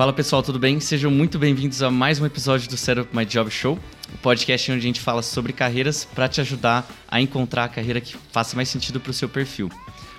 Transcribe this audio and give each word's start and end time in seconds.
Fala 0.00 0.14
pessoal, 0.14 0.42
tudo 0.42 0.58
bem? 0.58 0.80
Sejam 0.80 1.10
muito 1.10 1.38
bem-vindos 1.38 1.82
a 1.82 1.90
mais 1.90 2.18
um 2.18 2.24
episódio 2.24 2.70
do 2.70 2.74
Setup 2.74 3.14
My 3.14 3.26
Job 3.26 3.50
Show, 3.50 3.78
o 4.14 4.18
podcast 4.22 4.72
onde 4.72 4.78
a 4.78 4.82
gente 4.82 4.98
fala 4.98 5.20
sobre 5.20 5.52
carreiras 5.52 6.06
para 6.06 6.26
te 6.26 6.40
ajudar 6.40 6.90
a 7.06 7.20
encontrar 7.20 7.64
a 7.64 7.68
carreira 7.68 8.00
que 8.00 8.16
faça 8.32 8.56
mais 8.56 8.70
sentido 8.70 8.98
para 8.98 9.10
o 9.10 9.12
seu 9.12 9.28
perfil. 9.28 9.68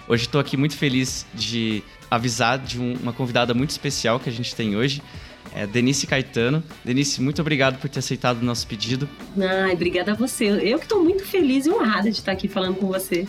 Hoje 0.07 0.25
estou 0.25 0.39
aqui 0.39 0.55
muito 0.55 0.78
feliz 0.78 1.25
de 1.33 1.82
avisar 2.11 2.59
de 2.59 2.79
um, 2.79 2.93
uma 2.93 3.11
convidada 3.11 3.55
muito 3.55 3.71
especial 3.71 4.20
que 4.20 4.29
a 4.29 4.32
gente 4.32 4.55
tem 4.55 4.75
hoje, 4.75 5.02
é 5.55 5.65
Denise 5.65 6.05
Caetano. 6.05 6.63
Denise, 6.86 7.20
muito 7.20 7.41
obrigado 7.41 7.79
por 7.79 7.89
ter 7.89 7.98
aceitado 7.98 8.39
o 8.39 8.46
nosso 8.46 8.68
pedido. 8.68 9.10
Ai, 9.36 9.74
obrigada 9.74 10.11
a 10.11 10.16
você. 10.16 10.46
Eu 10.46 10.77
que 10.77 10.86
estou 10.86 11.04
muito 11.04 11.25
feliz 11.25 11.66
e 11.66 11.71
honrada 11.71 12.11
de 12.11 12.18
estar 12.18 12.33
aqui 12.33 12.47
falando 12.47 12.75
com 12.75 12.86
você. 12.86 13.27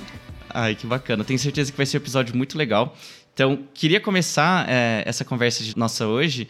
Ai, 0.51 0.75
que 0.75 0.87
bacana. 0.87 1.25
Tenho 1.25 1.39
certeza 1.39 1.71
que 1.71 1.77
vai 1.79 1.87
ser 1.87 1.97
um 1.97 2.01
episódio 2.01 2.37
muito 2.37 2.59
legal. 2.59 2.95
Então, 3.35 3.59
queria 3.73 4.01
começar 4.01 4.69
é, 4.69 5.03
essa 5.07 5.25
conversa 5.25 5.65
de 5.65 5.77
nossa 5.77 6.07
hoje 6.07 6.49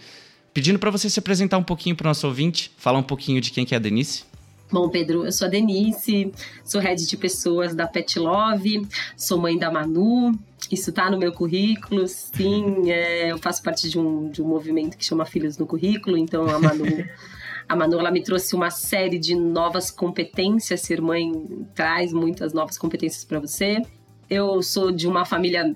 pedindo 0.52 0.78
para 0.78 0.90
você 0.90 1.08
se 1.08 1.18
apresentar 1.18 1.58
um 1.58 1.62
pouquinho 1.62 1.96
para 1.96 2.06
o 2.06 2.08
nosso 2.08 2.26
ouvinte, 2.26 2.72
falar 2.76 2.98
um 2.98 3.02
pouquinho 3.02 3.40
de 3.40 3.50
quem 3.50 3.64
que 3.64 3.74
é 3.74 3.76
a 3.76 3.80
Denise. 3.80 4.24
Bom, 4.70 4.88
Pedro, 4.88 5.24
eu 5.24 5.32
sou 5.32 5.46
a 5.46 5.50
Denise, 5.50 6.32
sou 6.64 6.80
head 6.80 7.06
de 7.06 7.16
pessoas 7.16 7.74
da 7.74 7.86
Pet 7.86 8.18
Love, 8.18 8.86
sou 9.16 9.38
mãe 9.38 9.58
da 9.58 9.70
Manu, 9.70 10.32
isso 10.70 10.90
está 10.90 11.10
no 11.10 11.18
meu 11.18 11.32
currículo, 11.32 12.06
sim, 12.08 12.84
é, 12.90 13.30
eu 13.30 13.38
faço 13.38 13.62
parte 13.62 13.88
de 13.88 13.98
um, 13.98 14.30
de 14.30 14.40
um 14.40 14.46
movimento 14.46 14.96
que 14.96 15.04
chama 15.04 15.26
Filhos 15.26 15.58
no 15.58 15.66
Currículo, 15.66 16.16
então 16.16 16.48
a 16.48 16.58
Manu... 16.58 16.84
A 17.68 17.76
Manu 17.76 17.98
ela 17.98 18.10
me 18.10 18.22
trouxe 18.22 18.54
uma 18.54 18.70
série 18.70 19.18
de 19.18 19.34
novas 19.34 19.90
competências. 19.90 20.82
Ser 20.82 21.00
mãe 21.00 21.32
traz 21.74 22.12
muitas 22.12 22.52
novas 22.52 22.76
competências 22.76 23.24
para 23.24 23.38
você. 23.38 23.80
Eu 24.28 24.60
sou 24.62 24.90
de 24.90 25.08
uma 25.08 25.24
família 25.24 25.74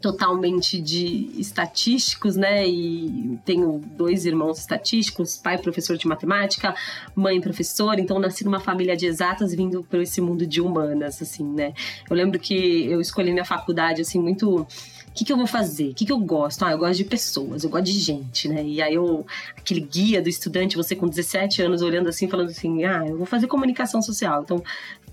totalmente 0.00 0.80
de 0.80 1.30
estatísticos, 1.38 2.36
né? 2.36 2.66
E 2.66 3.38
tenho 3.44 3.82
dois 3.96 4.26
irmãos 4.26 4.58
estatísticos, 4.58 5.36
pai 5.36 5.58
professor 5.58 5.96
de 5.96 6.06
matemática, 6.06 6.74
mãe 7.14 7.40
professora, 7.40 8.00
então 8.00 8.18
nasci 8.18 8.44
numa 8.44 8.60
família 8.60 8.96
de 8.96 9.06
exatas 9.06 9.54
vindo 9.54 9.82
para 9.84 10.02
esse 10.02 10.20
mundo 10.20 10.46
de 10.46 10.60
humanas, 10.60 11.20
assim, 11.22 11.44
né? 11.44 11.72
Eu 12.08 12.16
lembro 12.16 12.38
que 12.38 12.86
eu 12.86 13.00
escolhi 13.00 13.32
minha 13.32 13.44
faculdade 13.44 14.02
assim 14.02 14.20
muito 14.20 14.66
o 15.16 15.18
que, 15.18 15.24
que 15.24 15.32
eu 15.32 15.36
vou 15.38 15.46
fazer? 15.46 15.92
O 15.92 15.94
que, 15.94 16.04
que 16.04 16.12
eu 16.12 16.18
gosto? 16.18 16.62
Ah, 16.62 16.72
eu 16.72 16.78
gosto 16.78 16.98
de 16.98 17.04
pessoas, 17.04 17.64
eu 17.64 17.70
gosto 17.70 17.86
de 17.86 17.92
gente, 17.92 18.50
né? 18.50 18.62
E 18.62 18.82
aí 18.82 18.92
eu, 18.92 19.24
aquele 19.56 19.80
guia 19.80 20.20
do 20.20 20.28
estudante, 20.28 20.76
você 20.76 20.94
com 20.94 21.08
17 21.08 21.62
anos 21.62 21.80
olhando 21.80 22.10
assim, 22.10 22.28
falando 22.28 22.50
assim, 22.50 22.84
ah, 22.84 23.02
eu 23.08 23.16
vou 23.16 23.24
fazer 23.24 23.46
comunicação 23.46 24.02
social. 24.02 24.42
Então, 24.42 24.62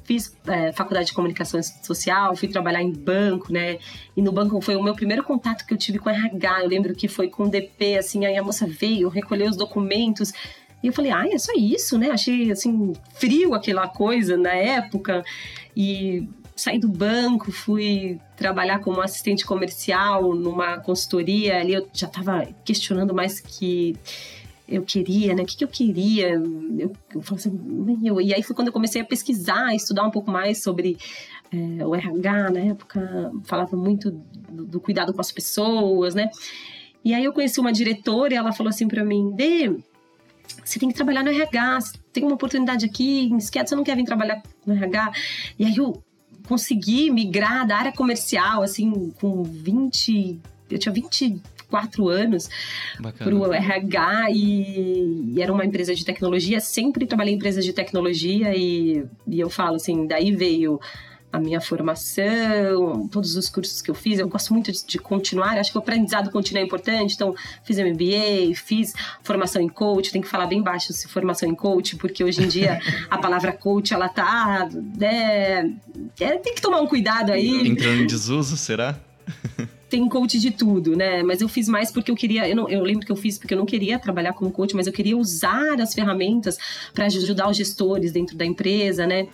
fiz 0.04 0.36
é, 0.48 0.72
faculdade 0.72 1.08
de 1.08 1.14
comunicação 1.14 1.62
social, 1.64 2.36
fui 2.36 2.48
trabalhar 2.48 2.82
em 2.82 2.92
banco, 2.92 3.52
né? 3.52 3.78
E 4.16 4.22
no 4.22 4.32
banco 4.32 4.60
foi 4.62 4.76
o 4.76 4.84
meu 4.84 4.94
primeiro 4.94 5.23
contato 5.23 5.66
que 5.66 5.73
eu 5.73 5.78
tive 5.78 6.00
com 6.00 6.10
RH. 6.10 6.64
Eu 6.64 6.68
lembro 6.68 6.95
que 6.95 7.08
foi 7.08 7.30
com 7.30 7.44
o 7.44 7.50
DP, 7.50 7.98
assim, 7.98 8.26
aí 8.26 8.38
a 8.38 8.44
moça 8.44 8.68
veio, 8.68 9.10
recolheu 9.10 9.50
os 9.50 9.58
documentos. 9.58 10.32
E 10.82 10.88
eu 10.88 10.94
falei, 10.94 11.12
ah, 11.12 11.26
é 11.32 11.38
só 11.38 11.54
isso, 11.56 11.98
né? 11.98 12.12
Achei, 12.12 12.52
assim, 12.52 12.94
frio 13.14 13.54
aquela 13.54 13.88
coisa 13.88 14.36
na 14.36 14.54
época. 14.54 15.23
E 15.76 16.28
saí 16.56 16.78
do 16.78 16.90
banco, 16.90 17.52
fui 17.52 18.20
trabalhar 18.36 18.80
como 18.80 19.02
assistente 19.02 19.45
comercial 19.45 20.34
numa 20.36 20.78
consultoria. 20.80 21.60
Ali 21.60 21.73
eu 21.73 21.88
já 21.94 22.08
estava 22.08 22.48
questionando 22.66 23.14
mais 23.14 23.40
que 23.40 23.95
eu 24.67 24.81
queria, 24.83 25.33
né? 25.36 25.44
O 25.44 25.45
que, 25.45 25.58
que 25.58 25.64
eu 25.64 25.67
queria? 25.67 26.30
Eu, 26.30 26.94
eu 27.14 27.22
assim. 27.31 27.52
E 28.22 28.33
aí 28.33 28.42
foi 28.44 28.56
quando 28.56 28.67
eu 28.67 28.73
comecei 28.73 29.02
a 29.02 29.05
pesquisar, 29.05 29.75
estudar 29.75 30.03
um 30.03 30.11
pouco 30.11 30.31
mais 30.31 30.64
sobre 30.64 30.97
é, 31.52 31.86
o 31.86 31.94
RH 31.94 32.52
na 32.52 32.59
época, 32.59 33.32
falava 33.43 33.76
muito 33.76 34.11
do, 34.49 34.65
do, 34.65 34.80
cuidado 34.80 35.14
com 35.14 35.21
as 35.21 35.32
pessoas, 35.32 36.15
né? 36.15 36.30
E 37.04 37.14
aí 37.14 37.23
eu 37.23 37.33
conheci 37.33 37.60
uma 37.60 37.73
diretora 37.73 38.33
e 38.33 38.38
ela 38.38 38.54
falou 38.54 38.70
assim 38.70 38.88
para 38.88 39.04
mim, 39.04 39.32
Dê, 39.36 39.70
você 40.64 40.80
tem 40.80 40.89
que 40.89 40.95
trabalhar 40.95 41.23
no 41.23 41.30
RH, 41.30 41.80
tem 42.11 42.23
uma 42.23 42.36
oportunidade 42.36 42.86
aqui, 42.86 43.33
esquece, 43.38 43.70
você 43.70 43.76
não 43.76 43.83
quer 43.83 43.95
vir 43.95 44.05
trabalhar 44.05 44.42
no 44.65 44.73
RH? 44.73 45.11
E 45.59 45.65
aí 45.65 45.76
eu 45.76 46.02
consegui 46.48 47.09
migrar 47.09 47.67
da 47.67 47.77
área 47.77 47.92
comercial, 47.92 48.64
assim, 48.64 49.14
com 49.20 49.43
20. 49.43 50.39
Eu 50.70 50.80
tinha 50.80 50.93
24 51.73 52.10
anos 52.10 52.50
para 53.17 53.36
o 53.36 53.52
RH 53.52 54.32
e, 54.32 55.34
e, 55.34 55.42
era 55.42 55.52
uma 55.52 55.66
empresa 55.66 55.95
de 55.95 56.06
tecnologia. 56.06 56.60
Sempre 56.60 57.06
trabalhei 57.06 57.34
em 57.34 57.38
empresas 57.38 57.66
de 57.66 57.73
tecnologia 57.73 58.56
e, 58.56 59.04
e 59.28 59.39
eu 59.39 59.50
falo 59.50 59.76
assim, 59.76 60.06
daí 60.06 60.32
veio 60.32 60.80
a 61.32 61.39
minha 61.39 61.60
formação, 61.60 63.08
todos 63.08 63.36
os 63.36 63.50
cursos 63.50 63.82
que 63.82 63.89
eu 63.89 63.95
fiz. 63.95 64.20
Eu 64.20 64.28
gosto 64.30 64.54
muito 64.54 64.72
de, 64.72 64.86
de, 64.86 65.00
continuar, 65.00 65.58
acho 65.58 65.72
que 65.72 65.78
o 65.80 65.82
aprendizado 65.82 66.30
contínuo 66.30 66.62
é 66.62 66.64
importante. 66.64 67.16
Então, 67.16 67.33
fiz 67.64 67.80
MBA, 67.80 68.54
fiz 68.54 68.94
formação 69.23 69.60
em 69.60 69.67
coach. 69.67 70.12
Tem 70.12 70.22
que 70.22 70.28
falar 70.28 70.45
bem 70.45 70.62
baixo 70.62 70.94
se 70.94 71.08
formação 71.08 71.50
em 71.50 71.56
coach, 71.56 71.95
porque 71.95 72.23
hoje 72.23 72.44
em 72.44 72.48
dia 72.48 72.80
a 73.10 73.17
palavra 73.17 73.52
coach, 73.52 73.95
ela 73.95 74.08
tá. 74.08 74.70
Né, 74.95 75.73
é, 76.20 76.38
tem 76.38 76.54
que 76.54 76.62
tomar 76.62 76.82
um 76.82 76.88
cuidado 76.88 77.32
aí. 77.32 77.67
Entrando 77.67 78.04
em 78.04 78.06
desuso, 78.06 78.56
será? 78.56 78.95
tem 79.93 80.09
coach 80.09 80.39
de 80.39 80.49
tudo, 80.49 80.95
né? 80.95 81.21
Mas 81.21 81.39
eu 81.39 81.48
fiz 81.48 81.70
mais 81.70 81.92
porque 81.92 82.09
eu 82.09 82.15
queria. 82.15 82.49
Eu, 82.49 82.55
não, 82.55 82.67
eu 82.67 82.81
lembro 82.81 83.05
que 83.05 83.11
eu 83.11 83.15
fiz 83.15 83.37
porque 83.37 83.54
eu 83.54 83.58
não 83.59 83.65
queria 83.65 83.99
trabalhar 83.99 84.33
como 84.33 84.49
coach, 84.49 84.76
mas 84.76 84.87
eu 84.87 84.93
queria 84.93 85.15
usar 85.15 85.80
as 85.80 85.93
ferramentas 85.93 86.58
para 86.95 87.05
ajudar 87.05 87.48
os 87.48 87.55
gestores 87.55 88.11
dentro 88.11 88.36
da 88.36 88.43
empresa, 88.43 89.05
né? 89.05 89.27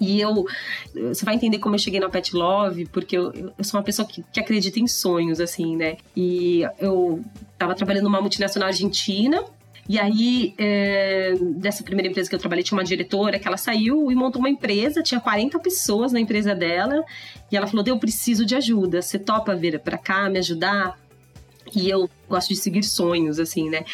E 0.00 0.22
eu, 0.22 0.46
você 0.94 1.22
vai 1.22 1.34
entender 1.34 1.58
como 1.58 1.74
eu 1.74 1.78
cheguei 1.78 2.00
na 2.00 2.08
Pet 2.08 2.34
Love, 2.34 2.86
porque 2.86 3.16
eu, 3.16 3.30
eu 3.58 3.62
sou 3.62 3.78
uma 3.78 3.84
pessoa 3.84 4.08
que, 4.08 4.24
que 4.32 4.40
acredita 4.40 4.80
em 4.80 4.86
sonhos, 4.86 5.38
assim, 5.38 5.76
né? 5.76 5.98
E 6.16 6.62
eu 6.78 7.22
estava 7.52 7.74
trabalhando 7.74 8.04
numa 8.04 8.22
multinacional 8.22 8.68
argentina, 8.68 9.44
e 9.88 9.98
aí, 9.98 10.54
é, 10.56 11.34
dessa 11.56 11.84
primeira 11.84 12.10
empresa 12.10 12.28
que 12.28 12.34
eu 12.34 12.38
trabalhei, 12.38 12.64
tinha 12.64 12.78
uma 12.78 12.84
diretora 12.84 13.38
que 13.38 13.46
ela 13.46 13.56
saiu 13.56 14.10
e 14.10 14.14
montou 14.14 14.40
uma 14.40 14.48
empresa, 14.48 15.02
tinha 15.02 15.20
40 15.20 15.58
pessoas 15.58 16.12
na 16.12 16.20
empresa 16.20 16.54
dela, 16.54 17.04
e 17.52 17.56
ela 17.56 17.66
falou: 17.66 17.84
Eu 17.86 17.98
preciso 17.98 18.46
de 18.46 18.54
ajuda, 18.54 19.02
você 19.02 19.18
topa 19.18 19.54
vir 19.54 19.78
para 19.80 19.98
cá, 19.98 20.28
me 20.30 20.38
ajudar? 20.38 20.98
E 21.74 21.88
eu 21.88 22.08
gosto 22.28 22.48
de 22.48 22.56
seguir 22.56 22.82
sonhos, 22.82 23.38
assim, 23.38 23.68
né? 23.68 23.84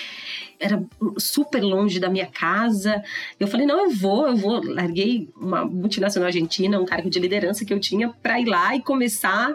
Era 0.58 0.82
super 1.18 1.62
longe 1.62 1.98
da 1.98 2.10
minha 2.10 2.26
casa. 2.26 3.02
Eu 3.38 3.46
falei, 3.46 3.64
não, 3.64 3.84
eu 3.84 3.90
vou, 3.90 4.26
eu 4.26 4.36
vou. 4.36 4.60
Larguei 4.62 5.30
uma 5.36 5.64
multinacional 5.64 6.26
argentina, 6.26 6.80
um 6.80 6.84
cargo 6.84 7.08
de 7.08 7.18
liderança 7.18 7.64
que 7.64 7.72
eu 7.72 7.80
tinha 7.80 8.08
para 8.08 8.40
ir 8.40 8.46
lá 8.46 8.74
e 8.74 8.82
começar 8.82 9.54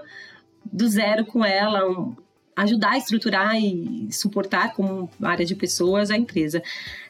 do 0.66 0.88
zero 0.88 1.26
com 1.26 1.46
ela, 1.46 1.88
um, 1.88 2.16
ajudar 2.56 2.92
a 2.92 2.98
estruturar 2.98 3.56
e 3.60 4.08
suportar 4.12 4.74
como 4.74 5.10
área 5.22 5.46
de 5.46 5.56
pessoas 5.56 6.10
a 6.10 6.18
empresa. 6.18 6.64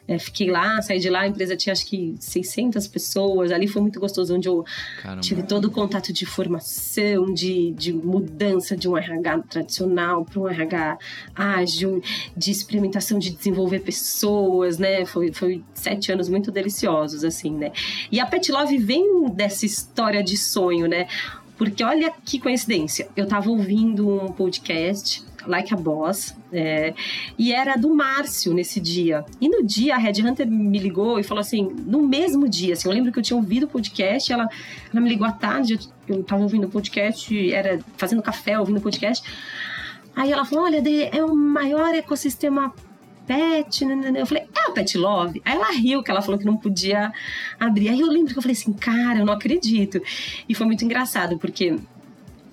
É, 0.08 0.18
fiquei 0.18 0.50
lá, 0.50 0.80
saí 0.82 0.98
de 0.98 1.10
lá, 1.10 1.20
a 1.20 1.26
empresa 1.26 1.56
tinha 1.56 1.72
acho 1.72 1.86
que 1.86 2.14
600 2.18 2.86
pessoas, 2.86 3.50
ali 3.50 3.66
foi 3.66 3.82
muito 3.82 3.98
gostoso, 3.98 4.34
onde 4.34 4.48
eu 4.48 4.64
Caramba. 5.02 5.20
tive 5.20 5.42
todo 5.42 5.66
o 5.66 5.70
contato 5.70 6.12
de 6.12 6.24
formação, 6.24 7.32
de, 7.32 7.72
de 7.72 7.92
mudança 7.92 8.76
de 8.76 8.88
um 8.88 8.96
RH 8.96 9.38
tradicional 9.50 10.24
para 10.24 10.40
um 10.40 10.48
RH 10.48 10.98
ágil, 11.34 12.00
de 12.36 12.50
experimentação 12.50 13.18
de 13.18 13.30
desenvolver 13.30 13.80
pessoas, 13.80 14.78
né? 14.78 15.04
Foi, 15.04 15.32
foi 15.32 15.62
sete 15.74 16.12
anos 16.12 16.28
muito 16.28 16.52
deliciosos, 16.52 17.24
assim, 17.24 17.50
né? 17.50 17.72
E 18.10 18.20
a 18.20 18.26
Pet 18.26 18.50
Love 18.50 18.78
vem 18.78 19.28
dessa 19.30 19.66
história 19.66 20.22
de 20.22 20.36
sonho, 20.36 20.86
né? 20.86 21.08
Porque 21.56 21.82
olha 21.82 22.12
que 22.24 22.38
coincidência, 22.38 23.08
eu 23.16 23.24
estava 23.24 23.48
ouvindo 23.50 24.08
um 24.08 24.30
podcast 24.30 25.24
Like 25.46 25.72
a 25.72 25.76
Boss, 25.76 26.36
é, 26.52 26.94
e 27.38 27.52
era 27.52 27.76
do 27.76 27.94
Márcio 27.94 28.52
nesse 28.52 28.80
dia. 28.80 29.24
E 29.40 29.48
no 29.48 29.64
dia 29.64 29.94
a 29.94 29.98
Red 29.98 30.22
Hunter 30.22 30.46
me 30.46 30.78
ligou 30.78 31.18
e 31.18 31.22
falou 31.22 31.40
assim, 31.40 31.70
no 31.86 32.06
mesmo 32.06 32.48
dia, 32.48 32.74
assim, 32.74 32.88
eu 32.88 32.94
lembro 32.94 33.12
que 33.12 33.18
eu 33.18 33.22
tinha 33.22 33.36
ouvido 33.36 33.64
o 33.64 33.68
podcast, 33.68 34.32
ela, 34.32 34.48
ela 34.92 35.00
me 35.00 35.08
ligou 35.08 35.26
à 35.26 35.32
tarde, 35.32 35.78
eu 36.08 36.20
estava 36.20 36.42
ouvindo 36.42 36.66
o 36.66 36.70
podcast, 36.70 37.52
era 37.52 37.78
fazendo 37.96 38.22
café, 38.22 38.58
ouvindo 38.58 38.78
o 38.78 38.82
podcast. 38.82 39.26
Aí 40.14 40.32
ela 40.32 40.44
falou: 40.44 40.64
olha, 40.64 40.82
é 41.12 41.22
o 41.22 41.34
maior 41.36 41.94
ecossistema 41.94 42.72
pet, 43.26 43.84
né, 43.84 43.94
né, 43.94 44.10
né? 44.12 44.20
Eu 44.20 44.26
falei, 44.26 44.44
é 44.44 44.68
a 44.68 44.72
Pet 44.72 44.96
Love? 44.96 45.42
Aí 45.44 45.54
ela 45.54 45.70
riu, 45.72 46.02
que 46.02 46.10
ela 46.10 46.22
falou 46.22 46.38
que 46.38 46.46
não 46.46 46.56
podia 46.56 47.12
abrir. 47.58 47.88
Aí 47.88 48.00
eu 48.00 48.06
lembro 48.06 48.32
que 48.32 48.38
eu 48.38 48.42
falei 48.42 48.56
assim, 48.56 48.72
cara, 48.72 49.18
eu 49.18 49.26
não 49.26 49.32
acredito. 49.32 50.00
E 50.48 50.54
foi 50.54 50.66
muito 50.66 50.84
engraçado, 50.84 51.36
porque 51.38 51.76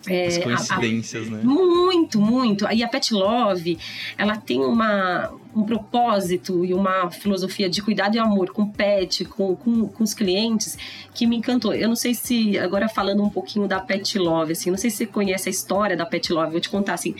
é, 0.08 0.28
As 0.28 0.38
coincidências, 0.38 1.26
a, 1.26 1.36
a, 1.36 1.38
né? 1.38 1.44
Muito, 1.44 2.20
muito. 2.20 2.66
E 2.72 2.84
a 2.84 2.88
Pet 2.88 3.14
Love, 3.14 3.78
ela 4.18 4.36
tem 4.36 4.60
uma, 4.60 5.32
um 5.56 5.64
propósito 5.64 6.66
e 6.66 6.74
uma 6.74 7.10
filosofia 7.10 7.70
de 7.70 7.82
cuidado 7.82 8.16
e 8.16 8.20
amor 8.20 8.52
com 8.52 8.70
pet, 8.70 9.24
com, 9.26 9.56
com, 9.56 9.88
com, 9.88 10.04
os 10.04 10.14
clientes, 10.14 10.78
que 11.14 11.26
me 11.26 11.38
encantou. 11.38 11.74
Eu 11.74 11.88
não 11.88 11.96
sei 11.96 12.14
se, 12.14 12.58
agora 12.60 12.90
falando 12.90 13.24
um 13.24 13.30
pouquinho 13.30 13.68
da 13.68 13.80
Pet 13.80 14.18
Love, 14.20 14.52
assim, 14.52 14.70
não 14.70 14.78
sei 14.78 14.90
se 14.90 14.98
você 14.98 15.06
conhece 15.06 15.48
a 15.48 15.52
história 15.52 15.96
da 15.96 16.06
Pet 16.06 16.34
Love, 16.34 16.52
vou 16.52 16.62
te 16.62 16.70
contar, 16.70 16.96
assim, 16.96 17.16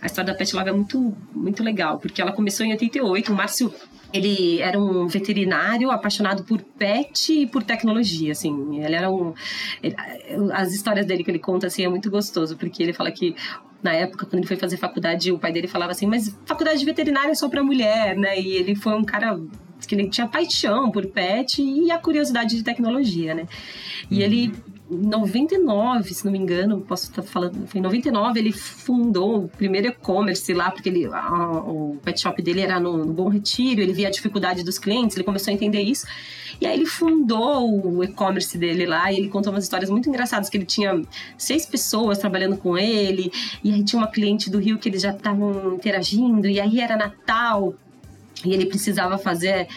a 0.00 0.06
história 0.06 0.32
da 0.32 0.38
Pet 0.38 0.54
Love 0.56 0.70
é 0.70 0.72
muito, 0.72 1.14
muito 1.34 1.62
legal, 1.62 1.98
porque 1.98 2.22
ela 2.22 2.32
começou 2.32 2.64
em 2.64 2.72
88, 2.72 3.32
o 3.32 3.36
Márcio 3.36 3.74
ele 4.12 4.60
era 4.60 4.78
um 4.78 5.06
veterinário 5.06 5.90
apaixonado 5.90 6.44
por 6.44 6.62
pet 6.62 7.32
e 7.32 7.46
por 7.46 7.62
tecnologia, 7.62 8.32
assim. 8.32 8.82
Ele 8.84 8.94
era 8.94 9.10
um... 9.10 9.32
Ele, 9.82 9.94
as 10.52 10.72
histórias 10.72 11.06
dele 11.06 11.24
que 11.24 11.30
ele 11.30 11.38
conta, 11.38 11.66
assim, 11.66 11.84
é 11.84 11.88
muito 11.88 12.10
gostoso, 12.10 12.56
porque 12.56 12.82
ele 12.82 12.92
fala 12.92 13.10
que 13.10 13.34
na 13.82 13.92
época, 13.92 14.26
quando 14.26 14.38
ele 14.38 14.46
foi 14.46 14.56
fazer 14.56 14.76
faculdade, 14.76 15.32
o 15.32 15.38
pai 15.38 15.52
dele 15.52 15.66
falava 15.66 15.90
assim: 15.90 16.06
Mas 16.06 16.38
faculdade 16.46 16.78
de 16.78 16.84
veterinária 16.84 17.32
é 17.32 17.34
só 17.34 17.48
para 17.48 17.64
mulher, 17.64 18.16
né? 18.16 18.40
E 18.40 18.52
ele 18.52 18.76
foi 18.76 18.94
um 18.94 19.02
cara 19.02 19.36
que 19.86 20.08
tinha 20.08 20.28
paixão 20.28 20.90
por 20.90 21.06
pet 21.06 21.60
e 21.60 21.90
a 21.90 21.98
curiosidade 21.98 22.56
de 22.56 22.62
tecnologia, 22.62 23.34
né? 23.34 23.46
E 24.08 24.22
ele 24.22 24.52
99, 24.92 26.14
se 26.14 26.24
não 26.24 26.32
me 26.32 26.38
engano, 26.38 26.80
posso 26.80 27.10
estar 27.10 27.22
falando, 27.22 27.66
foi 27.66 27.78
em 27.78 27.82
99, 27.82 28.38
ele 28.38 28.52
fundou 28.52 29.44
o 29.44 29.48
primeiro 29.48 29.88
e-commerce 29.88 30.52
lá, 30.52 30.70
porque 30.70 30.88
ele, 30.88 31.06
a, 31.06 31.58
o 31.66 31.98
pet 32.04 32.20
shop 32.20 32.40
dele 32.42 32.60
era 32.60 32.78
no, 32.78 32.98
no, 32.98 33.12
Bom 33.12 33.28
Retiro, 33.28 33.80
ele 33.80 33.92
via 33.92 34.08
a 34.08 34.10
dificuldade 34.10 34.62
dos 34.62 34.78
clientes, 34.78 35.16
ele 35.16 35.24
começou 35.24 35.50
a 35.50 35.54
entender 35.54 35.80
isso. 35.80 36.06
E 36.60 36.66
aí 36.66 36.74
ele 36.74 36.86
fundou 36.86 37.96
o 37.96 38.04
e-commerce 38.04 38.56
dele 38.56 38.86
lá, 38.86 39.10
e 39.12 39.16
ele 39.16 39.28
contou 39.28 39.52
umas 39.52 39.64
histórias 39.64 39.90
muito 39.90 40.08
engraçadas, 40.08 40.48
que 40.48 40.56
ele 40.56 40.66
tinha 40.66 41.02
seis 41.36 41.66
pessoas 41.66 42.18
trabalhando 42.18 42.56
com 42.56 42.76
ele, 42.76 43.32
e 43.64 43.72
aí 43.72 43.82
tinha 43.82 44.00
uma 44.00 44.08
cliente 44.08 44.50
do 44.50 44.58
Rio 44.58 44.78
que 44.78 44.88
eles 44.88 45.02
já 45.02 45.10
estavam 45.10 45.74
interagindo, 45.74 46.46
e 46.46 46.60
aí 46.60 46.80
era 46.80 46.96
Natal, 46.96 47.74
e 48.44 48.52
ele 48.52 48.66
precisava 48.66 49.18
fazer 49.18 49.68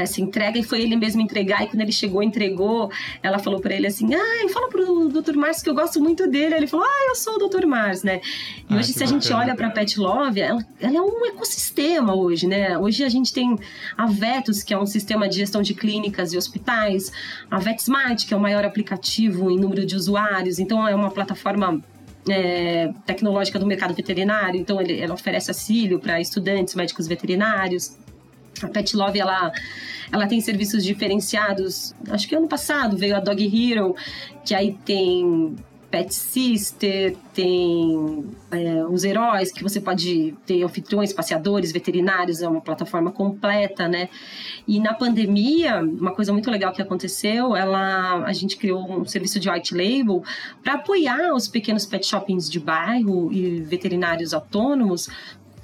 essa 0.00 0.20
entrega 0.20 0.58
e 0.58 0.62
foi 0.62 0.82
ele 0.82 0.96
mesmo 0.96 1.20
entregar. 1.20 1.64
E 1.64 1.68
quando 1.68 1.80
ele 1.80 1.92
chegou, 1.92 2.22
entregou, 2.22 2.90
ela 3.22 3.38
falou 3.38 3.60
para 3.60 3.74
ele 3.74 3.86
assim: 3.86 4.14
Ah, 4.14 4.48
fala 4.52 4.68
pro 4.68 5.08
Dr. 5.08 5.36
Márcio 5.36 5.64
que 5.64 5.70
eu 5.70 5.74
gosto 5.74 6.00
muito 6.00 6.26
dele. 6.28 6.54
Ele 6.54 6.66
falou: 6.66 6.86
Ah, 6.86 7.06
eu 7.08 7.14
sou 7.14 7.34
o 7.34 7.48
Dr. 7.48 7.66
Márcio, 7.66 8.06
né? 8.06 8.20
E 8.68 8.74
ah, 8.74 8.78
hoje, 8.78 8.92
se 8.92 9.02
a 9.02 9.06
gente 9.06 9.32
olha 9.32 9.54
para 9.54 9.70
Pet 9.70 9.98
Love, 9.98 10.40
ela, 10.40 10.64
ela, 10.80 10.96
é 10.96 11.00
um 11.00 11.26
ecossistema 11.26 12.14
hoje, 12.14 12.46
né? 12.46 12.78
Hoje 12.78 13.04
a 13.04 13.08
gente 13.08 13.32
tem 13.32 13.58
a 13.96 14.06
Vetus, 14.06 14.62
que 14.62 14.74
é 14.74 14.78
um 14.78 14.86
sistema 14.86 15.28
de 15.28 15.36
gestão 15.36 15.62
de 15.62 15.74
clínicas 15.74 16.32
e 16.32 16.36
hospitais, 16.36 17.12
a 17.50 17.58
VetSmart, 17.58 18.26
que 18.26 18.34
é 18.34 18.36
o 18.36 18.40
maior 18.40 18.64
aplicativo 18.64 19.50
em 19.50 19.58
número 19.58 19.84
de 19.84 19.96
usuários, 19.96 20.58
então 20.58 20.86
é 20.86 20.94
uma 20.94 21.10
plataforma 21.10 21.82
é, 22.28 22.92
tecnológica 23.04 23.58
do 23.58 23.66
mercado 23.66 23.94
veterinário, 23.94 24.60
então 24.60 24.80
ele, 24.80 25.00
ela 25.00 25.14
oferece 25.14 25.50
auxílio 25.50 25.98
para 25.98 26.20
estudantes, 26.20 26.74
médicos 26.74 27.06
veterinários. 27.06 27.96
A 28.62 28.68
Pet 28.68 28.96
Love, 28.96 29.18
ela, 29.18 29.52
ela 30.12 30.26
tem 30.26 30.40
serviços 30.40 30.84
diferenciados. 30.84 31.94
Acho 32.10 32.28
que 32.28 32.34
ano 32.34 32.48
passado 32.48 32.96
veio 32.96 33.16
a 33.16 33.20
Dog 33.20 33.44
Hero, 33.44 33.94
que 34.44 34.54
aí 34.54 34.76
tem 34.84 35.56
Pet 35.90 36.12
Sister, 36.12 37.16
tem 37.32 38.24
é, 38.50 38.84
os 38.84 39.04
heróis, 39.04 39.52
que 39.52 39.62
você 39.62 39.80
pode 39.80 40.34
ter 40.44 40.62
anfitriões, 40.62 41.12
passeadores, 41.12 41.72
veterinários, 41.72 42.42
é 42.42 42.48
uma 42.48 42.60
plataforma 42.60 43.12
completa, 43.12 43.88
né? 43.88 44.08
E 44.66 44.80
na 44.80 44.92
pandemia, 44.94 45.80
uma 45.80 46.12
coisa 46.12 46.32
muito 46.32 46.50
legal 46.50 46.72
que 46.72 46.82
aconteceu, 46.82 47.56
ela, 47.56 48.24
a 48.24 48.32
gente 48.32 48.56
criou 48.56 49.00
um 49.00 49.04
serviço 49.04 49.38
de 49.38 49.48
white 49.48 49.74
label 49.74 50.22
para 50.62 50.74
apoiar 50.74 51.34
os 51.34 51.48
pequenos 51.48 51.86
pet 51.86 52.04
shoppings 52.04 52.50
de 52.50 52.58
bairro 52.58 53.32
e 53.32 53.60
veterinários 53.60 54.34
autônomos 54.34 55.08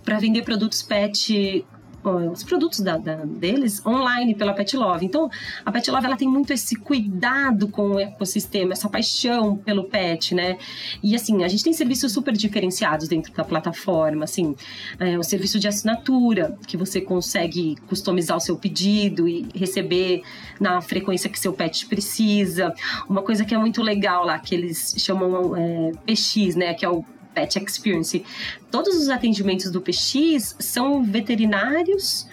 para 0.05 0.19
vender 0.19 0.43
produtos 0.43 0.83
pet 0.83 1.65
os 2.05 2.43
produtos 2.43 2.81
da, 2.81 2.97
da, 2.97 3.17
deles 3.25 3.85
online 3.87 4.35
pela 4.35 4.53
Pet 4.53 4.77
Love. 4.77 5.07
Então, 5.07 5.31
a 5.65 5.71
Pet 5.71 5.91
Love 5.91 6.07
ela 6.07 6.17
tem 6.17 6.29
muito 6.29 6.53
esse 6.53 6.77
cuidado 6.77 7.69
com 7.69 7.93
o 7.93 8.01
ecossistema, 8.01 8.73
essa 8.73 8.89
paixão 8.89 9.57
pelo 9.57 9.85
pet, 9.85 10.35
né? 10.35 10.59
E 11.03 11.15
assim, 11.15 11.45
a 11.45 11.49
gente 11.49 11.63
tem 11.63 11.73
serviços 11.73 12.13
super 12.13 12.33
diferenciados 12.33 13.09
dentro 13.09 13.33
da 13.33 13.45
plataforma, 13.45 14.25
assim, 14.25 14.55
é, 14.99 15.19
o 15.19 15.23
serviço 15.23 15.59
de 15.59 15.69
assinatura, 15.69 16.57
que 16.67 16.77
você 16.77 17.01
consegue 17.01 17.77
customizar 17.87 18.37
o 18.37 18.41
seu 18.41 18.57
pedido 18.57 19.29
e 19.29 19.47
receber 19.55 20.23
na 20.61 20.81
frequência 20.81 21.31
que 21.31 21.39
seu 21.39 21.53
pet 21.53 21.87
precisa. 21.87 22.75
Uma 23.09 23.23
coisa 23.23 23.45
que 23.45 23.55
é 23.55 23.59
muito 23.59 23.83
legal 23.83 24.25
lá, 24.25 24.39
que 24.39 24.55
eles 24.55 24.95
chamam 24.99 25.57
é, 25.57 25.93
PX, 26.07 26.57
né? 26.57 26.75
Que 26.75 26.85
é 26.85 26.89
o 26.89 27.05
Pet 27.35 27.59
Experience. 27.59 28.25
Todos 28.71 28.97
os 28.97 29.09
atendimentos 29.09 29.71
do 29.71 29.81
PX 29.81 30.57
são 30.59 31.03
veterinários 31.03 32.27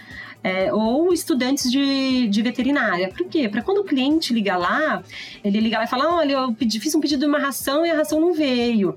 é, 0.44 0.74
ou 0.74 1.13
estudantes 1.13 1.69
de, 1.69 2.28
de 2.28 2.42
veterinária. 2.42 3.10
Por 3.10 3.28
quê? 3.28 3.50
Para 3.50 3.62
quando 3.62 3.80
o 3.80 3.84
cliente 3.84 4.34
liga 4.34 4.56
lá, 4.56 5.04
ele 5.44 5.60
liga 5.60 5.78
lá 5.78 5.84
e 5.84 5.88
fala: 5.88 6.16
Olha, 6.16 6.34
eu 6.34 6.54
pedi, 6.54 6.80
fiz 6.80 6.96
um 6.96 7.01
pedido 7.01 7.22
de 7.22 7.25
uma 7.25 7.40
ração 7.40 7.86
e 7.86 7.92
a 7.92 7.96
ração 7.96 8.19
não 8.22 8.34
veio. 8.34 8.96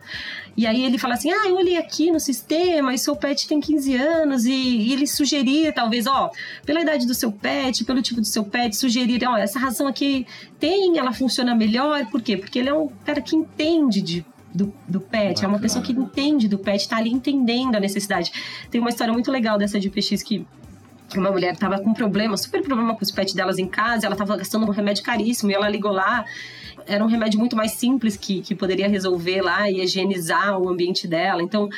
E 0.56 0.66
aí 0.66 0.84
ele 0.84 0.98
fala 0.98 1.14
assim: 1.14 1.32
Ah, 1.32 1.48
eu 1.48 1.56
olhei 1.56 1.76
aqui 1.76 2.10
no 2.10 2.20
sistema 2.20 2.94
e 2.94 2.98
seu 2.98 3.16
pet 3.16 3.48
tem 3.48 3.60
15 3.60 3.96
anos. 3.96 4.44
E, 4.44 4.52
e 4.52 4.92
ele 4.92 5.06
sugerir, 5.06 5.72
talvez, 5.72 6.06
ó, 6.06 6.30
pela 6.64 6.80
idade 6.80 7.06
do 7.06 7.14
seu 7.14 7.32
pet, 7.32 7.84
pelo 7.84 8.00
tipo 8.02 8.20
do 8.20 8.26
seu 8.26 8.44
pet, 8.44 8.76
sugerir: 8.76 9.26
Ó, 9.26 9.36
essa 9.36 9.58
ração 9.58 9.88
aqui 9.88 10.26
tem, 10.60 10.96
ela 10.98 11.12
funciona 11.12 11.54
melhor. 11.54 12.06
Por 12.06 12.22
quê? 12.22 12.36
Porque 12.36 12.60
ele 12.60 12.68
é 12.68 12.74
um 12.74 12.88
cara 13.04 13.20
que 13.20 13.34
entende 13.34 14.00
de 14.00 14.24
do, 14.54 14.72
do 14.86 15.00
pet, 15.00 15.34
Bacana. 15.34 15.46
é 15.46 15.48
uma 15.48 15.58
pessoa 15.58 15.84
que 15.84 15.92
entende 15.92 16.48
do 16.48 16.58
pet, 16.58 16.88
tá 16.88 16.96
ali 16.96 17.10
entendendo 17.10 17.76
a 17.76 17.80
necessidade. 17.80 18.32
Tem 18.70 18.80
uma 18.80 18.90
história 18.90 19.12
muito 19.12 19.30
legal 19.30 19.58
dessa 19.58 19.78
de 19.80 19.88
PX 19.88 20.22
que 20.22 20.46
uma 21.16 21.30
mulher 21.30 21.56
tava 21.56 21.78
com 21.78 21.92
problema, 21.92 22.36
super 22.36 22.62
problema 22.62 22.94
com 22.94 23.02
os 23.02 23.10
pets 23.10 23.34
delas 23.34 23.58
em 23.58 23.66
casa, 23.66 24.06
ela 24.06 24.16
tava 24.16 24.36
gastando 24.36 24.66
um 24.66 24.70
remédio 24.70 25.04
caríssimo 25.04 25.50
e 25.50 25.54
ela 25.54 25.68
ligou 25.68 25.92
lá 25.92 26.24
era 26.86 27.04
um 27.04 27.06
remédio 27.06 27.38
muito 27.38 27.56
mais 27.56 27.72
simples 27.72 28.16
que, 28.16 28.40
que 28.40 28.54
poderia 28.54 28.88
resolver 28.88 29.40
lá 29.40 29.70
e 29.70 29.82
higienizar 29.82 30.58
o 30.58 30.68
ambiente 30.68 31.06
dela. 31.06 31.42
Então, 31.42 31.68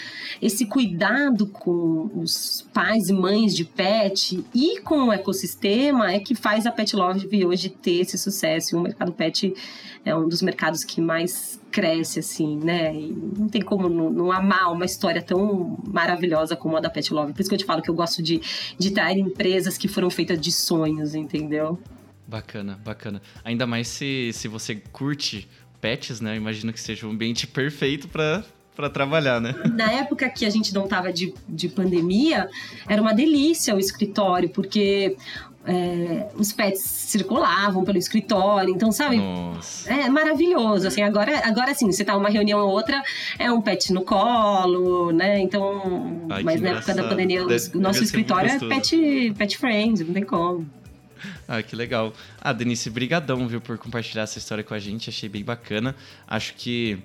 esse 0.41 0.67
cuidado 0.67 1.47
com 1.47 2.11
os 2.15 2.67
pais 2.73 3.09
e 3.09 3.13
mães 3.13 3.55
de 3.55 3.65
pet 3.65 4.45
e 4.55 4.81
com 4.81 5.09
o 5.09 5.13
ecossistema 5.13 6.13
é 6.13 6.19
que 6.19 6.35
faz 6.35 6.67
a 6.67 6.73
Pet 6.73 6.95
Love 6.95 7.45
hoje 7.45 7.69
ter 7.69 8.01
esse 8.01 8.19
sucesso. 8.19 8.77
O 8.77 8.81
mercado 8.81 9.13
pet 9.13 9.55
é 10.05 10.15
um 10.15 10.29
dos 10.29 10.43
mercados 10.43 10.85
que 10.85 11.01
mais 11.01 11.61
cresce, 11.75 12.21
assim, 12.21 12.57
né? 12.57 12.95
E 12.95 13.13
não 13.37 13.49
tem 13.49 13.61
como 13.61 13.89
não, 13.89 14.09
não, 14.09 14.31
amar 14.31 14.73
uma 14.73 14.85
história 14.85 15.21
tão 15.21 15.77
maravilhosa 15.85 16.55
como 16.55 16.77
a 16.77 16.81
da 16.81 16.89
Pet 16.89 17.13
Love. 17.13 17.33
Por 17.33 17.41
isso 17.41 17.51
que 17.51 17.55
eu 17.57 17.59
te 17.59 17.65
falo 17.65 17.83
que 17.83 17.91
eu 17.91 17.95
gosto 17.97 18.23
de, 18.23 18.41
de 18.79 18.89
estar 18.89 19.11
em 19.11 19.23
empresas 19.23 19.77
que 19.77 19.89
foram 19.89 20.09
feitas 20.09 20.41
de 20.41 20.53
sonhos, 20.53 21.17
entendeu? 21.17 21.77
Bacana, 22.29 22.79
bacana. 22.85 23.21
Ainda 23.43 23.67
mais 23.67 23.89
se, 23.89 24.31
se 24.33 24.47
você 24.47 24.77
curte 24.93 25.49
pets, 25.81 26.21
né? 26.21 26.37
Imagino 26.37 26.73
que 26.73 26.81
seja 26.81 27.09
um 27.09 27.11
ambiente 27.11 27.45
perfeito 27.45 28.07
para 28.07 28.45
para 28.77 28.91
trabalhar, 28.91 29.41
né? 29.41 29.55
Na 29.73 29.93
época 29.93 30.29
que 30.29 30.45
a 30.45 30.51
gente 30.51 30.75
não 30.75 30.89
tava 30.89 31.13
de, 31.13 31.33
de 31.49 31.69
pandemia, 31.69 32.49
era 32.89 33.01
uma 33.01 33.15
delícia 33.15 33.73
o 33.73 33.79
escritório, 33.79 34.49
porque 34.49 35.17
é, 35.67 36.29
os 36.37 36.53
pets 36.53 36.83
circulavam 36.83 37.85
pelo 37.85 37.99
escritório, 37.99 38.75
então, 38.75 38.93
sabe? 38.93 39.17
Nossa. 39.17 39.93
É 39.93 40.09
maravilhoso, 40.09 40.87
assim, 40.87 41.03
agora, 41.03 41.41
agora 41.45 41.75
sim, 41.75 41.91
você 41.91 42.05
tá 42.05 42.17
uma 42.17 42.29
reunião 42.29 42.61
ou 42.61 42.71
outra, 42.71 43.03
é 43.39 43.51
um 43.51 43.61
pet 43.61 43.93
no 43.93 44.03
colo, 44.03 45.11
né? 45.13 45.41
Então, 45.41 46.27
Ai, 46.31 46.43
mas 46.43 46.61
na 46.61 46.71
época 46.71 46.95
da 46.95 47.05
pandemia, 47.05 47.45
o 47.45 47.79
nosso 47.79 48.03
escritório 48.03 48.51
é 48.51 48.59
pet, 48.59 49.35
pet 49.39 49.59
friend, 49.59 50.05
não 50.05 50.15
tem 50.15 50.25
como. 50.25 50.67
Ah, 51.47 51.63
que 51.63 51.77
legal. 51.77 52.13
Ah, 52.41 52.53
Denise, 52.53 52.89
brigadão, 52.89 53.47
viu, 53.47 53.61
por 53.61 53.77
compartilhar 53.77 54.23
essa 54.23 54.39
história 54.39 54.65
com 54.65 54.75
a 54.75 54.79
gente. 54.79 55.11
Achei 55.11 55.29
bem 55.29 55.45
bacana. 55.45 55.95
Acho 56.27 56.55
que 56.55 56.99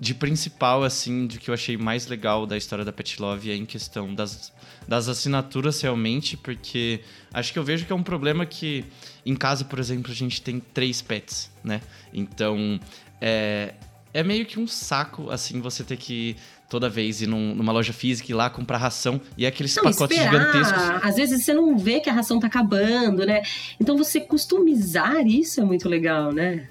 de 0.00 0.14
principal, 0.14 0.82
assim, 0.82 1.26
de 1.26 1.38
que 1.38 1.50
eu 1.50 1.54
achei 1.54 1.76
mais 1.76 2.06
legal 2.06 2.46
da 2.46 2.56
história 2.56 2.84
da 2.84 2.92
Pet 2.92 3.20
Love 3.20 3.50
é 3.50 3.54
em 3.54 3.66
questão 3.66 4.14
das, 4.14 4.50
das 4.88 5.08
assinaturas 5.08 5.80
realmente, 5.82 6.38
porque 6.38 7.00
acho 7.34 7.52
que 7.52 7.58
eu 7.58 7.62
vejo 7.62 7.84
que 7.84 7.92
é 7.92 7.94
um 7.94 8.02
problema 8.02 8.46
que 8.46 8.84
em 9.26 9.36
casa, 9.36 9.62
por 9.62 9.78
exemplo, 9.78 10.10
a 10.10 10.14
gente 10.14 10.40
tem 10.40 10.58
três 10.58 11.02
pets, 11.02 11.50
né? 11.62 11.82
Então, 12.14 12.80
é, 13.20 13.74
é 14.12 14.22
meio 14.22 14.44
que 14.46 14.58
um 14.58 14.66
saco, 14.66 15.30
assim, 15.30 15.60
você 15.60 15.84
ter 15.84 15.96
que 15.96 16.36
toda 16.68 16.88
vez 16.88 17.20
ir 17.20 17.26
num, 17.26 17.54
numa 17.54 17.72
loja 17.72 17.92
física 17.92 18.30
e 18.30 18.34
lá 18.34 18.48
comprar 18.48 18.78
ração 18.78 19.20
e 19.36 19.44
é 19.44 19.48
aqueles 19.48 19.74
não, 19.76 19.84
pacotes 19.84 20.16
esperar. 20.16 20.52
gigantescos. 20.52 21.04
Às 21.04 21.16
vezes 21.16 21.44
você 21.44 21.52
não 21.52 21.76
vê 21.76 21.98
que 22.00 22.08
a 22.08 22.12
ração 22.12 22.38
tá 22.38 22.46
acabando, 22.46 23.26
né? 23.26 23.42
Então 23.80 23.96
você 23.96 24.20
customizar 24.20 25.26
isso 25.26 25.60
é 25.60 25.64
muito 25.64 25.88
legal, 25.88 26.32
né? 26.32 26.68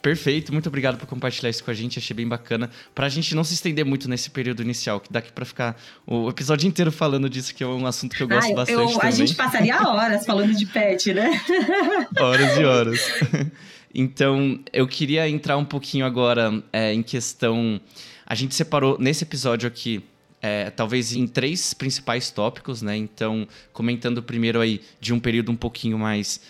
Perfeito, 0.00 0.50
muito 0.50 0.66
obrigado 0.66 0.96
por 0.96 1.06
compartilhar 1.06 1.50
isso 1.50 1.62
com 1.62 1.70
a 1.70 1.74
gente, 1.74 1.98
achei 1.98 2.16
bem 2.16 2.26
bacana. 2.26 2.70
Pra 2.94 3.08
gente 3.08 3.34
não 3.34 3.44
se 3.44 3.52
estender 3.52 3.84
muito 3.84 4.08
nesse 4.08 4.30
período 4.30 4.62
inicial, 4.62 4.98
que 4.98 5.12
daqui 5.12 5.30
pra 5.30 5.44
ficar 5.44 5.76
o 6.06 6.30
episódio 6.30 6.66
inteiro 6.66 6.90
falando 6.90 7.28
disso, 7.28 7.54
que 7.54 7.62
é 7.62 7.66
um 7.66 7.86
assunto 7.86 8.16
que 8.16 8.22
eu 8.22 8.28
gosto 8.28 8.50
ah, 8.52 8.54
bastante. 8.54 8.80
Eu, 8.80 8.86
também. 8.88 9.08
A 9.08 9.10
gente 9.10 9.34
passaria 9.34 9.82
horas 9.82 10.24
falando 10.24 10.54
de 10.54 10.64
pet, 10.64 11.12
né? 11.12 11.38
horas 12.18 12.56
e 12.56 12.64
horas. 12.64 13.00
então, 13.94 14.60
eu 14.72 14.86
queria 14.86 15.28
entrar 15.28 15.56
um 15.56 15.64
pouquinho 15.64 16.04
agora 16.04 16.62
é, 16.72 16.92
em 16.92 17.02
questão 17.02 17.80
a 18.30 18.34
gente 18.36 18.54
separou 18.54 18.96
nesse 18.96 19.24
episódio 19.24 19.66
aqui 19.66 20.04
é, 20.40 20.70
talvez 20.70 21.12
em 21.12 21.26
três 21.26 21.74
principais 21.74 22.30
tópicos, 22.30 22.80
né? 22.80 22.96
Então, 22.96 23.46
comentando 23.72 24.22
primeiro 24.22 24.60
aí 24.60 24.80
de 25.00 25.12
um 25.12 25.18
período 25.18 25.50
um 25.50 25.56
pouquinho 25.56 25.98
mais 25.98 26.40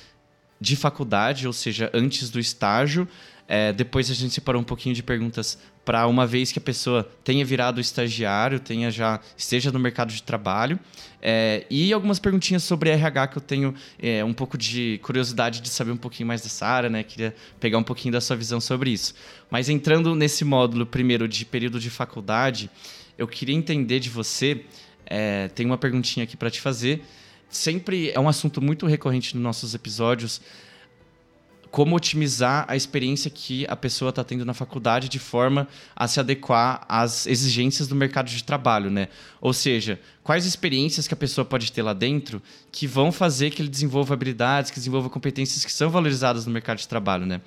de 0.60 0.76
faculdade, 0.76 1.46
ou 1.46 1.52
seja, 1.54 1.90
antes 1.94 2.28
do 2.28 2.38
estágio. 2.38 3.08
É, 3.48 3.72
depois 3.72 4.10
a 4.10 4.14
gente 4.14 4.34
separou 4.34 4.60
um 4.60 4.64
pouquinho 4.64 4.94
de 4.94 5.02
perguntas 5.02 5.58
para 5.90 6.06
uma 6.06 6.24
vez 6.24 6.52
que 6.52 6.58
a 6.60 6.62
pessoa 6.62 7.02
tenha 7.24 7.44
virado 7.44 7.80
estagiário, 7.80 8.60
tenha 8.60 8.92
já 8.92 9.18
esteja 9.36 9.72
no 9.72 9.78
mercado 9.80 10.12
de 10.12 10.22
trabalho. 10.22 10.78
É, 11.20 11.66
e 11.68 11.92
algumas 11.92 12.20
perguntinhas 12.20 12.62
sobre 12.62 12.90
RH 12.90 13.26
que 13.26 13.38
eu 13.38 13.42
tenho 13.42 13.74
é, 14.00 14.24
um 14.24 14.32
pouco 14.32 14.56
de 14.56 15.00
curiosidade 15.02 15.60
de 15.60 15.68
saber 15.68 15.90
um 15.90 15.96
pouquinho 15.96 16.28
mais 16.28 16.42
dessa 16.42 16.64
área, 16.64 16.88
né? 16.88 17.02
Queria 17.02 17.34
pegar 17.58 17.76
um 17.76 17.82
pouquinho 17.82 18.12
da 18.12 18.20
sua 18.20 18.36
visão 18.36 18.60
sobre 18.60 18.92
isso. 18.92 19.14
Mas 19.50 19.68
entrando 19.68 20.14
nesse 20.14 20.44
módulo 20.44 20.86
primeiro 20.86 21.26
de 21.26 21.44
período 21.44 21.80
de 21.80 21.90
faculdade, 21.90 22.70
eu 23.18 23.26
queria 23.26 23.56
entender 23.56 23.98
de 23.98 24.10
você. 24.10 24.64
É, 25.04 25.48
tem 25.48 25.66
uma 25.66 25.76
perguntinha 25.76 26.22
aqui 26.22 26.36
para 26.36 26.52
te 26.52 26.60
fazer. 26.60 27.02
Sempre 27.48 28.12
é 28.12 28.20
um 28.20 28.28
assunto 28.28 28.62
muito 28.62 28.86
recorrente 28.86 29.34
nos 29.34 29.42
nossos 29.42 29.74
episódios 29.74 30.40
como 31.70 31.94
otimizar 31.94 32.64
a 32.68 32.74
experiência 32.74 33.30
que 33.30 33.64
a 33.68 33.76
pessoa 33.76 34.10
está 34.10 34.24
tendo 34.24 34.44
na 34.44 34.52
faculdade 34.52 35.08
de 35.08 35.18
forma 35.18 35.68
a 35.94 36.08
se 36.08 36.18
adequar 36.18 36.84
às 36.88 37.26
exigências 37.26 37.86
do 37.86 37.94
mercado 37.94 38.28
de 38.28 38.42
trabalho, 38.42 38.90
né? 38.90 39.08
Ou 39.40 39.52
seja, 39.52 40.00
quais 40.22 40.44
experiências 40.46 41.06
que 41.06 41.14
a 41.14 41.16
pessoa 41.16 41.44
pode 41.44 41.70
ter 41.70 41.82
lá 41.82 41.92
dentro 41.92 42.42
que 42.72 42.86
vão 42.86 43.12
fazer 43.12 43.50
que 43.50 43.62
ele 43.62 43.68
desenvolva 43.68 44.14
habilidades, 44.14 44.70
que 44.70 44.78
desenvolva 44.78 45.08
competências 45.08 45.64
que 45.64 45.72
são 45.72 45.90
valorizadas 45.90 46.44
no 46.44 46.52
mercado 46.52 46.78
de 46.78 46.88
trabalho, 46.88 47.24
né? 47.24 47.40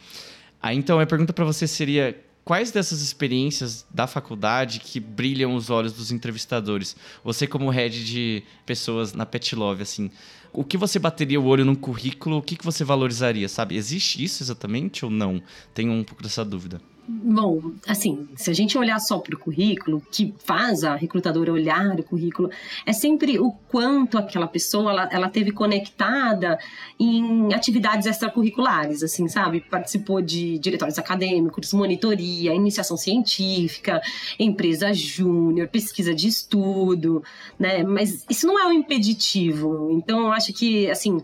Aí 0.61 0.77
então 0.77 0.99
a 0.99 1.05
pergunta 1.05 1.33
para 1.33 1.43
você 1.43 1.67
seria 1.67 2.17
quais 2.43 2.71
dessas 2.71 3.01
experiências 3.01 3.85
da 3.89 4.07
faculdade 4.07 4.79
que 4.79 4.99
brilham 4.99 5.55
os 5.55 5.69
olhos 5.69 5.93
dos 5.93 6.11
entrevistadores? 6.11 6.95
Você 7.23 7.47
como 7.47 7.69
head 7.69 8.05
de 8.05 8.43
pessoas 8.65 9.13
na 9.13 9.25
Pet 9.25 9.55
Love, 9.55 9.83
assim, 9.83 10.11
o 10.51 10.63
que 10.63 10.77
você 10.77 10.99
bateria 10.99 11.39
o 11.39 11.45
olho 11.45 11.65
num 11.65 11.75
currículo, 11.75 12.37
o 12.37 12.41
que, 12.41 12.55
que 12.55 12.65
você 12.65 12.83
valorizaria, 12.83 13.49
sabe? 13.49 13.75
Existe 13.75 14.23
isso 14.23 14.43
exatamente 14.43 15.03
ou 15.03 15.11
não? 15.11 15.41
Tenho 15.73 15.91
um 15.91 16.03
pouco 16.03 16.21
dessa 16.21 16.45
dúvida. 16.45 16.79
Bom, 17.05 17.73
assim, 17.85 18.29
se 18.33 18.49
a 18.49 18.53
gente 18.53 18.77
olhar 18.77 18.97
só 18.97 19.19
para 19.19 19.35
o 19.35 19.39
currículo, 19.39 20.01
que 20.09 20.33
faz 20.37 20.85
a 20.85 20.95
recrutadora 20.95 21.51
olhar 21.51 21.99
o 21.99 22.03
currículo, 22.03 22.49
é 22.85 22.93
sempre 22.93 23.37
o 23.37 23.51
quanto 23.51 24.17
aquela 24.17 24.47
pessoa 24.47 24.91
ela, 24.91 25.09
ela 25.11 25.29
teve 25.29 25.51
conectada 25.51 26.57
em 26.97 27.53
atividades 27.53 28.07
extracurriculares, 28.07 29.03
assim, 29.03 29.27
sabe? 29.27 29.59
Participou 29.59 30.21
de 30.21 30.57
diretórios 30.59 30.97
acadêmicos, 30.97 31.73
monitoria, 31.73 32.53
iniciação 32.53 32.95
científica, 32.95 34.01
empresa 34.39 34.93
júnior, 34.93 35.67
pesquisa 35.67 36.15
de 36.15 36.29
estudo, 36.29 37.21
né? 37.59 37.83
Mas 37.83 38.25
isso 38.29 38.47
não 38.47 38.57
é 38.57 38.65
um 38.67 38.71
impeditivo. 38.71 39.91
Então, 39.91 40.21
eu 40.21 40.31
acho 40.31 40.53
que, 40.53 40.89
assim, 40.89 41.21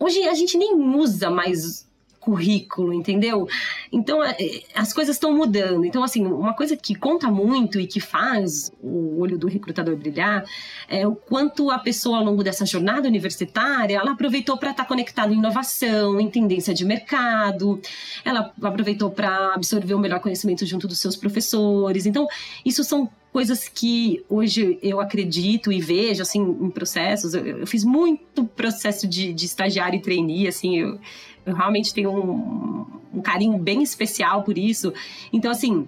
hoje 0.00 0.22
a 0.22 0.34
gente 0.34 0.56
nem 0.56 0.74
usa 0.96 1.30
mais 1.30 1.87
currículo, 2.20 2.92
entendeu? 2.92 3.48
Então, 3.90 4.22
é, 4.22 4.36
as 4.74 4.92
coisas 4.92 5.16
estão 5.16 5.34
mudando. 5.36 5.84
Então, 5.84 6.02
assim, 6.02 6.26
uma 6.26 6.54
coisa 6.54 6.76
que 6.76 6.94
conta 6.94 7.30
muito 7.30 7.78
e 7.80 7.86
que 7.86 8.00
faz 8.00 8.70
o 8.82 9.20
olho 9.20 9.38
do 9.38 9.46
recrutador 9.46 9.96
brilhar 9.96 10.44
é 10.88 11.06
o 11.06 11.14
quanto 11.14 11.70
a 11.70 11.78
pessoa, 11.78 12.18
ao 12.18 12.24
longo 12.24 12.42
dessa 12.42 12.66
jornada 12.66 13.08
universitária, 13.08 13.96
ela 13.96 14.12
aproveitou 14.12 14.56
para 14.56 14.70
estar 14.70 14.84
tá 14.84 14.88
conectada 14.88 15.32
em 15.32 15.38
inovação, 15.38 16.20
em 16.20 16.28
tendência 16.28 16.74
de 16.74 16.84
mercado, 16.84 17.80
ela 18.24 18.52
aproveitou 18.62 19.10
para 19.10 19.54
absorver 19.54 19.94
o 19.94 19.98
melhor 19.98 20.20
conhecimento 20.20 20.66
junto 20.66 20.86
dos 20.86 20.98
seus 20.98 21.16
professores. 21.16 22.06
Então, 22.06 22.26
isso 22.64 22.84
são 22.84 23.10
coisas 23.38 23.68
que 23.68 24.24
hoje 24.28 24.80
eu 24.82 25.00
acredito 25.00 25.70
e 25.70 25.80
vejo, 25.80 26.22
assim, 26.22 26.40
em 26.40 26.70
processos. 26.70 27.34
Eu, 27.34 27.46
eu 27.46 27.66
fiz 27.68 27.84
muito 27.84 28.42
processo 28.42 29.06
de, 29.06 29.32
de 29.32 29.46
estagiário 29.46 29.96
e 29.96 30.02
trainee, 30.02 30.48
assim, 30.48 30.76
eu, 30.76 30.98
eu 31.46 31.54
realmente 31.54 31.94
tenho 31.94 32.10
um, 32.10 32.84
um 33.14 33.22
carinho 33.22 33.56
bem 33.56 33.80
especial 33.80 34.42
por 34.42 34.58
isso. 34.58 34.92
Então, 35.32 35.52
assim, 35.52 35.86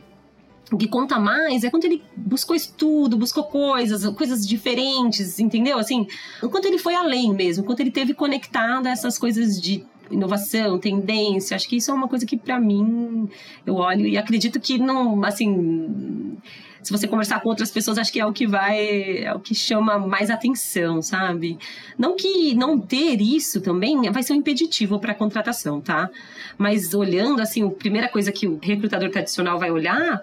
o 0.71 0.79
que 0.79 0.87
conta 0.87 1.19
mais 1.19 1.65
é 1.65 1.71
quando 1.71 1.87
ele 1.87 2.05
buscou 2.17 2.55
estudo, 2.55 3.17
buscou 3.17 3.43
coisas, 3.43 4.07
coisas 4.15 4.47
diferentes, 4.47 5.41
entendeu? 5.41 5.77
Assim, 5.77 6.07
o 6.41 6.49
quanto 6.49 6.67
ele 6.67 6.79
foi 6.79 6.95
além 6.95 7.35
mesmo, 7.35 7.65
quanto 7.65 7.81
ele 7.81 7.91
teve 7.91 8.15
conectado 8.15 8.87
a 8.87 8.91
essas 8.91 9.19
coisas 9.19 9.61
de 9.61 9.85
inovação, 10.09 10.79
tendência. 10.79 11.57
Acho 11.57 11.69
que 11.69 11.79
isso 11.79 11.91
é 11.91 11.95
uma 11.95 12.07
coisa 12.07 12.25
que 12.25 12.37
para 12.37 12.61
mim 12.61 13.29
eu 13.67 13.75
olho 13.75 14.07
e 14.07 14.17
acredito 14.17 14.61
que 14.61 14.79
não, 14.79 15.25
assim, 15.25 16.37
se 16.83 16.91
você 16.91 17.07
conversar 17.07 17.41
com 17.41 17.49
outras 17.49 17.71
pessoas, 17.71 17.99
acho 17.99 18.13
que 18.13 18.21
é 18.21 18.27
o 18.27 18.33
que 18.33 18.47
vai, 18.47 19.25
é 19.25 19.35
o 19.35 19.41
que 19.41 19.55
chama 19.55 19.99
mais 19.99 20.31
atenção, 20.31 21.03
sabe? 21.03 21.59
Não 21.99 22.17
que 22.17 22.55
não 22.55 22.79
ter 22.79 23.21
isso 23.21 23.61
também 23.61 24.11
vai 24.11 24.23
ser 24.23 24.33
um 24.33 24.37
impeditivo 24.37 24.99
para 24.99 25.13
a 25.13 25.15
contratação, 25.15 25.81
tá? 25.81 26.11
Mas 26.57 26.95
olhando 26.95 27.41
assim, 27.41 27.67
a 27.67 27.71
primeira 27.71 28.09
coisa 28.09 28.33
que 28.33 28.47
o 28.47 28.59
recrutador 28.61 29.11
tradicional 29.11 29.59
vai 29.59 29.71
olhar 29.71 30.23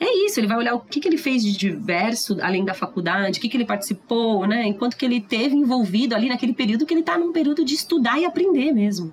é 0.00 0.26
isso, 0.26 0.40
ele 0.40 0.48
vai 0.48 0.56
olhar 0.56 0.74
o 0.74 0.80
que, 0.80 0.98
que 1.00 1.06
ele 1.06 1.16
fez 1.16 1.44
de 1.44 1.56
diverso 1.56 2.36
além 2.42 2.64
da 2.64 2.74
faculdade, 2.74 3.38
o 3.38 3.40
que, 3.40 3.48
que 3.48 3.56
ele 3.56 3.64
participou, 3.64 4.46
né? 4.46 4.66
Enquanto 4.66 4.96
que 4.96 5.04
ele 5.04 5.20
teve 5.20 5.54
envolvido 5.54 6.14
ali 6.14 6.28
naquele 6.28 6.52
período 6.52 6.84
que 6.84 6.92
ele 6.92 7.00
está 7.00 7.16
num 7.16 7.32
período 7.32 7.64
de 7.64 7.74
estudar 7.74 8.18
e 8.18 8.24
aprender 8.24 8.72
mesmo. 8.72 9.12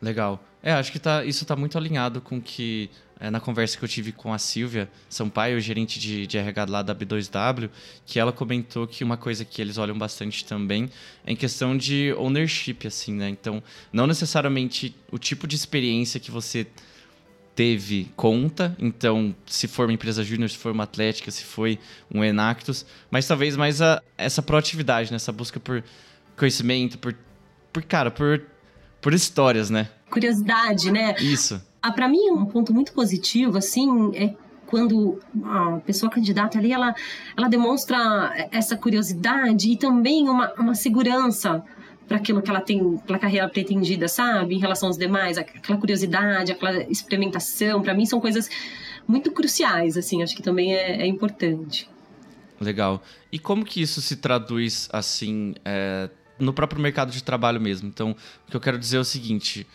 Legal. 0.00 0.40
É, 0.62 0.72
acho 0.72 0.92
que 0.92 0.98
tá, 0.98 1.24
isso 1.24 1.42
está 1.42 1.56
muito 1.56 1.76
alinhado 1.76 2.20
com 2.20 2.40
que 2.40 2.90
é, 3.18 3.30
na 3.30 3.40
conversa 3.40 3.78
que 3.78 3.84
eu 3.84 3.88
tive 3.88 4.12
com 4.12 4.32
a 4.32 4.38
Silvia 4.38 4.88
Sampaio, 5.08 5.60
gerente 5.60 5.98
de, 5.98 6.26
de 6.26 6.36
RH 6.36 6.66
lá 6.68 6.82
da 6.82 6.94
B2W, 6.94 7.70
que 8.04 8.18
ela 8.18 8.32
comentou 8.32 8.86
que 8.86 9.02
uma 9.02 9.16
coisa 9.16 9.44
que 9.44 9.60
eles 9.60 9.78
olham 9.78 9.96
bastante 9.96 10.44
também 10.44 10.90
é 11.24 11.32
em 11.32 11.36
questão 11.36 11.76
de 11.76 12.12
ownership, 12.18 12.86
assim, 12.86 13.14
né? 13.14 13.28
Então, 13.28 13.62
não 13.92 14.06
necessariamente 14.06 14.94
o 15.10 15.18
tipo 15.18 15.46
de 15.46 15.56
experiência 15.56 16.20
que 16.20 16.30
você 16.30 16.66
teve 17.54 18.10
conta, 18.14 18.76
então, 18.78 19.34
se 19.46 19.66
for 19.66 19.86
uma 19.86 19.94
empresa 19.94 20.22
júnior, 20.22 20.50
se 20.50 20.58
for 20.58 20.72
uma 20.72 20.84
atlética, 20.84 21.30
se 21.30 21.42
foi 21.42 21.78
um 22.14 22.22
Enactus, 22.22 22.84
mas 23.10 23.26
talvez 23.26 23.56
mais 23.56 23.80
a, 23.80 24.02
essa 24.18 24.42
proatividade, 24.42 25.10
né? 25.10 25.16
essa 25.16 25.32
busca 25.32 25.58
por 25.58 25.82
conhecimento, 26.36 26.98
por, 26.98 27.16
por 27.72 27.82
cara, 27.82 28.10
por, 28.10 28.42
por 29.00 29.14
histórias, 29.14 29.70
né? 29.70 29.88
Curiosidade, 30.10 30.90
né? 30.92 31.14
Isso. 31.18 31.60
Ah, 31.82 31.92
para 31.92 32.08
mim, 32.08 32.30
um 32.30 32.46
ponto 32.46 32.72
muito 32.72 32.92
positivo, 32.92 33.58
assim, 33.58 34.14
é 34.14 34.34
quando 34.66 35.20
a 35.44 35.78
pessoa 35.86 36.10
candidata 36.10 36.58
ali, 36.58 36.72
ela, 36.72 36.94
ela 37.36 37.48
demonstra 37.48 38.48
essa 38.50 38.76
curiosidade 38.76 39.70
e 39.70 39.76
também 39.76 40.28
uma, 40.28 40.52
uma 40.54 40.74
segurança 40.74 41.64
para 42.06 42.18
aquilo 42.18 42.40
que 42.40 42.50
ela 42.50 42.60
tem, 42.60 42.98
pela 42.98 43.18
carreira 43.18 43.48
pretendida, 43.48 44.06
sabe? 44.08 44.54
Em 44.54 44.58
relação 44.58 44.88
aos 44.88 44.98
demais, 44.98 45.38
aquela 45.38 45.78
curiosidade, 45.78 46.52
aquela 46.52 46.82
experimentação, 46.84 47.82
para 47.82 47.94
mim 47.94 48.06
são 48.06 48.20
coisas 48.20 48.48
muito 49.06 49.30
cruciais, 49.32 49.96
assim, 49.96 50.22
acho 50.22 50.34
que 50.34 50.42
também 50.42 50.74
é, 50.74 51.02
é, 51.02 51.06
importante. 51.06 51.88
Legal. 52.60 53.02
E 53.30 53.38
como 53.38 53.64
que 53.64 53.82
isso 53.82 54.00
se 54.00 54.16
traduz, 54.16 54.88
assim, 54.92 55.54
é, 55.64 56.08
no 56.38 56.52
próprio 56.52 56.80
mercado 56.80 57.10
de 57.10 57.22
trabalho 57.22 57.60
mesmo? 57.60 57.88
Então, 57.88 58.16
o 58.46 58.50
que 58.50 58.56
eu 58.56 58.60
quero 58.60 58.78
dizer 58.78 58.96
é 58.96 59.00
o 59.00 59.04
seguinte 59.04 59.66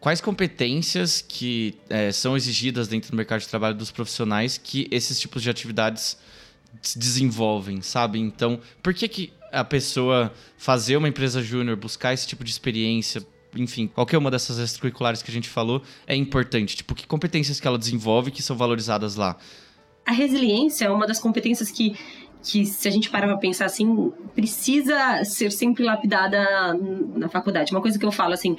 quais 0.00 0.20
competências 0.20 1.24
que 1.26 1.76
é, 1.88 2.12
são 2.12 2.36
exigidas 2.36 2.88
dentro 2.88 3.10
do 3.10 3.16
mercado 3.16 3.40
de 3.40 3.48
trabalho 3.48 3.74
dos 3.74 3.90
profissionais 3.90 4.58
que 4.58 4.86
esses 4.90 5.18
tipos 5.18 5.42
de 5.42 5.50
atividades 5.50 6.16
desenvolvem, 6.96 7.80
sabe? 7.80 8.18
Então, 8.18 8.60
por 8.82 8.94
que, 8.94 9.08
que 9.08 9.32
a 9.52 9.64
pessoa 9.64 10.32
fazer 10.56 10.96
uma 10.96 11.08
empresa 11.08 11.42
júnior, 11.42 11.76
buscar 11.76 12.12
esse 12.12 12.26
tipo 12.26 12.44
de 12.44 12.50
experiência, 12.50 13.26
enfim, 13.56 13.86
qualquer 13.86 14.18
uma 14.18 14.30
dessas 14.30 14.58
extracurriculares 14.58 15.22
que 15.22 15.30
a 15.30 15.34
gente 15.34 15.48
falou 15.48 15.82
é 16.06 16.14
importante? 16.14 16.76
Tipo, 16.76 16.94
que 16.94 17.06
competências 17.06 17.58
que 17.58 17.66
ela 17.66 17.78
desenvolve 17.78 18.30
que 18.30 18.42
são 18.42 18.56
valorizadas 18.56 19.16
lá? 19.16 19.36
A 20.04 20.12
resiliência 20.12 20.86
é 20.86 20.90
uma 20.90 21.06
das 21.06 21.18
competências 21.18 21.70
que 21.70 21.94
que 22.42 22.64
se 22.64 22.86
a 22.86 22.90
gente 22.90 23.10
parar 23.10 23.26
para 23.26 23.36
pensar 23.36 23.66
assim, 23.66 24.12
precisa 24.34 25.24
ser 25.24 25.50
sempre 25.50 25.82
lapidada 25.82 26.38
na 27.16 27.28
faculdade. 27.28 27.72
Uma 27.72 27.80
coisa 27.80 27.98
que 27.98 28.06
eu 28.06 28.12
falo 28.12 28.32
assim, 28.32 28.56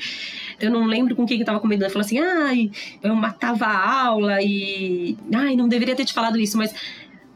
eu 0.59 0.69
não 0.69 0.85
lembro 0.85 1.15
com 1.15 1.25
quem 1.25 1.37
que 1.37 1.43
eu 1.43 1.45
tava 1.45 1.59
comentando, 1.59 1.85
eu 1.85 1.91
falo 1.91 2.05
assim, 2.05 2.19
ai, 2.19 2.71
eu 3.01 3.15
matava 3.15 3.65
a 3.65 4.05
aula 4.05 4.41
e 4.41 5.17
ai, 5.33 5.55
não 5.55 5.67
deveria 5.67 5.95
ter 5.95 6.05
te 6.05 6.13
falado 6.13 6.39
isso, 6.39 6.57
mas 6.57 6.73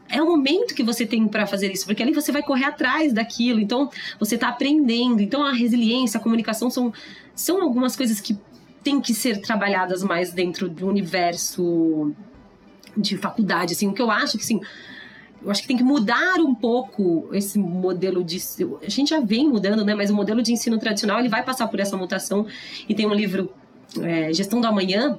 é 0.08 0.22
o 0.22 0.26
momento 0.26 0.74
que 0.74 0.82
você 0.82 1.06
tem 1.06 1.26
para 1.26 1.46
fazer 1.46 1.72
isso, 1.72 1.86
porque 1.86 2.02
ali 2.02 2.12
você 2.12 2.30
vai 2.30 2.42
correr 2.42 2.66
atrás 2.66 3.12
daquilo, 3.12 3.58
então 3.58 3.90
você 4.18 4.34
está 4.34 4.48
aprendendo. 4.48 5.20
Então 5.20 5.44
a 5.44 5.52
resiliência, 5.52 6.18
a 6.18 6.22
comunicação 6.22 6.70
são, 6.70 6.92
são 7.34 7.62
algumas 7.62 7.96
coisas 7.96 8.20
que 8.20 8.38
têm 8.82 9.00
que 9.00 9.14
ser 9.14 9.40
trabalhadas 9.40 10.04
mais 10.04 10.32
dentro 10.32 10.68
do 10.68 10.86
universo 10.86 12.12
de 12.96 13.16
faculdade, 13.16 13.72
assim, 13.72 13.88
o 13.88 13.92
que 13.92 14.02
eu 14.02 14.10
acho 14.10 14.36
que, 14.36 14.44
assim, 14.44 14.60
eu 15.44 15.50
acho 15.50 15.62
que 15.62 15.68
tem 15.68 15.76
que 15.76 15.84
mudar 15.84 16.38
um 16.38 16.54
pouco 16.54 17.28
esse 17.32 17.58
modelo 17.58 18.24
de. 18.24 18.38
A 18.82 18.88
gente 18.88 19.10
já 19.10 19.20
vem 19.20 19.48
mudando, 19.48 19.84
né? 19.84 19.94
Mas 19.94 20.10
o 20.10 20.14
modelo 20.14 20.42
de 20.42 20.52
ensino 20.52 20.78
tradicional 20.78 21.18
ele 21.20 21.28
vai 21.28 21.44
passar 21.44 21.68
por 21.68 21.80
essa 21.80 21.96
mutação. 21.96 22.46
E 22.88 22.94
tem 22.94 23.06
um 23.06 23.12
livro, 23.12 23.52
é, 24.00 24.32
Gestão 24.32 24.60
do 24.60 24.66
Amanhã, 24.66 25.18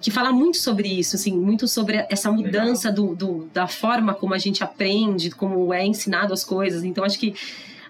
que 0.00 0.10
fala 0.10 0.32
muito 0.32 0.56
sobre 0.56 0.88
isso, 0.88 1.16
assim, 1.16 1.36
muito 1.36 1.68
sobre 1.68 2.06
essa 2.08 2.32
mudança 2.32 2.90
do, 2.90 3.14
do, 3.14 3.50
da 3.52 3.66
forma 3.66 4.14
como 4.14 4.32
a 4.32 4.38
gente 4.38 4.64
aprende, 4.64 5.30
como 5.30 5.72
é 5.74 5.84
ensinado 5.84 6.32
as 6.32 6.44
coisas. 6.44 6.82
Então, 6.82 7.04
acho 7.04 7.18
que 7.18 7.34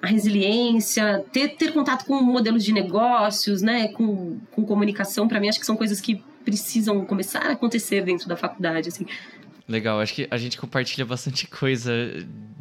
a 0.02 0.06
resiliência, 0.06 1.25
ter, 1.32 1.56
ter 1.56 1.73
contato 1.73 2.04
com 2.04 2.20
modelos 2.23 2.64
de 2.64 2.73
negócios, 2.73 3.62
né, 3.62 3.88
com, 3.88 4.38
com 4.52 4.64
comunicação, 4.64 5.26
para 5.26 5.40
mim, 5.40 5.49
acho 5.49 5.58
que 5.58 5.66
são 5.66 5.76
coisas 5.76 6.00
que 6.00 6.23
precisam 6.44 7.04
começar 7.04 7.47
a 7.47 7.52
acontecer 7.52 8.04
dentro 8.04 8.28
da 8.28 8.37
faculdade, 8.37 8.88
assim. 8.88 9.06
Legal, 9.68 10.00
acho 10.00 10.14
que 10.14 10.26
a 10.30 10.38
gente 10.38 10.56
compartilha 10.56 11.04
bastante 11.04 11.46
coisa 11.48 11.92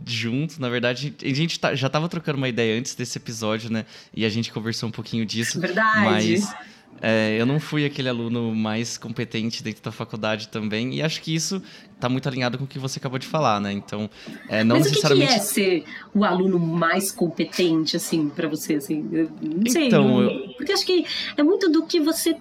junto. 0.06 0.60
Na 0.60 0.70
verdade, 0.70 1.16
a 1.24 1.34
gente 1.34 1.60
tá, 1.60 1.74
já 1.74 1.88
estava 1.88 2.10
trocando 2.10 2.38
uma 2.38 2.50
ideia 2.50 2.78
antes 2.78 2.96
desse 2.96 3.18
episódio, 3.18 3.72
né? 3.72 3.86
E 4.14 4.26
a 4.26 4.30
gente 4.30 4.52
conversou 4.52 4.90
um 4.90 4.92
pouquinho 4.92 5.26
disso. 5.26 5.60
Verdade. 5.60 6.04
Mas 6.04 6.54
É, 7.02 7.38
eu 7.40 7.46
não 7.46 7.60
fui 7.60 7.86
aquele 7.86 8.10
aluno 8.10 8.54
mais 8.56 8.98
competente 8.98 9.64
dentro 9.64 9.84
da 9.84 9.92
faculdade 9.92 10.48
também, 10.48 10.96
e 10.96 11.02
acho 11.02 11.22
que 11.22 11.34
isso 11.34 11.62
está 11.94 12.10
muito 12.10 12.28
alinhado 12.28 12.58
com 12.58 12.64
o 12.64 12.68
que 12.68 12.80
você 12.80 12.98
acabou 12.98 13.20
de 13.20 13.28
falar, 13.28 13.62
né? 13.62 13.72
Então, 13.72 14.10
é, 14.50 14.64
não 14.64 14.78
Mas 14.78 14.88
necessariamente. 14.88 15.32
O 15.32 15.36
que, 15.36 15.42
é 15.42 15.44
ser 15.44 15.84
o 16.14 16.24
aluno 16.24 16.58
mais 16.60 17.12
competente, 17.12 17.96
assim, 17.96 18.30
para 18.30 18.48
você, 18.48 18.76
assim? 18.76 19.08
Eu 19.12 19.32
não 19.42 19.72
sei. 19.72 19.88
Então, 19.88 20.22
eu... 20.22 20.54
Porque 20.58 20.72
acho 20.72 20.86
que 20.86 21.06
é 21.36 21.44
muito 21.44 21.70
do 21.70 21.86
que 21.86 22.00
você 22.00 22.36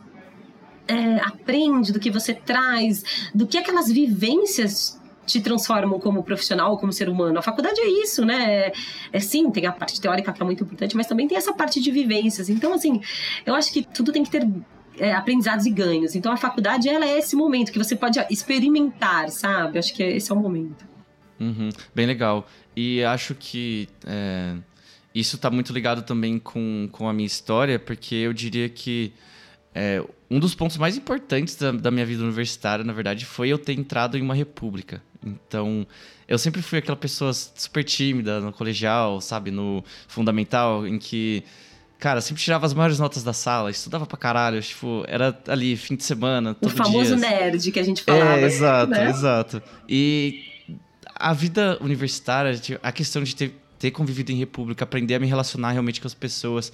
é, 0.88 1.16
aprende, 1.20 1.92
do 1.92 2.00
que 2.00 2.10
você 2.10 2.34
traz, 2.34 3.30
do 3.34 3.46
que 3.46 3.58
aquelas 3.58 3.90
vivências 3.90 5.00
te 5.26 5.40
transformam 5.40 5.98
como 5.98 6.22
profissional, 6.22 6.78
como 6.78 6.92
ser 6.92 7.08
humano. 7.08 7.38
A 7.38 7.42
faculdade 7.42 7.80
é 7.80 7.88
isso, 8.02 8.24
né? 8.24 8.66
É, 8.66 8.72
é 9.12 9.20
sim, 9.20 9.50
tem 9.50 9.66
a 9.66 9.72
parte 9.72 10.00
teórica 10.00 10.32
que 10.32 10.40
é 10.40 10.44
muito 10.44 10.62
importante, 10.62 10.96
mas 10.96 11.06
também 11.06 11.26
tem 11.26 11.36
essa 11.36 11.52
parte 11.52 11.80
de 11.80 11.90
vivências. 11.90 12.48
Então, 12.48 12.72
assim, 12.72 13.00
eu 13.44 13.54
acho 13.54 13.72
que 13.72 13.82
tudo 13.82 14.12
tem 14.12 14.22
que 14.22 14.30
ter 14.30 14.46
é, 14.98 15.12
aprendizados 15.12 15.66
e 15.66 15.70
ganhos. 15.70 16.14
Então, 16.14 16.32
a 16.32 16.36
faculdade, 16.36 16.88
ela 16.88 17.04
é 17.04 17.18
esse 17.18 17.34
momento 17.34 17.72
que 17.72 17.78
você 17.78 17.96
pode 17.96 18.24
experimentar, 18.30 19.28
sabe? 19.30 19.78
Acho 19.78 19.92
que 19.92 20.02
esse 20.02 20.30
é 20.30 20.34
o 20.34 20.38
momento. 20.38 20.86
Uhum, 21.40 21.68
bem 21.94 22.06
legal. 22.06 22.46
E 22.74 23.02
acho 23.02 23.34
que 23.34 23.88
é, 24.06 24.54
isso 25.14 25.36
está 25.36 25.50
muito 25.50 25.72
ligado 25.72 26.02
também 26.02 26.38
com, 26.38 26.88
com 26.92 27.08
a 27.08 27.12
minha 27.12 27.26
história, 27.26 27.78
porque 27.78 28.14
eu 28.14 28.32
diria 28.32 28.68
que 28.68 29.12
é, 29.74 30.02
um 30.30 30.38
dos 30.38 30.54
pontos 30.54 30.76
mais 30.76 30.96
importantes 30.96 31.54
da, 31.56 31.70
da, 31.70 31.90
minha 31.90 32.04
vida 32.04 32.22
universitária, 32.22 32.84
na 32.84 32.92
verdade, 32.92 33.24
foi 33.24 33.48
eu 33.48 33.58
ter 33.58 33.72
entrado 33.74 34.18
em 34.18 34.22
uma 34.22 34.34
república. 34.34 35.02
Então, 35.24 35.86
eu 36.28 36.38
sempre 36.38 36.62
fui 36.62 36.78
aquela 36.78 36.96
pessoa 36.96 37.32
super 37.32 37.84
tímida 37.84 38.40
no 38.40 38.52
colegial, 38.52 39.20
sabe, 39.20 39.50
no 39.50 39.84
fundamental, 40.08 40.86
em 40.86 40.98
que, 40.98 41.44
cara, 41.98 42.20
sempre 42.20 42.42
tirava 42.42 42.66
as 42.66 42.74
maiores 42.74 42.98
notas 42.98 43.22
da 43.22 43.32
sala, 43.32 43.70
estudava 43.70 44.04
pra 44.04 44.18
caralho, 44.18 44.60
tipo, 44.60 45.04
era 45.06 45.36
ali, 45.46 45.76
fim 45.76 45.94
de 45.94 46.04
semana, 46.04 46.54
todo 46.54 46.72
dia. 46.72 46.82
O 46.82 46.84
famoso 46.84 47.16
dia. 47.16 47.28
nerd 47.28 47.70
que 47.70 47.78
a 47.78 47.84
gente 47.84 48.02
falava. 48.02 48.40
É, 48.40 48.44
exato, 48.44 48.90
né? 48.90 49.08
exato. 49.08 49.62
E 49.88 50.42
a 51.14 51.32
vida 51.32 51.78
universitária, 51.80 52.60
a 52.82 52.90
questão 52.90 53.22
de 53.22 53.34
ter, 53.34 53.54
ter 53.78 53.92
convivido 53.92 54.32
em 54.32 54.36
república, 54.36 54.82
aprender 54.82 55.14
a 55.14 55.20
me 55.20 55.26
relacionar 55.26 55.70
realmente 55.70 56.00
com 56.00 56.06
as 56.06 56.14
pessoas 56.14 56.72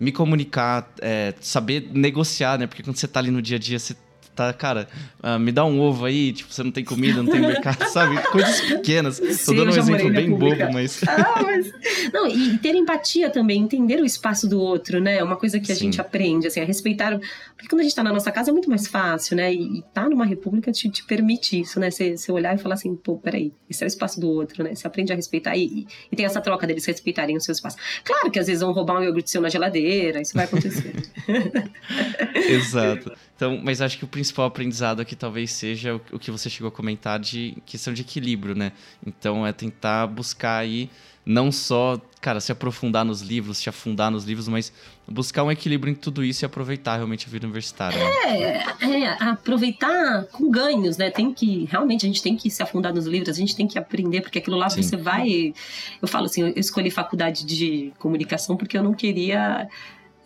me 0.00 0.10
comunicar, 0.10 0.90
é, 1.02 1.34
saber 1.40 1.90
negociar, 1.92 2.58
né? 2.58 2.66
Porque 2.66 2.82
quando 2.82 2.96
você 2.96 3.06
tá 3.06 3.20
ali 3.20 3.30
no 3.30 3.42
dia 3.42 3.58
a 3.58 3.60
dia, 3.60 3.78
você 3.78 3.94
tá, 4.40 4.52
cara, 4.54 4.88
uh, 5.22 5.38
me 5.38 5.52
dá 5.52 5.66
um 5.66 5.78
ovo 5.78 6.06
aí, 6.06 6.32
tipo, 6.32 6.50
você 6.50 6.62
não 6.62 6.70
tem 6.70 6.82
comida, 6.82 7.22
não 7.22 7.30
tem 7.30 7.40
mercado, 7.42 7.84
sabe? 7.92 8.16
Coisas 8.28 8.60
pequenas. 8.62 9.16
Sim, 9.16 9.44
Tô 9.44 9.52
dando 9.52 9.74
um 9.74 9.78
exemplo 9.78 10.10
bem 10.10 10.30
bobo, 10.30 10.72
mas... 10.72 11.02
Ah, 11.06 11.42
mas... 11.42 11.70
Não, 12.12 12.26
e 12.26 12.56
ter 12.58 12.74
empatia 12.74 13.28
também, 13.28 13.60
entender 13.60 14.00
o 14.00 14.04
espaço 14.04 14.48
do 14.48 14.58
outro, 14.58 15.00
né? 15.00 15.18
É 15.18 15.22
uma 15.22 15.36
coisa 15.36 15.60
que 15.60 15.70
a 15.70 15.74
Sim. 15.74 15.84
gente 15.84 16.00
aprende, 16.00 16.46
assim, 16.46 16.60
a 16.60 16.64
respeitar... 16.64 17.18
Porque 17.54 17.68
quando 17.68 17.80
a 17.80 17.82
gente 17.82 17.94
tá 17.94 18.02
na 18.02 18.12
nossa 18.12 18.32
casa 18.32 18.50
é 18.50 18.52
muito 18.52 18.70
mais 18.70 18.86
fácil, 18.86 19.36
né? 19.36 19.52
E, 19.52 19.78
e 19.78 19.82
tá 19.92 20.08
numa 20.08 20.24
república 20.24 20.72
te, 20.72 20.88
te 20.88 21.04
permite 21.04 21.60
isso, 21.60 21.78
né? 21.78 21.90
Você, 21.90 22.16
você 22.16 22.32
olhar 22.32 22.54
e 22.54 22.58
falar 22.58 22.74
assim, 22.74 22.96
pô, 22.96 23.18
peraí, 23.18 23.52
esse 23.68 23.84
é 23.84 23.86
o 23.86 23.88
espaço 23.88 24.18
do 24.18 24.30
outro, 24.30 24.64
né? 24.64 24.74
Você 24.74 24.86
aprende 24.86 25.12
a 25.12 25.16
respeitar 25.16 25.56
e, 25.56 25.64
e, 25.64 25.86
e 26.10 26.16
tem 26.16 26.24
essa 26.24 26.40
troca 26.40 26.66
deles 26.66 26.86
respeitarem 26.86 27.36
o 27.36 27.40
seu 27.40 27.52
espaço. 27.52 27.76
Claro 28.02 28.30
que 28.30 28.38
às 28.38 28.46
vezes 28.46 28.62
vão 28.62 28.72
roubar 28.72 28.98
um 28.98 29.04
iogurte 29.04 29.30
seu 29.30 29.42
na 29.42 29.50
geladeira, 29.50 30.22
isso 30.22 30.32
vai 30.34 30.46
acontecer. 30.46 30.94
Exato. 32.34 33.12
Então, 33.40 33.58
mas 33.64 33.80
acho 33.80 33.96
que 33.96 34.04
o 34.04 34.06
principal 34.06 34.44
aprendizado 34.44 35.00
aqui 35.00 35.16
talvez 35.16 35.50
seja 35.50 35.94
o, 35.94 36.18
que 36.18 36.30
você 36.30 36.50
chegou 36.50 36.68
a 36.68 36.70
comentar 36.70 37.18
de 37.18 37.56
questão 37.64 37.94
de 37.94 38.02
equilíbrio, 38.02 38.54
né? 38.54 38.70
Então 39.06 39.46
é 39.46 39.50
tentar 39.50 40.06
buscar 40.08 40.58
aí 40.58 40.90
não 41.24 41.50
só, 41.50 41.98
cara, 42.20 42.38
se 42.38 42.52
aprofundar 42.52 43.02
nos 43.02 43.22
livros, 43.22 43.56
se 43.56 43.70
afundar 43.70 44.10
nos 44.10 44.24
livros, 44.24 44.46
mas 44.46 44.70
buscar 45.08 45.42
um 45.42 45.50
equilíbrio 45.50 45.90
em 45.90 45.94
tudo 45.94 46.22
isso 46.22 46.44
e 46.44 46.46
aproveitar 46.46 46.96
realmente 46.96 47.26
a 47.26 47.30
vida 47.30 47.46
universitária. 47.46 47.98
Né? 47.98 48.62
É, 48.82 49.04
é, 49.04 49.08
aproveitar 49.22 50.24
com 50.26 50.50
ganhos, 50.50 50.98
né? 50.98 51.10
Tem 51.10 51.32
que, 51.32 51.64
realmente, 51.64 52.04
a 52.04 52.08
gente 52.08 52.22
tem 52.22 52.36
que 52.36 52.50
se 52.50 52.62
afundar 52.62 52.92
nos 52.92 53.06
livros, 53.06 53.30
a 53.30 53.38
gente 53.38 53.56
tem 53.56 53.66
que 53.66 53.78
aprender, 53.78 54.20
porque 54.20 54.38
aquilo 54.38 54.58
lá 54.58 54.68
Sim. 54.68 54.82
você 54.82 54.98
vai. 54.98 55.54
Eu 56.02 56.08
falo 56.08 56.26
assim, 56.26 56.42
eu 56.42 56.52
escolhi 56.56 56.90
faculdade 56.90 57.46
de 57.46 57.90
comunicação 57.98 58.54
porque 58.54 58.76
eu 58.76 58.82
não 58.82 58.92
queria 58.92 59.66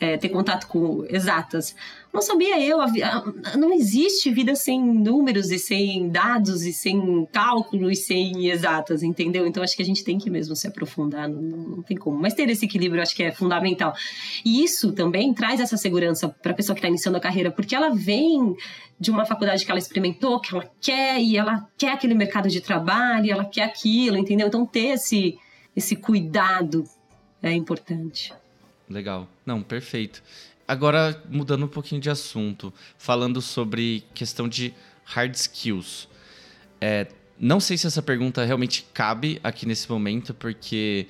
é, 0.00 0.16
ter 0.16 0.30
contato 0.30 0.66
com 0.66 1.04
exatas. 1.08 1.76
Não 2.14 2.22
sabia 2.22 2.62
eu, 2.62 2.78
não 3.58 3.72
existe 3.72 4.30
vida 4.30 4.54
sem 4.54 4.80
números 4.80 5.50
e 5.50 5.58
sem 5.58 6.08
dados 6.08 6.62
e 6.62 6.72
sem 6.72 7.26
cálculo 7.32 7.90
e 7.90 7.96
sem 7.96 8.48
exatas, 8.48 9.02
entendeu? 9.02 9.44
Então 9.48 9.64
acho 9.64 9.74
que 9.74 9.82
a 9.82 9.84
gente 9.84 10.04
tem 10.04 10.16
que 10.16 10.30
mesmo 10.30 10.54
se 10.54 10.68
aprofundar, 10.68 11.28
não, 11.28 11.42
não 11.42 11.82
tem 11.82 11.96
como. 11.96 12.16
Mas 12.16 12.32
ter 12.32 12.48
esse 12.48 12.66
equilíbrio 12.66 13.02
acho 13.02 13.16
que 13.16 13.24
é 13.24 13.32
fundamental. 13.32 13.92
E 14.44 14.62
isso 14.62 14.92
também 14.92 15.34
traz 15.34 15.58
essa 15.58 15.76
segurança 15.76 16.28
para 16.28 16.52
a 16.52 16.54
pessoa 16.54 16.76
que 16.76 16.78
está 16.78 16.88
iniciando 16.88 17.18
a 17.18 17.20
carreira, 17.20 17.50
porque 17.50 17.74
ela 17.74 17.90
vem 17.90 18.54
de 19.00 19.10
uma 19.10 19.26
faculdade 19.26 19.64
que 19.64 19.70
ela 19.72 19.80
experimentou, 19.80 20.38
que 20.38 20.54
ela 20.54 20.70
quer 20.80 21.20
e 21.20 21.36
ela 21.36 21.68
quer 21.76 21.94
aquele 21.94 22.14
mercado 22.14 22.48
de 22.48 22.60
trabalho, 22.60 23.32
ela 23.32 23.44
quer 23.44 23.64
aquilo, 23.64 24.16
entendeu? 24.16 24.46
Então 24.46 24.64
ter 24.64 24.90
esse, 24.90 25.36
esse 25.74 25.96
cuidado 25.96 26.84
é 27.42 27.50
importante. 27.50 28.32
Legal. 28.88 29.26
Não, 29.44 29.62
perfeito. 29.62 30.22
Agora, 30.66 31.22
mudando 31.30 31.64
um 31.64 31.68
pouquinho 31.68 32.00
de 32.00 32.08
assunto, 32.08 32.72
falando 32.96 33.40
sobre 33.42 34.04
questão 34.14 34.48
de 34.48 34.72
hard 35.04 35.34
skills. 35.34 36.08
É, 36.80 37.06
não 37.38 37.60
sei 37.60 37.76
se 37.76 37.86
essa 37.86 38.02
pergunta 38.02 38.44
realmente 38.44 38.86
cabe 38.94 39.38
aqui 39.42 39.66
nesse 39.66 39.90
momento, 39.90 40.32
porque 40.32 41.06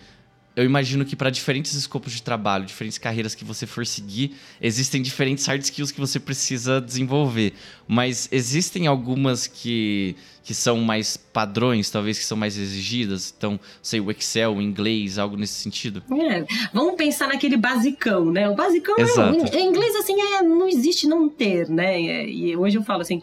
eu 0.56 0.64
imagino 0.64 1.04
que 1.04 1.16
para 1.16 1.30
diferentes 1.30 1.74
escopos 1.74 2.12
de 2.12 2.22
trabalho, 2.22 2.64
diferentes 2.64 2.96
carreiras 2.96 3.34
que 3.34 3.44
você 3.44 3.66
for 3.66 3.84
seguir, 3.84 4.36
existem 4.60 5.02
diferentes 5.02 5.44
hard 5.46 5.60
skills 5.62 5.90
que 5.90 6.00
você 6.00 6.20
precisa 6.20 6.80
desenvolver. 6.80 7.54
Mas 7.88 8.28
existem 8.30 8.86
algumas 8.86 9.48
que, 9.48 10.14
que 10.44 10.54
são 10.54 10.78
mais 10.78 11.16
padrões, 11.16 11.90
talvez 11.90 12.18
que 12.18 12.24
são 12.24 12.36
mais 12.36 12.56
exigidas. 12.56 13.34
Então, 13.36 13.58
sei, 13.82 14.00
o 14.00 14.10
Excel, 14.12 14.54
o 14.54 14.62
inglês, 14.62 15.18
algo 15.18 15.36
nesse 15.36 15.54
sentido. 15.54 16.02
É, 16.12 16.44
vamos 16.72 16.94
pensar 16.94 17.26
naquele 17.26 17.56
basicão, 17.56 18.30
né? 18.30 18.48
O 18.48 18.54
basicão 18.54 18.94
é, 18.96 19.58
em 19.58 19.66
inglês 19.66 19.96
assim 19.96 20.14
é, 20.20 20.42
não 20.42 20.68
existe 20.68 21.08
não 21.08 21.28
ter, 21.28 21.68
né? 21.68 22.00
E 22.00 22.56
hoje 22.56 22.78
eu 22.78 22.84
falo 22.84 23.02
assim, 23.02 23.20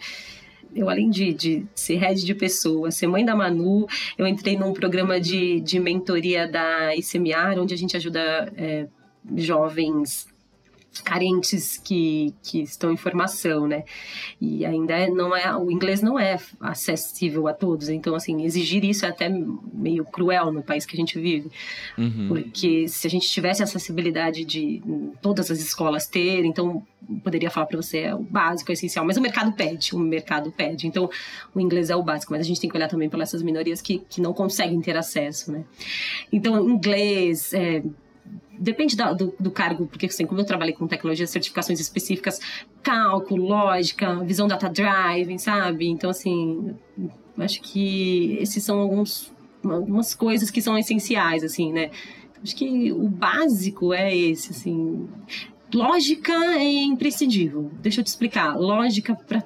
eu 0.75 0.89
além 0.89 1.09
de, 1.09 1.33
de 1.33 1.65
ser 1.75 1.97
head 1.97 2.25
de 2.25 2.33
pessoas, 2.33 2.95
ser 2.95 3.07
mãe 3.07 3.25
da 3.25 3.35
Manu, 3.35 3.85
eu 4.17 4.25
entrei 4.25 4.57
num 4.57 4.73
programa 4.73 5.19
de, 5.19 5.59
de 5.61 5.79
mentoria 5.79 6.47
da 6.47 6.95
ICMR, 6.95 7.59
onde 7.59 7.73
a 7.73 7.77
gente 7.77 7.97
ajuda 7.97 8.51
é, 8.55 8.87
jovens 9.35 10.30
carentes 10.99 11.77
que, 11.77 12.33
que 12.43 12.61
estão 12.61 12.91
em 12.91 12.97
formação, 12.97 13.65
né? 13.65 13.85
E 14.41 14.65
ainda 14.65 15.07
não 15.07 15.35
é 15.35 15.55
o 15.55 15.71
inglês 15.71 16.01
não 16.01 16.19
é 16.19 16.37
acessível 16.59 17.47
a 17.47 17.53
todos, 17.53 17.87
então 17.87 18.13
assim 18.13 18.43
exigir 18.43 18.83
isso 18.83 19.05
é 19.05 19.09
até 19.09 19.29
meio 19.29 20.03
cruel 20.03 20.51
no 20.51 20.61
país 20.61 20.85
que 20.85 20.95
a 20.95 20.99
gente 20.99 21.17
vive, 21.17 21.49
uhum. 21.97 22.27
porque 22.27 22.87
se 22.89 23.07
a 23.07 23.09
gente 23.09 23.29
tivesse 23.29 23.63
acessibilidade 23.63 24.43
de 24.43 24.81
todas 25.21 25.49
as 25.49 25.59
escolas 25.59 26.07
ter, 26.07 26.43
então 26.43 26.85
poderia 27.23 27.49
falar 27.49 27.67
para 27.67 27.77
você 27.77 27.99
é 27.99 28.15
o 28.15 28.19
básico, 28.19 28.71
é 28.71 28.73
essencial, 28.73 29.05
mas 29.05 29.15
o 29.15 29.21
mercado 29.21 29.53
pede, 29.53 29.95
o 29.95 29.99
mercado 29.99 30.51
pede, 30.51 30.87
então 30.87 31.09
o 31.55 31.59
inglês 31.59 31.89
é 31.89 31.95
o 31.95 32.03
básico, 32.03 32.33
mas 32.33 32.41
a 32.41 32.45
gente 32.45 32.59
tem 32.59 32.69
que 32.69 32.75
olhar 32.75 32.89
também 32.89 33.09
para 33.09 33.23
essas 33.23 33.41
minorias 33.41 33.81
que, 33.81 33.99
que 34.09 34.19
não 34.19 34.33
conseguem 34.33 34.81
ter 34.81 34.97
acesso, 34.97 35.51
né? 35.51 35.63
Então 36.31 36.69
inglês 36.69 37.53
é, 37.53 37.81
depende 38.61 38.95
da, 38.95 39.11
do, 39.11 39.33
do, 39.39 39.49
cargo, 39.49 39.87
porque 39.87 40.05
assim, 40.05 40.25
como 40.25 40.39
eu 40.39 40.45
trabalhei 40.45 40.73
com 40.73 40.87
tecnologia, 40.87 41.25
certificações 41.25 41.79
específicas, 41.79 42.39
cálculo, 42.83 43.47
lógica, 43.47 44.23
visão 44.23 44.47
data 44.47 44.69
driving, 44.69 45.39
sabe? 45.39 45.87
Então, 45.87 46.09
assim, 46.09 46.75
acho 47.37 47.61
que 47.61 48.37
esses 48.39 48.63
são 48.63 48.79
alguns, 48.79 49.33
algumas 49.63 50.13
coisas 50.13 50.51
que 50.51 50.61
são 50.61 50.77
essenciais, 50.77 51.43
assim, 51.43 51.73
né? 51.73 51.89
Acho 52.43 52.55
que 52.55 52.91
o 52.91 53.07
básico 53.07 53.93
é 53.93 54.15
esse, 54.15 54.51
assim. 54.51 55.07
Lógica 55.73 56.33
é 56.33 56.63
imprescindível. 56.63 57.71
Deixa 57.81 58.01
eu 58.01 58.03
te 58.03 58.07
explicar. 58.07 58.57
Lógica 58.57 59.15
para 59.15 59.43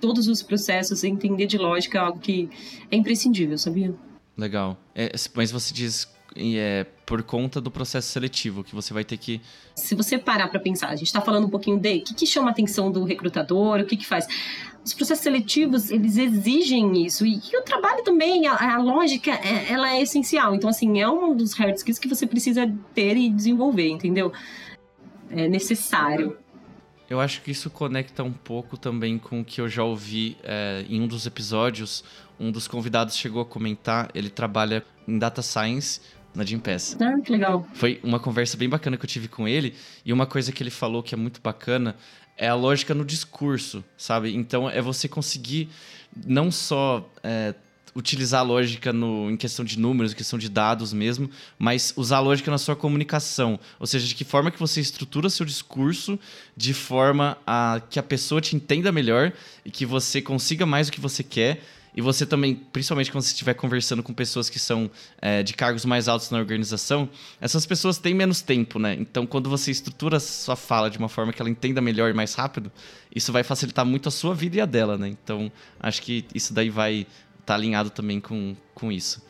todos 0.00 0.28
os 0.28 0.42
processos, 0.42 1.04
entender 1.04 1.46
de 1.46 1.58
lógica 1.58 1.98
é 1.98 2.00
algo 2.00 2.18
que 2.18 2.48
é 2.90 2.96
imprescindível, 2.96 3.58
sabia? 3.58 3.94
Legal. 4.36 4.78
É, 4.94 5.10
mas 5.34 5.50
você 5.50 5.74
diz 5.74 6.08
é 6.36 6.86
por 7.06 7.22
conta 7.22 7.60
do 7.60 7.70
processo 7.70 8.08
seletivo 8.08 8.62
que 8.62 8.74
você 8.74 8.92
vai 8.92 9.04
ter 9.04 9.16
que. 9.16 9.40
Se 9.74 9.94
você 9.94 10.18
parar 10.18 10.48
para 10.48 10.60
pensar, 10.60 10.88
a 10.88 10.96
gente 10.96 11.06
está 11.06 11.20
falando 11.20 11.46
um 11.46 11.50
pouquinho 11.50 11.78
de 11.78 11.98
o 11.98 12.02
que, 12.02 12.14
que 12.14 12.26
chama 12.26 12.48
a 12.48 12.50
atenção 12.50 12.90
do 12.90 13.04
recrutador, 13.04 13.80
o 13.80 13.84
que, 13.86 13.96
que 13.96 14.06
faz. 14.06 14.26
Os 14.84 14.94
processos 14.94 15.22
seletivos, 15.22 15.90
eles 15.90 16.16
exigem 16.16 17.04
isso. 17.04 17.26
E, 17.26 17.34
e 17.34 17.56
o 17.58 17.62
trabalho 17.62 18.02
também, 18.04 18.46
a, 18.46 18.74
a 18.74 18.78
lógica, 18.78 19.30
é, 19.30 19.72
ela 19.72 19.92
é 19.92 20.02
essencial. 20.02 20.54
Então, 20.54 20.70
assim, 20.70 21.00
é 21.00 21.08
um 21.08 21.36
dos 21.36 21.52
hard 21.54 21.76
skills 21.76 21.98
que 21.98 22.08
você 22.08 22.26
precisa 22.26 22.70
ter 22.94 23.16
e 23.16 23.28
desenvolver, 23.30 23.88
entendeu? 23.88 24.32
É 25.30 25.48
necessário. 25.48 26.36
Eu 27.08 27.20
acho 27.20 27.40
que 27.40 27.50
isso 27.50 27.70
conecta 27.70 28.22
um 28.22 28.32
pouco 28.32 28.76
também 28.76 29.18
com 29.18 29.40
o 29.40 29.44
que 29.44 29.62
eu 29.62 29.68
já 29.68 29.82
ouvi 29.82 30.36
é, 30.42 30.84
em 30.88 31.00
um 31.00 31.06
dos 31.06 31.26
episódios. 31.26 32.04
Um 32.38 32.50
dos 32.50 32.68
convidados 32.68 33.16
chegou 33.16 33.40
a 33.40 33.46
comentar, 33.46 34.10
ele 34.14 34.28
trabalha 34.28 34.84
em 35.06 35.18
data 35.18 35.40
science 35.40 36.00
na 36.38 36.44
Gimpass. 36.44 36.96
Ah, 37.00 37.20
que 37.20 37.32
legal. 37.32 37.66
Foi 37.74 37.98
uma 38.02 38.20
conversa 38.20 38.56
bem 38.56 38.68
bacana 38.68 38.96
que 38.96 39.04
eu 39.04 39.08
tive 39.08 39.26
com 39.26 39.48
ele, 39.48 39.74
e 40.04 40.12
uma 40.12 40.24
coisa 40.24 40.52
que 40.52 40.62
ele 40.62 40.70
falou 40.70 41.02
que 41.02 41.12
é 41.12 41.18
muito 41.18 41.40
bacana 41.42 41.96
é 42.36 42.46
a 42.46 42.54
lógica 42.54 42.94
no 42.94 43.04
discurso, 43.04 43.84
sabe? 43.96 44.34
Então 44.34 44.70
é 44.70 44.80
você 44.80 45.08
conseguir 45.08 45.68
não 46.24 46.52
só 46.52 47.10
é, 47.24 47.52
utilizar 47.96 48.40
a 48.40 48.44
lógica 48.44 48.92
no, 48.92 49.28
em 49.28 49.36
questão 49.36 49.64
de 49.64 49.76
números, 49.76 50.12
em 50.12 50.14
questão 50.14 50.38
de 50.38 50.48
dados 50.48 50.92
mesmo, 50.92 51.28
mas 51.58 51.92
usar 51.96 52.18
a 52.18 52.20
lógica 52.20 52.48
na 52.48 52.58
sua 52.58 52.76
comunicação. 52.76 53.58
Ou 53.80 53.86
seja, 53.88 54.06
de 54.06 54.14
que 54.14 54.24
forma 54.24 54.52
que 54.52 54.60
você 54.60 54.80
estrutura 54.80 55.28
seu 55.28 55.44
discurso 55.44 56.16
de 56.56 56.72
forma 56.72 57.36
a 57.44 57.82
que 57.90 57.98
a 57.98 58.02
pessoa 58.02 58.40
te 58.40 58.54
entenda 58.54 58.92
melhor 58.92 59.32
e 59.64 59.70
que 59.72 59.84
você 59.84 60.22
consiga 60.22 60.64
mais 60.64 60.86
o 60.86 60.92
que 60.92 61.00
você 61.00 61.24
quer. 61.24 61.60
E 61.98 62.00
você 62.00 62.24
também, 62.24 62.54
principalmente 62.54 63.10
quando 63.10 63.24
você 63.24 63.32
estiver 63.32 63.54
conversando 63.54 64.04
com 64.04 64.14
pessoas 64.14 64.48
que 64.48 64.60
são 64.60 64.88
é, 65.20 65.42
de 65.42 65.52
cargos 65.52 65.84
mais 65.84 66.06
altos 66.06 66.30
na 66.30 66.38
organização, 66.38 67.08
essas 67.40 67.66
pessoas 67.66 67.98
têm 67.98 68.14
menos 68.14 68.40
tempo, 68.40 68.78
né? 68.78 68.94
Então, 68.94 69.26
quando 69.26 69.50
você 69.50 69.72
estrutura 69.72 70.18
a 70.18 70.20
sua 70.20 70.54
fala 70.54 70.88
de 70.88 70.96
uma 70.96 71.08
forma 71.08 71.32
que 71.32 71.42
ela 71.42 71.50
entenda 71.50 71.80
melhor 71.80 72.08
e 72.08 72.12
mais 72.14 72.34
rápido, 72.34 72.70
isso 73.12 73.32
vai 73.32 73.42
facilitar 73.42 73.84
muito 73.84 74.08
a 74.08 74.12
sua 74.12 74.32
vida 74.32 74.58
e 74.58 74.60
a 74.60 74.64
dela, 74.64 74.96
né? 74.96 75.08
Então, 75.08 75.50
acho 75.80 76.00
que 76.00 76.24
isso 76.32 76.54
daí 76.54 76.70
vai 76.70 77.04
tá 77.44 77.56
alinhado 77.56 77.90
também 77.90 78.20
com, 78.20 78.54
com 78.76 78.92
isso. 78.92 79.20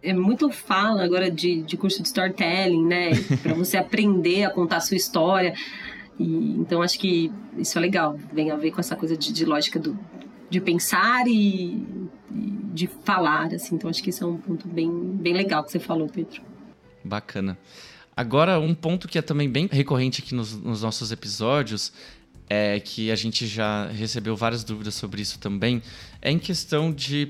É 0.00 0.14
muito 0.14 0.48
fala 0.48 1.02
agora 1.02 1.28
de, 1.28 1.62
de 1.62 1.76
curso 1.76 2.00
de 2.00 2.06
storytelling, 2.06 2.86
né? 2.86 3.10
Para 3.42 3.54
você 3.54 3.76
aprender 3.76 4.44
a 4.44 4.50
contar 4.50 4.76
a 4.76 4.80
sua 4.80 4.96
história. 4.96 5.54
E, 6.20 6.24
então 6.60 6.82
acho 6.82 7.00
que 7.00 7.32
isso 7.58 7.76
é 7.76 7.80
legal. 7.80 8.16
Vem 8.32 8.52
a 8.52 8.56
ver 8.56 8.70
com 8.70 8.78
essa 8.78 8.94
coisa 8.94 9.16
de, 9.16 9.32
de 9.32 9.44
lógica 9.44 9.80
do, 9.80 9.98
de 10.48 10.60
pensar 10.60 11.26
e, 11.26 11.82
de 12.72 12.86
falar, 13.04 13.54
assim. 13.54 13.74
Então 13.74 13.90
acho 13.90 14.02
que 14.02 14.10
isso 14.10 14.24
é 14.24 14.26
um 14.26 14.36
ponto 14.36 14.68
bem, 14.68 14.90
bem 14.90 15.34
legal 15.34 15.64
que 15.64 15.72
você 15.72 15.78
falou, 15.78 16.08
Pedro. 16.08 16.42
Bacana. 17.04 17.58
Agora, 18.16 18.58
um 18.58 18.74
ponto 18.74 19.06
que 19.06 19.18
é 19.18 19.22
também 19.22 19.48
bem 19.48 19.68
recorrente 19.70 20.22
aqui 20.22 20.34
nos, 20.34 20.54
nos 20.60 20.82
nossos 20.82 21.12
episódios 21.12 21.92
é 22.48 22.80
que 22.80 23.10
a 23.10 23.16
gente 23.16 23.46
já 23.46 23.86
recebeu 23.88 24.36
várias 24.36 24.64
dúvidas 24.64 24.94
sobre 24.94 25.20
isso 25.20 25.38
também, 25.38 25.82
é 26.22 26.30
em 26.30 26.38
questão 26.38 26.92
de 26.92 27.28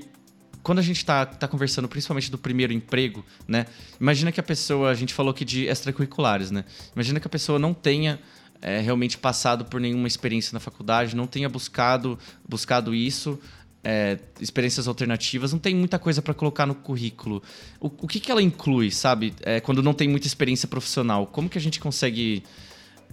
quando 0.61 0.79
a 0.79 0.81
gente 0.81 0.97
está 0.97 1.25
tá 1.25 1.47
conversando 1.47 1.87
principalmente 1.87 2.29
do 2.29 2.37
primeiro 2.37 2.73
emprego, 2.73 3.25
né? 3.47 3.65
Imagina 3.99 4.31
que 4.31 4.39
a 4.39 4.43
pessoa, 4.43 4.89
a 4.89 4.93
gente 4.93 5.13
falou 5.13 5.31
aqui 5.31 5.45
de 5.45 5.65
extracurriculares, 5.65 6.51
né? 6.51 6.65
Imagina 6.93 7.19
que 7.19 7.27
a 7.27 7.29
pessoa 7.29 7.57
não 7.57 7.73
tenha 7.73 8.19
é, 8.61 8.79
realmente 8.79 9.17
passado 9.17 9.65
por 9.65 9.79
nenhuma 9.79 10.07
experiência 10.07 10.53
na 10.53 10.59
faculdade, 10.59 11.15
não 11.15 11.27
tenha 11.27 11.49
buscado, 11.49 12.17
buscado 12.47 12.93
isso, 12.93 13.39
é, 13.83 14.17
experiências 14.41 14.87
alternativas, 14.87 15.53
não 15.53 15.59
tem 15.59 15.75
muita 15.75 15.97
coisa 15.97 16.21
para 16.21 16.33
colocar 16.33 16.65
no 16.65 16.75
currículo. 16.75 17.41
O, 17.79 17.87
o 17.87 18.07
que, 18.07 18.19
que 18.19 18.31
ela 18.31 18.41
inclui, 18.41 18.91
sabe? 18.91 19.33
É, 19.43 19.59
quando 19.59 19.81
não 19.81 19.93
tem 19.93 20.07
muita 20.07 20.27
experiência 20.27 20.67
profissional, 20.67 21.27
como 21.27 21.49
que 21.49 21.57
a 21.57 21.61
gente 21.61 21.79
consegue 21.79 22.43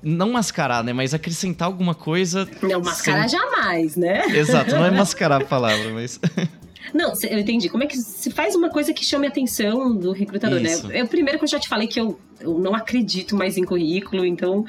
não 0.03 0.33
mascarar, 0.33 0.83
né? 0.85 0.93
Mas 0.93 1.15
acrescentar 1.15 1.67
alguma 1.67 1.95
coisa. 1.95 2.49
Não, 2.63 2.81
mascarar 2.81 3.29
sem... 3.29 3.39
jamais, 3.39 3.97
né? 3.97 4.27
Exato, 4.37 4.75
não 4.75 4.85
é 4.85 4.91
mascarar 4.91 5.43
a 5.43 5.45
palavra, 5.45 5.93
mas. 5.93 6.21
Não, 6.93 7.13
eu 7.29 7.39
entendi. 7.39 7.69
Como 7.69 7.83
é 7.83 7.87
que 7.87 7.97
se 7.97 8.31
faz 8.31 8.55
uma 8.55 8.69
coisa 8.69 8.93
que 8.93 9.05
chame 9.05 9.27
a 9.27 9.31
atenção 9.31 9.97
do 9.97 10.13
recrutador, 10.13 10.61
né? 10.61 10.71
Isso. 10.71 10.87
né? 10.87 11.01
Eu, 11.01 11.07
primeiro 11.07 11.39
que 11.39 11.45
eu 11.45 11.49
já 11.49 11.59
te 11.59 11.69
falei 11.69 11.89
que 11.89 11.99
eu, 11.99 12.21
eu 12.45 12.59
não 12.59 12.75
acredito 12.75 13.35
mais 13.35 13.57
em 13.57 13.65
currículo, 13.65 14.25
então 14.25 14.65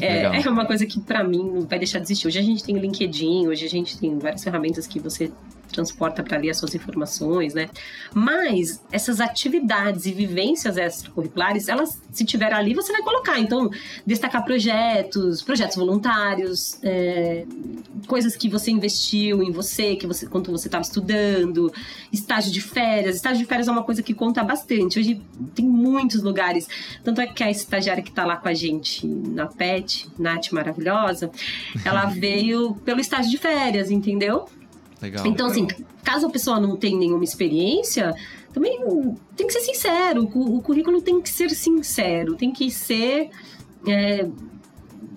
é, 0.00 0.42
é, 0.42 0.50
uma 0.50 0.66
coisa 0.66 0.84
que 0.86 1.00
para 1.00 1.22
mim 1.22 1.38
não 1.38 1.62
vai 1.62 1.78
deixar 1.78 1.98
de 1.98 2.06
existir. 2.06 2.26
Hoje 2.26 2.38
a 2.38 2.42
gente 2.42 2.64
tem 2.64 2.76
LinkedIn, 2.76 3.46
hoje 3.46 3.64
a 3.64 3.68
gente 3.68 3.98
tem 3.98 4.18
várias 4.18 4.42
ferramentas 4.42 4.86
que 4.86 4.98
você 4.98 5.30
transporta 5.74 6.22
para 6.22 6.36
ali 6.36 6.48
as 6.48 6.56
suas 6.56 6.74
informações, 6.74 7.52
né? 7.52 7.68
Mas 8.14 8.80
essas 8.92 9.20
atividades 9.20 10.06
e 10.06 10.12
vivências 10.12 10.76
extracurriculares, 10.76 11.68
elas, 11.68 12.00
se 12.12 12.24
tiver 12.24 12.52
ali, 12.52 12.74
você 12.74 12.92
vai 12.92 13.02
colocar. 13.02 13.38
Então, 13.40 13.68
destacar 14.06 14.44
projetos, 14.44 15.42
projetos 15.42 15.76
voluntários, 15.76 16.78
é, 16.82 17.44
coisas 18.06 18.36
que 18.36 18.48
você 18.48 18.70
investiu 18.70 19.42
em 19.42 19.50
você, 19.50 19.96
que 19.96 20.06
você 20.06 20.26
quando 20.26 20.50
você 20.52 20.68
estava 20.68 20.82
estudando, 20.82 21.72
estágio 22.12 22.52
de 22.52 22.60
férias. 22.60 23.16
Estágio 23.16 23.38
de 23.38 23.44
férias 23.44 23.66
é 23.66 23.72
uma 23.72 23.82
coisa 23.82 24.02
que 24.02 24.14
conta 24.14 24.42
bastante. 24.44 24.98
Hoje 24.98 25.20
tem 25.54 25.66
muitos 25.66 26.22
lugares. 26.22 26.68
Tanto 27.02 27.13
é 27.20 27.26
que 27.26 27.42
a 27.42 27.50
estagiária 27.50 28.02
que 28.02 28.10
está 28.10 28.24
lá 28.24 28.36
com 28.36 28.48
a 28.48 28.54
gente 28.54 29.06
na 29.06 29.46
PET, 29.46 30.08
Nath 30.18 30.52
maravilhosa, 30.52 31.30
ela 31.84 32.06
veio 32.14 32.74
pelo 32.84 33.00
estágio 33.00 33.30
de 33.30 33.38
férias, 33.38 33.90
entendeu? 33.90 34.46
Legal. 35.00 35.26
Então, 35.26 35.46
assim, 35.46 35.66
caso 36.02 36.26
a 36.26 36.30
pessoa 36.30 36.58
não 36.58 36.76
tenha 36.76 36.98
nenhuma 36.98 37.24
experiência, 37.24 38.14
também 38.52 38.78
tem 39.36 39.46
que 39.46 39.52
ser 39.52 39.60
sincero. 39.60 40.22
O 40.22 40.62
currículo 40.62 41.02
tem 41.02 41.20
que 41.20 41.28
ser 41.28 41.50
sincero, 41.50 42.36
tem 42.36 42.52
que 42.52 42.70
ser. 42.70 43.30
É, 43.86 44.26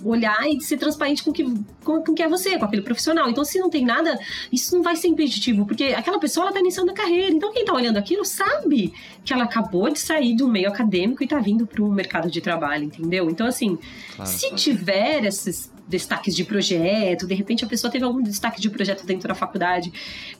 olhar 0.08 0.48
e 0.48 0.60
ser 0.62 0.78
transparente 0.78 1.24
com 1.24 1.32
que, 1.32 1.44
com, 1.84 2.02
com 2.02 2.14
que 2.14 2.24
é 2.24 2.28
você, 2.28 2.58
com 2.58 2.66
aquele 2.66 2.82
profissional. 2.82 3.30
Então, 3.30 3.44
se 3.44 3.60
não 3.60 3.70
tem 3.70 3.86
nada, 3.86 4.20
isso 4.52 4.76
não 4.76 4.84
vai 4.84 4.96
ser 4.96 5.08
impeditivo, 5.08 5.66
porque 5.66 5.86
aquela 5.86 6.20
pessoa 6.20 6.46
ela 6.46 6.54
tá 6.54 6.60
iniciando 6.60 6.92
a 6.92 6.94
carreira. 6.94 7.32
Então, 7.32 7.52
quem 7.52 7.66
tá 7.66 7.74
olhando 7.74 7.98
aquilo 7.98 8.24
sabe 8.26 8.94
que 9.24 9.34
ela 9.34 9.44
acabou 9.44 9.90
de 9.90 10.00
sair 10.00 10.36
do 10.36 10.48
meio 10.48 10.70
acadêmico 10.70 11.24
e 11.24 11.28
tá 11.28 11.40
vindo 11.40 11.66
para 11.66 11.84
o 11.84 11.92
mercado 11.92 12.30
de 12.30 12.42
trabalho, 12.42 12.86
entendeu? 12.86 13.30
Então, 13.30 13.48
assim, 13.48 13.78
claro, 14.16 14.30
se 14.30 14.54
tiver 14.56 15.26
esses 15.26 15.72
destaques 15.88 16.36
de 16.36 16.44
projeto, 16.44 17.26
de 17.26 17.34
repente 17.34 17.64
a 17.64 17.68
pessoa 17.68 17.90
teve 17.90 18.04
algum 18.04 18.22
destaque 18.22 18.60
de 18.60 18.70
projeto 18.70 19.06
dentro 19.06 19.28
da 19.28 19.34
faculdade. 19.34 19.92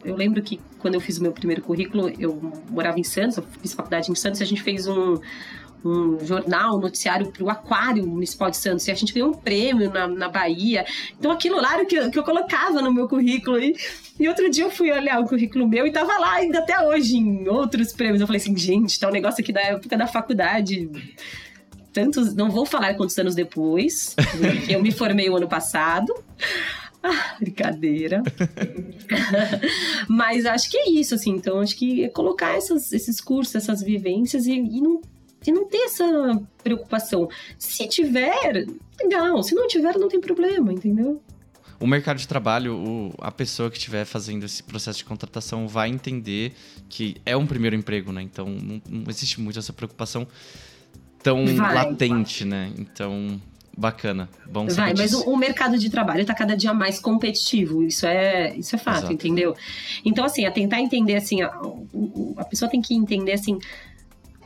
Eu 0.04 0.16
lembro 0.16 0.42
que 0.42 0.60
quando 0.80 0.96
eu 0.96 1.02
fiz 1.02 1.18
o 1.18 1.24
meu 1.24 1.32
primeiro 1.32 1.62
currículo, 1.62 2.12
eu 2.20 2.40
morava 2.70 3.00
em 3.00 3.04
Santos, 3.04 3.38
eu 3.38 3.44
fiz 3.62 3.74
faculdade 3.74 4.12
em 4.12 4.16
Santos, 4.16 4.42
a 4.42 4.46
gente 4.46 4.62
fez 4.62 4.88
um, 4.88 5.18
um 5.84 6.18
jornal, 6.26 6.78
um 6.78 6.80
noticiário 6.80 7.32
para 7.32 7.44
o 7.44 7.50
Aquário 7.50 8.06
Municipal 8.06 8.50
de 8.50 8.58
Santos. 8.58 8.88
E 8.88 8.92
a 8.92 8.96
gente 8.96 9.14
ganhou 9.14 9.30
um 9.30 9.34
prêmio 9.34 9.92
na, 9.92 10.08
na 10.08 10.30
Bahia. 10.30 10.86
Então 11.18 11.32
aquilo 11.32 11.62
lá 11.62 11.76
era 11.76 11.84
o 11.84 11.86
que, 11.86 11.96
eu, 11.96 12.12
que 12.12 12.20
eu 12.20 12.24
colocava 12.24 12.82
no 12.82 12.94
meu 12.94 13.08
currículo. 13.08 13.60
E, 13.60 13.76
e 14.20 14.28
outro 14.28 14.50
dia 14.50 14.64
eu 14.64 14.72
fui 14.72 14.92
olhar 14.92 15.20
o 15.20 15.26
currículo 15.26 15.68
meu 15.68 15.86
e 15.86 15.92
tava 15.92 16.18
lá 16.18 16.34
ainda 16.34 16.60
até 16.60 16.80
hoje 16.80 17.18
em 17.18 17.48
outros 17.48 17.94
prêmios. 17.94 18.22
Eu 18.22 18.28
falei 18.28 18.42
assim, 18.42 18.56
gente, 18.58 19.00
tá 19.00 19.08
um 19.08 19.12
negócio 19.12 19.42
aqui 19.42 19.54
da 19.54 19.62
época 19.62 19.98
da 19.98 20.08
faculdade 20.08 20.90
tantos, 21.94 22.36
não 22.36 22.52
vou 22.52 22.64
falar 22.64 22.94
quantos 22.94 23.18
anos 23.18 23.34
depois, 23.34 24.16
eu 24.70 24.80
me 24.84 24.92
formei 24.92 25.32
o 25.32 25.36
ano 25.36 25.48
passado. 25.48 26.14
Ah, 27.02 27.36
brincadeira. 27.40 28.22
Mas 30.08 30.46
acho 30.46 30.70
que 30.70 30.78
é 30.78 30.90
isso, 30.92 31.16
assim. 31.16 31.32
Então, 31.32 31.60
acho 31.60 31.76
que 31.76 32.04
é 32.04 32.10
colocar 32.10 32.56
essas, 32.56 32.92
esses 32.92 33.22
cursos, 33.22 33.56
essas 33.56 33.82
vivências 33.82 34.46
e, 34.46 34.54
e, 34.54 34.82
não, 34.82 35.02
e 35.48 35.52
não 35.52 35.66
ter 35.66 35.78
essa 35.78 36.06
preocupação. 36.64 37.30
Se 37.58 37.88
tiver, 37.88 38.66
legal. 39.02 39.42
Se 39.42 39.56
não 39.56 39.68
tiver, 39.68 39.98
não 39.98 40.10
tem 40.10 40.20
problema, 40.20 40.74
entendeu? 40.74 41.22
O 41.80 41.86
mercado 41.86 42.18
de 42.18 42.28
trabalho, 42.28 42.76
o, 42.76 43.14
a 43.20 43.32
pessoa 43.32 43.70
que 43.70 43.78
estiver 43.78 44.04
fazendo 44.04 44.46
esse 44.46 44.64
processo 44.64 44.98
de 45.00 45.06
contratação 45.06 45.68
vai 45.68 45.90
entender 45.90 46.54
que 46.90 47.18
é 47.26 47.38
um 47.38 47.46
primeiro 47.46 47.76
emprego, 47.76 48.12
né? 48.12 48.22
Então, 48.22 48.48
não, 48.48 48.82
não 48.90 49.04
existe 49.10 49.40
muito 49.40 49.60
essa 49.60 49.72
preocupação 49.72 50.28
tão 51.22 51.46
vai, 51.56 51.76
latente, 51.76 52.44
vai. 52.44 52.50
né? 52.50 52.74
Então, 52.78 53.40
bacana. 53.78 54.28
Bom 54.50 54.66
Vai, 54.68 54.94
mas 54.96 55.14
o, 55.14 55.30
o, 55.30 55.38
mercado 55.38 55.78
de 55.78 55.90
trabalho 55.90 56.22
está 56.22 56.34
cada 56.34 56.58
dia 56.58 56.74
mais 56.74 57.00
competitivo. 57.00 57.84
Isso 57.84 58.08
é, 58.08 58.56
isso 58.58 58.76
é 58.76 58.80
fato, 58.80 58.98
Exato. 58.98 59.14
entendeu? 59.14 59.56
Então, 60.04 60.26
assim, 60.26 60.46
a 60.46 60.52
tentar 60.52 60.82
entender 60.82 61.16
assim, 61.16 61.44
a, 61.44 61.54
a 62.38 62.44
pessoa 62.44 62.70
tem 62.70 62.82
que 62.82 62.96
entender 62.96 63.34
assim 63.34 63.60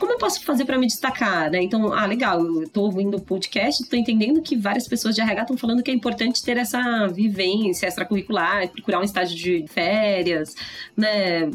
como 0.01 0.13
eu 0.13 0.17
posso 0.17 0.43
fazer 0.43 0.65
para 0.65 0.79
me 0.79 0.87
destacar, 0.87 1.51
né? 1.51 1.61
Então, 1.61 1.93
ah, 1.93 2.07
legal, 2.07 2.43
eu 2.43 2.67
tô 2.67 2.85
ouvindo 2.85 3.17
o 3.17 3.21
podcast, 3.21 3.87
tô 3.87 3.95
entendendo 3.95 4.41
que 4.41 4.57
várias 4.57 4.87
pessoas 4.87 5.13
de 5.13 5.21
RH 5.21 5.43
estão 5.43 5.55
falando 5.55 5.83
que 5.83 5.91
é 5.91 5.93
importante 5.93 6.43
ter 6.43 6.57
essa 6.57 7.07
vivência 7.07 7.85
extracurricular, 7.85 8.67
procurar 8.69 8.99
um 8.99 9.03
estágio 9.03 9.37
de 9.37 9.67
férias, 9.67 10.55
né? 10.97 11.51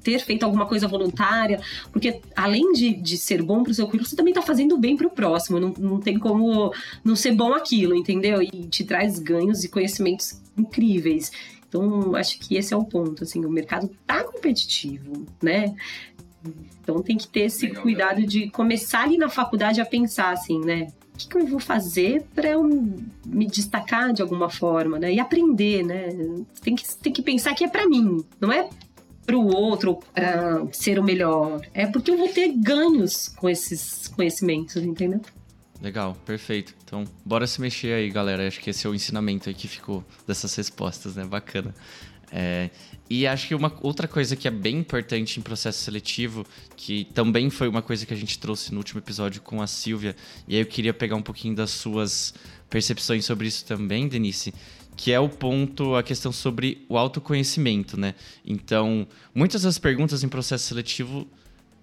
Ter 0.00 0.20
feito 0.20 0.44
alguma 0.44 0.64
coisa 0.64 0.86
voluntária, 0.86 1.60
porque 1.90 2.20
além 2.36 2.72
de, 2.72 2.94
de 2.94 3.18
ser 3.18 3.42
bom 3.42 3.64
pro 3.64 3.74
seu 3.74 3.86
currículo, 3.86 4.08
você 4.08 4.14
também 4.14 4.32
tá 4.32 4.42
fazendo 4.42 4.78
bem 4.78 4.96
pro 4.96 5.10
próximo, 5.10 5.58
não, 5.58 5.74
não 5.76 5.98
tem 5.98 6.20
como 6.20 6.72
não 7.02 7.16
ser 7.16 7.32
bom 7.32 7.52
aquilo, 7.52 7.96
entendeu? 7.96 8.40
E 8.40 8.68
te 8.68 8.84
traz 8.84 9.18
ganhos 9.18 9.64
e 9.64 9.68
conhecimentos 9.68 10.40
incríveis. 10.56 11.32
Então, 11.68 12.14
acho 12.14 12.38
que 12.38 12.54
esse 12.54 12.72
é 12.72 12.76
o 12.76 12.84
ponto, 12.84 13.24
assim, 13.24 13.44
o 13.44 13.50
mercado 13.50 13.90
tá 14.06 14.22
competitivo, 14.22 15.26
né? 15.42 15.74
Então 16.88 17.02
tem 17.02 17.18
que 17.18 17.28
ter 17.28 17.40
esse 17.40 17.66
Legal, 17.66 17.82
cuidado 17.82 18.26
de 18.26 18.48
começar 18.48 19.02
ali 19.02 19.18
na 19.18 19.28
faculdade 19.28 19.78
a 19.78 19.84
pensar 19.84 20.32
assim, 20.32 20.58
né? 20.58 20.86
O 21.14 21.18
que, 21.18 21.28
que 21.28 21.36
eu 21.36 21.46
vou 21.46 21.60
fazer 21.60 22.22
para 22.34 22.48
eu 22.48 22.62
me 23.26 23.46
destacar 23.46 24.10
de 24.14 24.22
alguma 24.22 24.48
forma, 24.48 24.98
né? 24.98 25.12
E 25.12 25.20
aprender, 25.20 25.84
né? 25.84 26.08
Tem 26.62 26.74
que, 26.74 26.96
tem 26.96 27.12
que 27.12 27.20
pensar 27.20 27.54
que 27.54 27.62
é 27.62 27.68
para 27.68 27.86
mim, 27.86 28.24
não 28.40 28.50
é 28.50 28.70
para 29.26 29.36
o 29.36 29.54
outro 29.54 29.98
para 30.14 30.66
ser 30.72 30.98
o 30.98 31.04
melhor. 31.04 31.60
É 31.74 31.86
porque 31.86 32.10
eu 32.10 32.16
vou 32.16 32.28
ter 32.28 32.48
ganhos 32.56 33.28
com 33.28 33.50
esses 33.50 34.08
conhecimentos, 34.08 34.76
entendeu? 34.76 35.20
Legal, 35.82 36.16
perfeito. 36.24 36.74
Então, 36.82 37.04
bora 37.22 37.46
se 37.46 37.60
mexer 37.60 37.92
aí, 37.92 38.08
galera. 38.08 38.48
Acho 38.48 38.60
que 38.60 38.70
esse 38.70 38.86
é 38.86 38.90
o 38.90 38.94
ensinamento 38.94 39.50
aí 39.50 39.54
que 39.54 39.68
ficou 39.68 40.02
dessas 40.26 40.54
respostas, 40.54 41.16
né? 41.16 41.24
Bacana. 41.26 41.74
É, 42.30 42.70
e 43.10 43.26
acho 43.26 43.48
que 43.48 43.54
uma 43.54 43.74
outra 43.80 44.06
coisa 44.06 44.36
que 44.36 44.46
é 44.46 44.50
bem 44.50 44.78
importante 44.78 45.40
em 45.40 45.42
processo 45.42 45.82
seletivo, 45.82 46.44
que 46.76 47.04
também 47.14 47.48
foi 47.48 47.68
uma 47.68 47.80
coisa 47.80 48.04
que 48.04 48.12
a 48.12 48.16
gente 48.16 48.38
trouxe 48.38 48.70
no 48.70 48.78
último 48.78 49.00
episódio 49.00 49.40
com 49.40 49.62
a 49.62 49.66
Silvia, 49.66 50.14
e 50.46 50.54
aí 50.54 50.60
eu 50.60 50.66
queria 50.66 50.92
pegar 50.92 51.16
um 51.16 51.22
pouquinho 51.22 51.54
das 51.54 51.70
suas 51.70 52.34
percepções 52.68 53.24
sobre 53.24 53.48
isso 53.48 53.64
também, 53.64 54.08
Denise, 54.08 54.52
que 54.94 55.10
é 55.10 55.18
o 55.18 55.28
ponto, 55.28 55.94
a 55.94 56.02
questão 56.02 56.32
sobre 56.32 56.84
o 56.88 56.98
autoconhecimento, 56.98 57.98
né? 57.98 58.14
Então, 58.44 59.06
muitas 59.34 59.62
das 59.62 59.78
perguntas 59.78 60.22
em 60.22 60.28
processo 60.28 60.66
seletivo 60.66 61.26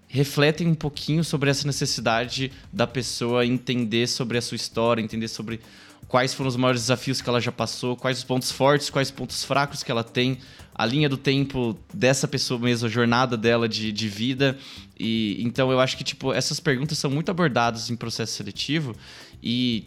refletem 0.06 0.68
um 0.68 0.74
pouquinho 0.74 1.24
sobre 1.24 1.50
essa 1.50 1.66
necessidade 1.66 2.52
da 2.72 2.86
pessoa 2.86 3.44
entender 3.44 4.06
sobre 4.06 4.38
a 4.38 4.42
sua 4.42 4.54
história, 4.54 5.02
entender 5.02 5.28
sobre 5.28 5.60
quais 6.08 6.32
foram 6.34 6.48
os 6.48 6.56
maiores 6.56 6.82
desafios 6.82 7.20
que 7.20 7.28
ela 7.28 7.40
já 7.40 7.52
passou, 7.52 7.96
quais 7.96 8.18
os 8.18 8.24
pontos 8.24 8.50
fortes, 8.50 8.90
quais 8.90 9.08
os 9.08 9.14
pontos 9.14 9.44
fracos 9.44 9.82
que 9.82 9.90
ela 9.90 10.04
tem, 10.04 10.38
a 10.74 10.84
linha 10.84 11.08
do 11.08 11.16
tempo 11.16 11.76
dessa 11.92 12.28
pessoa 12.28 12.60
mesmo, 12.60 12.86
a 12.86 12.90
jornada 12.90 13.36
dela 13.36 13.68
de, 13.68 13.90
de 13.90 14.08
vida. 14.08 14.58
E 14.98 15.36
então 15.40 15.70
eu 15.72 15.80
acho 15.80 15.96
que 15.96 16.04
tipo 16.04 16.32
essas 16.32 16.60
perguntas 16.60 16.98
são 16.98 17.10
muito 17.10 17.30
abordadas 17.30 17.90
em 17.90 17.96
processo 17.96 18.34
seletivo 18.34 18.94
e 19.42 19.86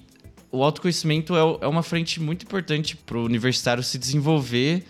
o 0.51 0.63
autoconhecimento 0.63 1.35
é, 1.35 1.39
é 1.61 1.67
uma 1.67 1.83
frente 1.83 2.19
muito 2.19 2.43
importante 2.43 2.95
para 2.95 3.17
o 3.17 3.23
universitário 3.23 3.83
se 3.83 3.97
desenvolver 3.97 4.83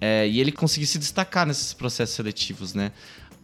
é, 0.00 0.28
e 0.28 0.40
ele 0.40 0.52
conseguir 0.52 0.86
se 0.86 0.98
destacar 0.98 1.46
nesses 1.46 1.72
processos 1.72 2.14
seletivos, 2.14 2.74
né? 2.74 2.92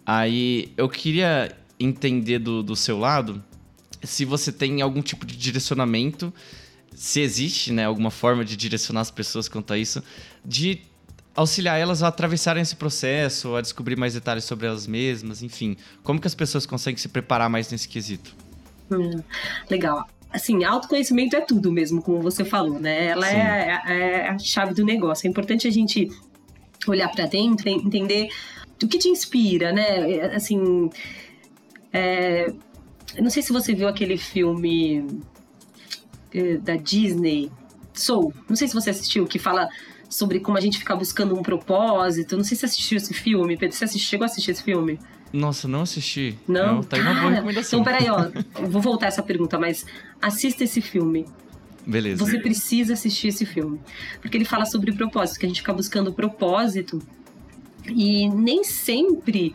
Aí 0.06 0.72
eu 0.76 0.88
queria 0.88 1.56
entender 1.80 2.38
do, 2.38 2.62
do 2.62 2.76
seu 2.76 2.98
lado 2.98 3.42
se 4.02 4.24
você 4.24 4.52
tem 4.52 4.82
algum 4.82 5.00
tipo 5.00 5.24
de 5.24 5.36
direcionamento, 5.36 6.32
se 6.94 7.20
existe 7.20 7.72
né, 7.72 7.84
alguma 7.84 8.10
forma 8.10 8.44
de 8.44 8.56
direcionar 8.56 9.00
as 9.00 9.10
pessoas 9.10 9.48
quanto 9.48 9.72
a 9.72 9.78
isso, 9.78 10.02
de 10.44 10.82
auxiliar 11.34 11.78
elas 11.78 12.02
a 12.02 12.08
atravessarem 12.08 12.62
esse 12.62 12.76
processo, 12.76 13.56
a 13.56 13.60
descobrir 13.60 13.96
mais 13.96 14.14
detalhes 14.14 14.44
sobre 14.44 14.66
elas 14.66 14.86
mesmas, 14.86 15.42
enfim. 15.42 15.76
Como 16.02 16.20
que 16.20 16.26
as 16.26 16.34
pessoas 16.34 16.64
conseguem 16.64 16.96
se 16.96 17.08
preparar 17.08 17.50
mais 17.50 17.70
nesse 17.70 17.88
quesito? 17.88 18.34
Hum, 18.90 19.22
legal. 19.68 20.06
Assim, 20.30 20.64
autoconhecimento 20.64 21.36
é 21.36 21.40
tudo 21.40 21.70
mesmo, 21.70 22.02
como 22.02 22.20
você 22.20 22.44
falou, 22.44 22.78
né? 22.78 23.06
Ela 23.06 23.30
é, 23.30 23.82
é, 23.86 24.28
a 24.28 24.38
chave 24.38 24.74
do 24.74 24.84
negócio. 24.84 25.26
É 25.26 25.30
importante 25.30 25.66
a 25.66 25.70
gente 25.70 26.08
olhar 26.86 27.08
para 27.08 27.26
dentro, 27.26 27.68
entender 27.68 28.28
o 28.82 28.88
que 28.88 28.98
te 28.98 29.08
inspira, 29.08 29.72
né? 29.72 30.34
Assim, 30.34 30.90
é, 31.92 32.52
não 33.20 33.30
sei 33.30 33.42
se 33.42 33.52
você 33.52 33.74
viu 33.74 33.88
aquele 33.88 34.18
filme 34.18 34.98
é, 34.98 35.33
da 36.62 36.76
Disney, 36.76 37.50
Soul. 37.92 38.32
Não 38.48 38.56
sei 38.56 38.68
se 38.68 38.74
você 38.74 38.90
assistiu, 38.90 39.26
que 39.26 39.38
fala 39.38 39.68
sobre 40.08 40.40
como 40.40 40.56
a 40.58 40.60
gente 40.60 40.78
fica 40.78 40.94
buscando 40.94 41.38
um 41.38 41.42
propósito. 41.42 42.36
Não 42.36 42.44
sei 42.44 42.56
se 42.56 42.60
você 42.60 42.66
assistiu 42.66 42.96
esse 42.98 43.14
filme, 43.14 43.56
Pedro. 43.56 43.76
Você 43.76 43.84
assistiu, 43.84 44.08
chegou 44.08 44.24
a 44.24 44.26
assistir 44.26 44.50
esse 44.50 44.62
filme? 44.62 44.98
Nossa, 45.32 45.66
não 45.66 45.82
assisti. 45.82 46.38
Não? 46.46 46.76
não 46.76 46.82
tá 46.82 46.96
aí 46.96 47.02
uma 47.02 47.14
boa 47.14 47.30
recomendação. 47.32 47.80
Então, 47.80 47.92
peraí, 47.92 48.08
ó. 48.08 48.30
vou 48.68 48.80
voltar 48.80 49.08
essa 49.08 49.22
pergunta, 49.22 49.58
mas 49.58 49.84
assista 50.22 50.62
esse 50.64 50.80
filme. 50.80 51.26
Beleza. 51.86 52.24
Você 52.24 52.38
precisa 52.38 52.94
assistir 52.94 53.28
esse 53.28 53.44
filme. 53.44 53.80
Porque 54.20 54.36
ele 54.36 54.44
fala 54.44 54.64
sobre 54.64 54.92
propósito, 54.92 55.40
que 55.40 55.46
a 55.46 55.48
gente 55.48 55.60
fica 55.60 55.72
buscando 55.72 56.12
propósito 56.12 57.02
e 57.86 58.28
nem 58.28 58.64
sempre 58.64 59.54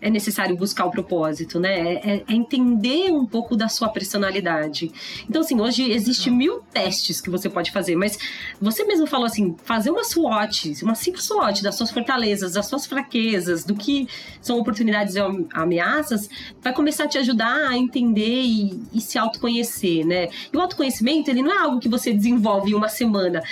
é 0.00 0.10
necessário 0.10 0.56
buscar 0.56 0.84
o 0.84 0.90
propósito, 0.90 1.58
né? 1.58 1.94
É, 1.94 2.16
é, 2.16 2.24
entender 2.28 3.10
um 3.10 3.26
pouco 3.26 3.56
da 3.56 3.68
sua 3.68 3.88
personalidade. 3.88 4.92
Então, 5.28 5.40
assim, 5.40 5.60
hoje 5.60 5.90
existe 5.90 6.30
mil 6.30 6.60
testes 6.72 7.20
que 7.20 7.30
você 7.30 7.48
pode 7.48 7.70
fazer, 7.70 7.96
mas 7.96 8.18
você 8.60 8.84
mesmo 8.84 9.06
falou 9.06 9.26
assim: 9.26 9.56
fazer 9.64 9.90
uma 9.90 10.04
SWOT, 10.04 10.74
uma 10.82 10.94
simples 10.94 11.24
SWOT 11.24 11.62
das 11.62 11.74
suas 11.74 11.90
fortalezas, 11.90 12.52
das 12.52 12.66
suas 12.66 12.86
fraquezas, 12.86 13.64
do 13.64 13.74
que 13.74 14.08
são 14.40 14.58
oportunidades 14.58 15.14
e 15.14 15.20
ameaças, 15.52 16.28
vai 16.60 16.72
começar 16.72 17.04
a 17.04 17.08
te 17.08 17.18
ajudar 17.18 17.68
a 17.68 17.76
entender 17.76 18.42
e, 18.42 18.82
e 18.92 19.00
se 19.00 19.18
autoconhecer, 19.18 20.04
né? 20.04 20.28
E 20.52 20.56
o 20.56 20.60
autoconhecimento, 20.60 21.30
ele 21.30 21.42
não 21.42 21.52
é 21.52 21.58
algo 21.58 21.80
que 21.80 21.88
você 21.88 22.12
desenvolve 22.12 22.70
em 22.70 22.74
uma 22.74 22.88
semana 22.88 23.42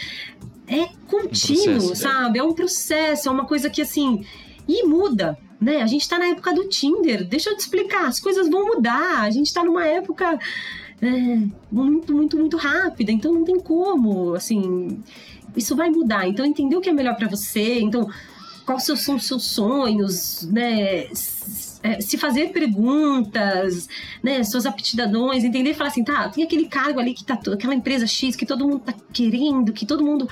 é 0.67 0.89
contínuo, 1.07 1.75
um 1.75 1.79
processo, 1.79 1.89
né? 1.89 1.95
sabe? 1.95 2.39
É 2.39 2.43
um 2.43 2.53
processo, 2.53 3.29
é 3.29 3.33
uma 3.33 3.45
coisa 3.45 3.69
que 3.69 3.83
assim. 3.83 4.25
E 4.67 4.87
muda, 4.87 5.37
né? 5.63 5.81
A 5.81 5.87
gente 5.87 6.09
tá 6.09 6.19
na 6.19 6.27
época 6.27 6.53
do 6.53 6.69
Tinder. 6.69 7.25
Deixa 7.25 7.51
eu 7.51 7.57
te 7.57 7.61
explicar, 7.61 8.07
as 8.07 8.19
coisas 8.19 8.51
vão 8.51 8.67
mudar. 8.67 9.23
A 9.23 9.31
gente 9.31 9.55
tá 9.55 9.63
numa 9.63 9.87
época 9.87 10.39
é, 11.01 11.07
muito, 11.71 12.13
muito, 12.13 12.37
muito 12.37 12.57
rápida. 12.57 13.13
Então 13.13 13.33
não 13.33 13.45
tem 13.45 13.61
como, 13.61 14.35
assim. 14.35 15.01
Isso 15.57 15.77
vai 15.77 15.89
mudar. 15.89 16.29
Então 16.29 16.45
entender 16.45 16.77
o 16.77 16.81
que 16.81 16.91
é 16.91 16.93
melhor 16.93 17.15
para 17.17 17.29
você. 17.29 17.81
Então, 17.81 18.11
quais 18.67 18.85
são 18.85 19.17
os 19.17 19.25
seus 19.25 19.45
sonhos, 19.45 20.49
né? 20.51 21.07
É, 21.85 22.01
se 22.01 22.17
fazer 22.17 22.53
perguntas, 22.53 23.89
né, 24.23 24.45
suas 24.45 24.67
aptidões, 24.67 25.43
entender 25.43 25.71
e 25.71 25.75
falar 25.75 25.91
assim, 25.91 26.05
tá, 26.05 26.29
tem 26.29 26.45
aquele 26.45 26.69
cargo 26.69 27.01
ali 27.01 27.13
que 27.13 27.25
tá, 27.25 27.35
aquela 27.35 27.75
empresa 27.75 28.07
X 28.07 28.37
que 28.37 28.47
todo 28.47 28.65
mundo 28.65 28.79
tá 28.79 28.95
querendo, 29.13 29.73
que 29.73 29.85
todo 29.85 30.05
mundo. 30.05 30.29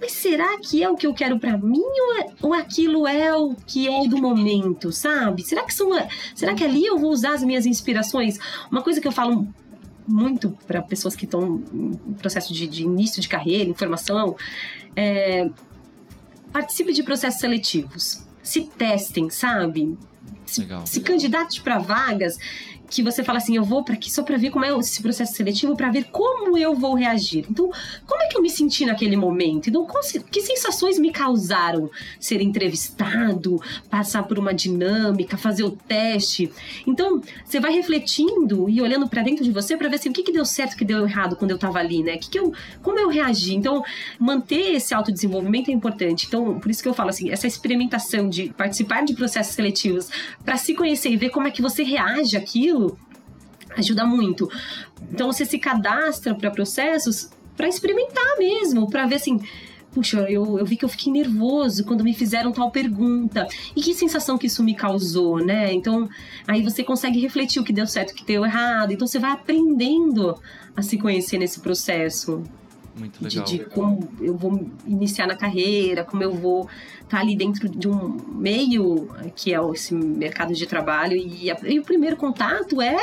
Mas 0.00 0.12
será 0.12 0.58
que 0.58 0.82
é 0.82 0.88
o 0.88 0.96
que 0.96 1.06
eu 1.06 1.14
quero 1.14 1.38
para 1.38 1.56
mim 1.56 1.80
ou, 1.80 2.18
é, 2.18 2.26
ou 2.42 2.52
aquilo 2.52 3.06
é 3.06 3.34
o 3.34 3.54
que 3.54 3.88
é 3.88 4.06
do 4.08 4.18
momento, 4.18 4.92
sabe? 4.92 5.42
Será 5.42 5.62
que 5.62 5.72
são, 5.72 5.90
será 6.34 6.54
que 6.54 6.64
ali 6.64 6.84
eu 6.84 6.98
vou 6.98 7.10
usar 7.10 7.34
as 7.34 7.42
minhas 7.42 7.66
inspirações? 7.66 8.38
Uma 8.70 8.82
coisa 8.82 9.00
que 9.00 9.08
eu 9.08 9.12
falo 9.12 9.46
muito 10.06 10.56
para 10.66 10.82
pessoas 10.82 11.16
que 11.16 11.24
estão 11.24 11.62
em 11.72 12.14
processo 12.14 12.52
de, 12.52 12.66
de 12.66 12.82
início 12.82 13.22
de 13.22 13.28
carreira, 13.28 13.70
informação, 13.70 14.36
é, 14.94 15.48
participe 16.52 16.92
de 16.92 17.02
processos 17.02 17.40
seletivos. 17.40 18.22
Se 18.42 18.62
testem, 18.62 19.30
sabe? 19.30 19.96
Se, 20.44 20.66
se 20.84 21.00
candidate 21.00 21.62
para 21.62 21.78
vagas 21.78 22.36
que 22.94 23.02
você 23.02 23.24
fala 23.24 23.38
assim, 23.38 23.56
eu 23.56 23.64
vou 23.64 23.82
para 23.82 23.94
aqui 23.94 24.08
só 24.08 24.22
para 24.22 24.36
ver 24.36 24.50
como 24.50 24.64
é 24.64 24.78
esse 24.78 25.02
processo 25.02 25.34
seletivo, 25.34 25.76
para 25.76 25.90
ver 25.90 26.04
como 26.12 26.56
eu 26.56 26.74
vou 26.76 26.94
reagir. 26.94 27.44
Então, 27.50 27.68
como 28.06 28.22
é 28.22 28.28
que 28.28 28.36
eu 28.36 28.42
me 28.42 28.48
senti 28.48 28.86
naquele 28.86 29.16
momento? 29.16 29.68
Então, 29.68 29.84
que 30.30 30.40
sensações 30.40 30.96
me 30.96 31.10
causaram 31.10 31.90
ser 32.20 32.40
entrevistado, 32.40 33.60
passar 33.90 34.22
por 34.22 34.38
uma 34.38 34.54
dinâmica, 34.54 35.36
fazer 35.36 35.64
o 35.64 35.72
teste? 35.72 36.52
Então, 36.86 37.20
você 37.44 37.58
vai 37.58 37.72
refletindo 37.72 38.68
e 38.68 38.80
olhando 38.80 39.08
para 39.08 39.22
dentro 39.22 39.42
de 39.42 39.50
você 39.50 39.76
para 39.76 39.88
ver 39.88 39.96
assim, 39.96 40.10
o 40.10 40.12
que, 40.12 40.22
que 40.22 40.32
deu 40.32 40.44
certo, 40.44 40.74
o 40.74 40.76
que 40.76 40.84
deu 40.84 41.04
errado 41.04 41.34
quando 41.34 41.50
eu 41.50 41.56
estava 41.56 41.80
ali, 41.80 42.00
né? 42.02 42.16
Que 42.16 42.30
que 42.30 42.38
eu, 42.38 42.52
como 42.80 42.98
eu 42.98 43.08
reagi? 43.08 43.56
Então, 43.56 43.82
manter 44.20 44.76
esse 44.76 44.94
autodesenvolvimento 44.94 45.68
é 45.68 45.74
importante. 45.74 46.26
Então, 46.28 46.60
por 46.60 46.70
isso 46.70 46.80
que 46.80 46.88
eu 46.88 46.94
falo 46.94 47.10
assim, 47.10 47.30
essa 47.30 47.48
experimentação 47.48 48.28
de 48.28 48.50
participar 48.50 49.04
de 49.04 49.14
processos 49.14 49.54
seletivos 49.54 50.08
para 50.44 50.56
se 50.56 50.74
conhecer 50.74 51.10
e 51.10 51.16
ver 51.16 51.30
como 51.30 51.48
é 51.48 51.50
que 51.50 51.60
você 51.60 51.82
reage 51.82 52.36
àquilo 52.36 52.83
ajuda 53.76 54.04
muito. 54.04 54.50
Então 55.10 55.32
você 55.32 55.44
se 55.44 55.58
cadastra 55.58 56.34
para 56.34 56.50
processos 56.50 57.30
para 57.56 57.68
experimentar 57.68 58.36
mesmo, 58.38 58.90
para 58.90 59.06
ver 59.06 59.16
assim, 59.16 59.40
puxa, 59.92 60.18
eu, 60.28 60.58
eu 60.58 60.66
vi 60.66 60.76
que 60.76 60.84
eu 60.84 60.88
fiquei 60.88 61.12
nervoso 61.12 61.84
quando 61.84 62.02
me 62.02 62.12
fizeram 62.12 62.50
tal 62.50 62.70
pergunta. 62.70 63.46
E 63.76 63.80
que 63.80 63.94
sensação 63.94 64.36
que 64.36 64.48
isso 64.48 64.62
me 64.62 64.74
causou, 64.74 65.38
né? 65.38 65.72
Então, 65.72 66.08
aí 66.46 66.62
você 66.62 66.82
consegue 66.82 67.20
refletir 67.20 67.60
o 67.60 67.64
que 67.64 67.72
deu 67.72 67.86
certo, 67.86 68.10
o 68.10 68.14
que 68.14 68.24
deu 68.24 68.44
errado. 68.44 68.92
Então, 68.92 69.06
você 69.06 69.20
vai 69.20 69.30
aprendendo 69.30 70.36
a 70.76 70.82
se 70.82 70.98
conhecer 70.98 71.38
nesse 71.38 71.60
processo. 71.60 72.42
Muito 72.96 73.22
legal. 73.22 73.44
De, 73.44 73.58
de 73.58 73.64
como 73.64 74.08
eu 74.20 74.36
vou 74.36 74.70
iniciar 74.86 75.26
na 75.26 75.36
carreira, 75.36 76.04
como 76.04 76.22
eu 76.22 76.32
vou 76.32 76.68
estar 76.94 77.18
tá 77.18 77.20
ali 77.20 77.36
dentro 77.36 77.68
de 77.68 77.88
um 77.88 78.16
meio 78.32 79.08
que 79.34 79.52
é 79.52 79.58
esse 79.72 79.94
mercado 79.94 80.54
de 80.54 80.66
trabalho. 80.66 81.16
E, 81.16 81.50
a, 81.50 81.56
e 81.64 81.78
o 81.78 81.82
primeiro 81.82 82.16
contato 82.16 82.80
é 82.80 82.96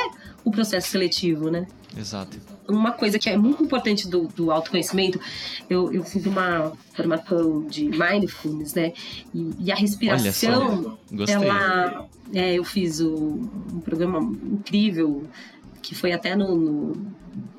o 0.44 0.50
processo 0.50 0.88
seletivo, 0.88 1.50
né? 1.50 1.66
Exato. 1.96 2.38
Uma 2.66 2.92
coisa 2.92 3.18
que 3.18 3.28
é 3.28 3.36
muito 3.36 3.62
importante 3.62 4.08
do, 4.08 4.28
do 4.28 4.50
autoconhecimento, 4.50 5.20
eu, 5.68 5.92
eu 5.92 6.02
fiz 6.04 6.24
uma 6.24 6.72
formação 6.94 7.66
de 7.66 7.84
mindfulness, 7.84 8.74
né? 8.74 8.92
E, 9.34 9.50
e 9.58 9.72
a 9.72 9.74
respiração, 9.74 10.98
ela, 11.28 12.08
é, 12.32 12.54
eu 12.54 12.64
fiz 12.64 13.00
o, 13.00 13.14
um 13.72 13.80
programa 13.80 14.20
incrível 14.20 15.24
que 15.82 15.94
foi 15.94 16.12
até 16.12 16.34
no, 16.36 16.56
no, 16.56 17.12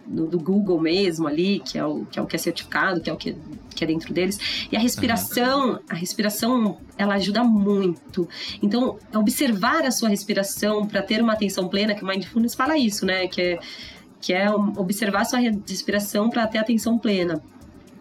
no, 0.07 0.27
do 0.27 0.39
Google 0.39 0.79
mesmo 0.79 1.27
ali, 1.27 1.59
que 1.59 1.77
é 1.77 1.85
o 1.85 2.05
que 2.05 2.19
é, 2.19 2.21
o 2.21 2.25
que 2.25 2.35
é 2.35 2.39
certificado, 2.39 3.01
que 3.01 3.09
é 3.09 3.13
o 3.13 3.17
que, 3.17 3.35
que 3.75 3.83
é 3.83 3.87
dentro 3.87 4.13
deles. 4.13 4.67
E 4.71 4.75
a 4.75 4.79
respiração, 4.79 5.79
a 5.89 5.95
respiração, 5.95 6.77
ela 6.97 7.15
ajuda 7.15 7.43
muito. 7.43 8.27
Então, 8.61 8.97
observar 9.13 9.85
a 9.85 9.91
sua 9.91 10.09
respiração 10.09 10.85
para 10.85 11.01
ter 11.01 11.21
uma 11.21 11.33
atenção 11.33 11.67
plena, 11.67 11.93
que 11.93 12.03
o 12.03 12.07
Mindfulness 12.07 12.55
fala 12.55 12.77
isso, 12.77 13.05
né? 13.05 13.27
Que 13.27 13.41
é, 13.41 13.59
que 14.21 14.33
é 14.33 14.49
observar 14.51 15.21
a 15.21 15.25
sua 15.25 15.39
respiração 15.39 16.29
para 16.29 16.47
ter 16.47 16.57
atenção 16.57 16.97
plena. 16.97 17.41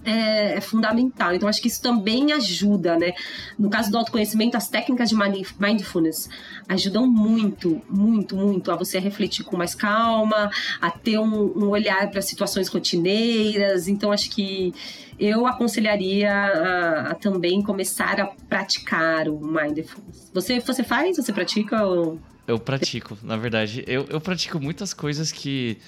É, 0.05 0.57
é, 0.57 0.61
fundamental. 0.61 1.35
Então, 1.35 1.49
acho 1.49 1.61
que 1.61 1.69
isso 1.69 1.81
também 1.81 2.33
ajuda, 2.33 2.97
né? 2.99 3.13
No 3.59 3.71
caso 3.71 3.91
do 3.91 3.99
autoconhecimento, 3.99 4.57
as 4.57 4.69
técnicas 4.69 5.09
de 5.11 5.17
mindfulness 5.59 6.29
ajudam 6.69 7.07
muito, 7.07 7.81
muito, 7.89 8.37
muito 8.37 8.71
a 8.71 8.77
você 8.77 8.99
refletir 8.99 9.45
com 9.45 9.57
mais 9.57 9.75
calma, 9.75 10.51
a 10.81 10.91
ter 10.91 11.19
um, 11.19 11.57
um 11.57 11.69
olhar 11.69 12.11
para 12.11 12.23
situações 12.23 12.69
rotineiras. 12.69 13.89
Então, 13.89 14.13
acho 14.13 14.31
que 14.31 14.73
eu 15.19 15.47
aconselharia 15.47 16.33
a, 16.33 17.11
a, 17.11 17.15
também 17.15 17.63
começar 17.63 18.21
a 18.21 18.27
praticar 18.49 19.29
o 19.29 19.39
mindfulness. 19.41 20.31
Você, 20.33 20.61
você 20.61 20.83
faz? 20.83 21.17
Você 21.17 21.33
pratica? 21.33 21.85
Ou... 21.85 22.19
Eu 22.47 22.59
pratico, 22.59 23.17
na 23.23 23.37
verdade. 23.37 23.85
Eu, 23.87 24.07
eu 24.09 24.21
pratico 24.21 24.59
muitas 24.61 24.93
coisas 24.93 25.31
que 25.31 25.79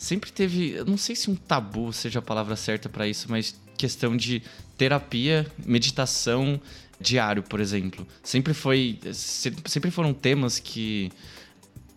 sempre 0.00 0.32
teve, 0.32 0.70
eu 0.70 0.86
não 0.86 0.96
sei 0.96 1.14
se 1.14 1.30
um 1.30 1.34
tabu 1.34 1.92
seja 1.92 2.20
a 2.20 2.22
palavra 2.22 2.56
certa 2.56 2.88
para 2.88 3.06
isso, 3.06 3.26
mas 3.28 3.54
questão 3.76 4.16
de 4.16 4.42
terapia, 4.78 5.46
meditação 5.64 6.58
diário, 6.98 7.42
por 7.42 7.60
exemplo. 7.60 8.06
Sempre 8.22 8.54
foi, 8.54 8.98
sempre 9.12 9.90
foram 9.90 10.14
temas 10.14 10.58
que 10.58 11.12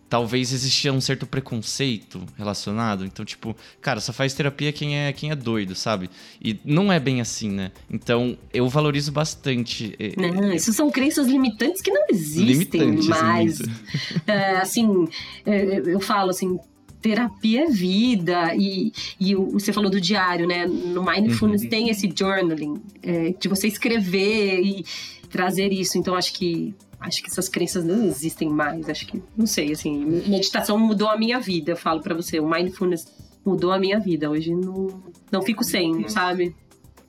talvez 0.06 0.52
existia 0.52 0.92
um 0.92 1.00
certo 1.00 1.26
preconceito 1.26 2.22
relacionado. 2.36 3.06
Então, 3.06 3.24
tipo, 3.24 3.56
cara, 3.80 4.00
só 4.00 4.12
faz 4.12 4.34
terapia 4.34 4.70
quem 4.70 4.98
é 4.98 5.10
quem 5.10 5.30
é 5.30 5.34
doido, 5.34 5.74
sabe? 5.74 6.10
E 6.42 6.60
não 6.62 6.92
é 6.92 7.00
bem 7.00 7.22
assim, 7.22 7.50
né? 7.50 7.72
Então, 7.90 8.36
eu 8.52 8.68
valorizo 8.68 9.12
bastante. 9.12 9.96
Não, 10.18 10.52
isso 10.52 10.74
são 10.74 10.90
crenças 10.90 11.26
limitantes 11.26 11.80
que 11.80 11.90
não 11.90 12.04
existem 12.10 12.44
limitantes, 12.44 13.06
mais. 13.06 13.58
É, 14.26 14.56
assim, 14.56 15.08
é, 15.46 15.80
eu 15.86 16.00
falo 16.00 16.30
assim, 16.30 16.58
terapia 17.04 17.64
é 17.64 17.66
vida. 17.66 18.54
E, 18.56 18.90
e 19.20 19.34
você 19.34 19.74
falou 19.74 19.90
do 19.90 20.00
diário, 20.00 20.48
né? 20.48 20.66
No 20.66 21.04
Mindfulness 21.04 21.62
uhum. 21.62 21.68
tem 21.68 21.90
esse 21.90 22.10
journaling, 22.16 22.80
é, 23.02 23.34
de 23.38 23.46
você 23.46 23.68
escrever 23.68 24.62
e 24.62 24.86
trazer 25.28 25.70
isso. 25.70 25.98
Então, 25.98 26.14
acho 26.14 26.32
que 26.32 26.74
acho 26.98 27.22
que 27.22 27.28
essas 27.28 27.50
crenças 27.50 27.84
não 27.84 28.06
existem 28.06 28.48
mais. 28.48 28.88
Acho 28.88 29.06
que, 29.06 29.22
não 29.36 29.46
sei, 29.46 29.72
assim, 29.72 30.22
meditação 30.26 30.78
mudou 30.78 31.08
a 31.10 31.18
minha 31.18 31.38
vida, 31.38 31.72
eu 31.72 31.76
falo 31.76 32.00
para 32.00 32.14
você. 32.14 32.40
O 32.40 32.48
mindfulness 32.48 33.06
mudou 33.44 33.70
a 33.70 33.78
minha 33.78 34.00
vida. 34.00 34.30
Hoje 34.30 34.54
não, 34.54 35.02
não 35.30 35.42
fico 35.42 35.62
sem, 35.62 36.08
sabe? 36.08 36.56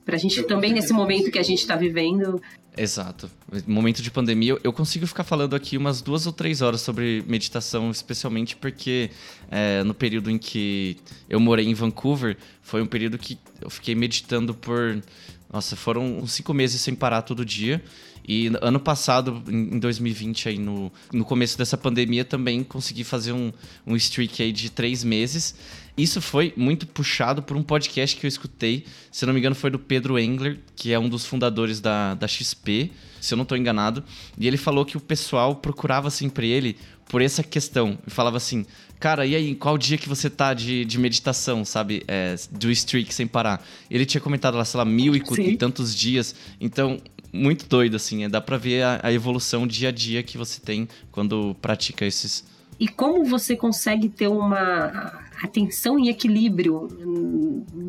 Pra 0.04 0.18
gente 0.18 0.42
também, 0.42 0.74
nesse 0.74 0.92
momento 0.92 1.30
que 1.30 1.38
a 1.38 1.42
gente 1.42 1.66
tá 1.66 1.74
vivendo. 1.74 2.38
Exato. 2.76 3.30
Momento 3.66 4.02
de 4.02 4.10
pandemia, 4.10 4.58
eu 4.62 4.72
consigo 4.72 5.06
ficar 5.06 5.24
falando 5.24 5.56
aqui 5.56 5.78
umas 5.78 6.02
duas 6.02 6.26
ou 6.26 6.32
três 6.32 6.60
horas 6.60 6.82
sobre 6.82 7.24
meditação, 7.26 7.90
especialmente 7.90 8.54
porque 8.54 9.10
é, 9.50 9.82
no 9.82 9.94
período 9.94 10.30
em 10.30 10.36
que 10.36 10.98
eu 11.28 11.40
morei 11.40 11.66
em 11.66 11.72
Vancouver, 11.72 12.36
foi 12.60 12.82
um 12.82 12.86
período 12.86 13.16
que 13.16 13.38
eu 13.62 13.70
fiquei 13.70 13.94
meditando 13.94 14.54
por. 14.54 15.02
Nossa, 15.50 15.74
foram 15.74 16.18
uns 16.18 16.32
cinco 16.32 16.52
meses 16.52 16.80
sem 16.82 16.94
parar 16.94 17.22
todo 17.22 17.44
dia. 17.46 17.82
E 18.28 18.50
ano 18.60 18.80
passado, 18.80 19.42
em 19.48 19.78
2020, 19.78 20.48
aí 20.48 20.58
no, 20.58 20.92
no 21.12 21.24
começo 21.24 21.56
dessa 21.56 21.78
pandemia, 21.78 22.24
também 22.24 22.64
consegui 22.64 23.04
fazer 23.04 23.32
um, 23.32 23.52
um 23.86 23.94
streak 23.94 24.42
aí 24.42 24.50
de 24.50 24.68
três 24.68 25.04
meses. 25.04 25.54
Isso 25.96 26.20
foi 26.20 26.52
muito 26.56 26.86
puxado 26.86 27.42
por 27.42 27.56
um 27.56 27.62
podcast 27.62 28.16
que 28.16 28.26
eu 28.26 28.28
escutei, 28.28 28.84
se 29.10 29.24
eu 29.24 29.28
não 29.28 29.34
me 29.34 29.40
engano, 29.40 29.54
foi 29.54 29.70
do 29.70 29.78
Pedro 29.78 30.18
Engler, 30.18 30.58
que 30.74 30.92
é 30.92 30.98
um 30.98 31.08
dos 31.08 31.24
fundadores 31.24 31.80
da, 31.80 32.14
da 32.14 32.28
XP, 32.28 32.90
se 33.20 33.32
eu 33.32 33.36
não 33.36 33.44
estou 33.44 33.56
enganado. 33.56 34.04
E 34.38 34.46
ele 34.46 34.58
falou 34.58 34.84
que 34.84 34.96
o 34.96 35.00
pessoal 35.00 35.56
procurava 35.56 36.10
sempre 36.10 36.50
ele 36.50 36.76
por 37.08 37.22
essa 37.22 37.42
questão. 37.42 37.98
E 38.06 38.10
falava 38.10 38.36
assim, 38.36 38.66
cara, 39.00 39.24
e 39.24 39.34
aí, 39.34 39.54
qual 39.54 39.78
dia 39.78 39.96
que 39.96 40.08
você 40.08 40.28
tá 40.28 40.52
de, 40.52 40.84
de 40.84 40.98
meditação, 40.98 41.64
sabe? 41.64 42.02
É, 42.06 42.34
do 42.50 42.70
streak 42.70 43.14
sem 43.14 43.26
parar. 43.26 43.64
Ele 43.90 44.04
tinha 44.04 44.20
comentado 44.20 44.56
lá, 44.56 44.64
sei 44.64 44.78
lá, 44.78 44.84
mil 44.84 45.14
e, 45.16 45.22
e 45.38 45.56
tantos 45.56 45.94
dias. 45.94 46.34
Então, 46.60 47.00
muito 47.32 47.66
doido, 47.68 47.96
assim. 47.96 48.24
É, 48.24 48.28
dá 48.28 48.40
pra 48.40 48.56
ver 48.56 48.82
a, 48.82 49.00
a, 49.02 49.12
evolução 49.12 49.66
dia 49.66 49.88
a 49.88 49.92
dia 49.92 50.22
que 50.22 50.36
você 50.36 50.60
tem 50.60 50.88
quando 51.10 51.56
pratica 51.60 52.04
esses. 52.04 52.44
E 52.78 52.86
como 52.88 53.24
você 53.24 53.56
consegue 53.56 54.08
ter 54.08 54.28
uma 54.28 55.20
atenção 55.42 55.98
e 55.98 56.08
equilíbrio 56.08 56.88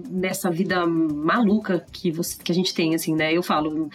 nessa 0.10 0.50
vida 0.50 0.86
maluca 0.86 1.86
que, 1.92 2.12
você, 2.12 2.38
que 2.42 2.52
a 2.52 2.56
gente 2.56 2.74
tem, 2.74 2.96
assim, 2.96 3.16
né? 3.16 3.34
Eu 3.34 3.44
falo, 3.44 3.90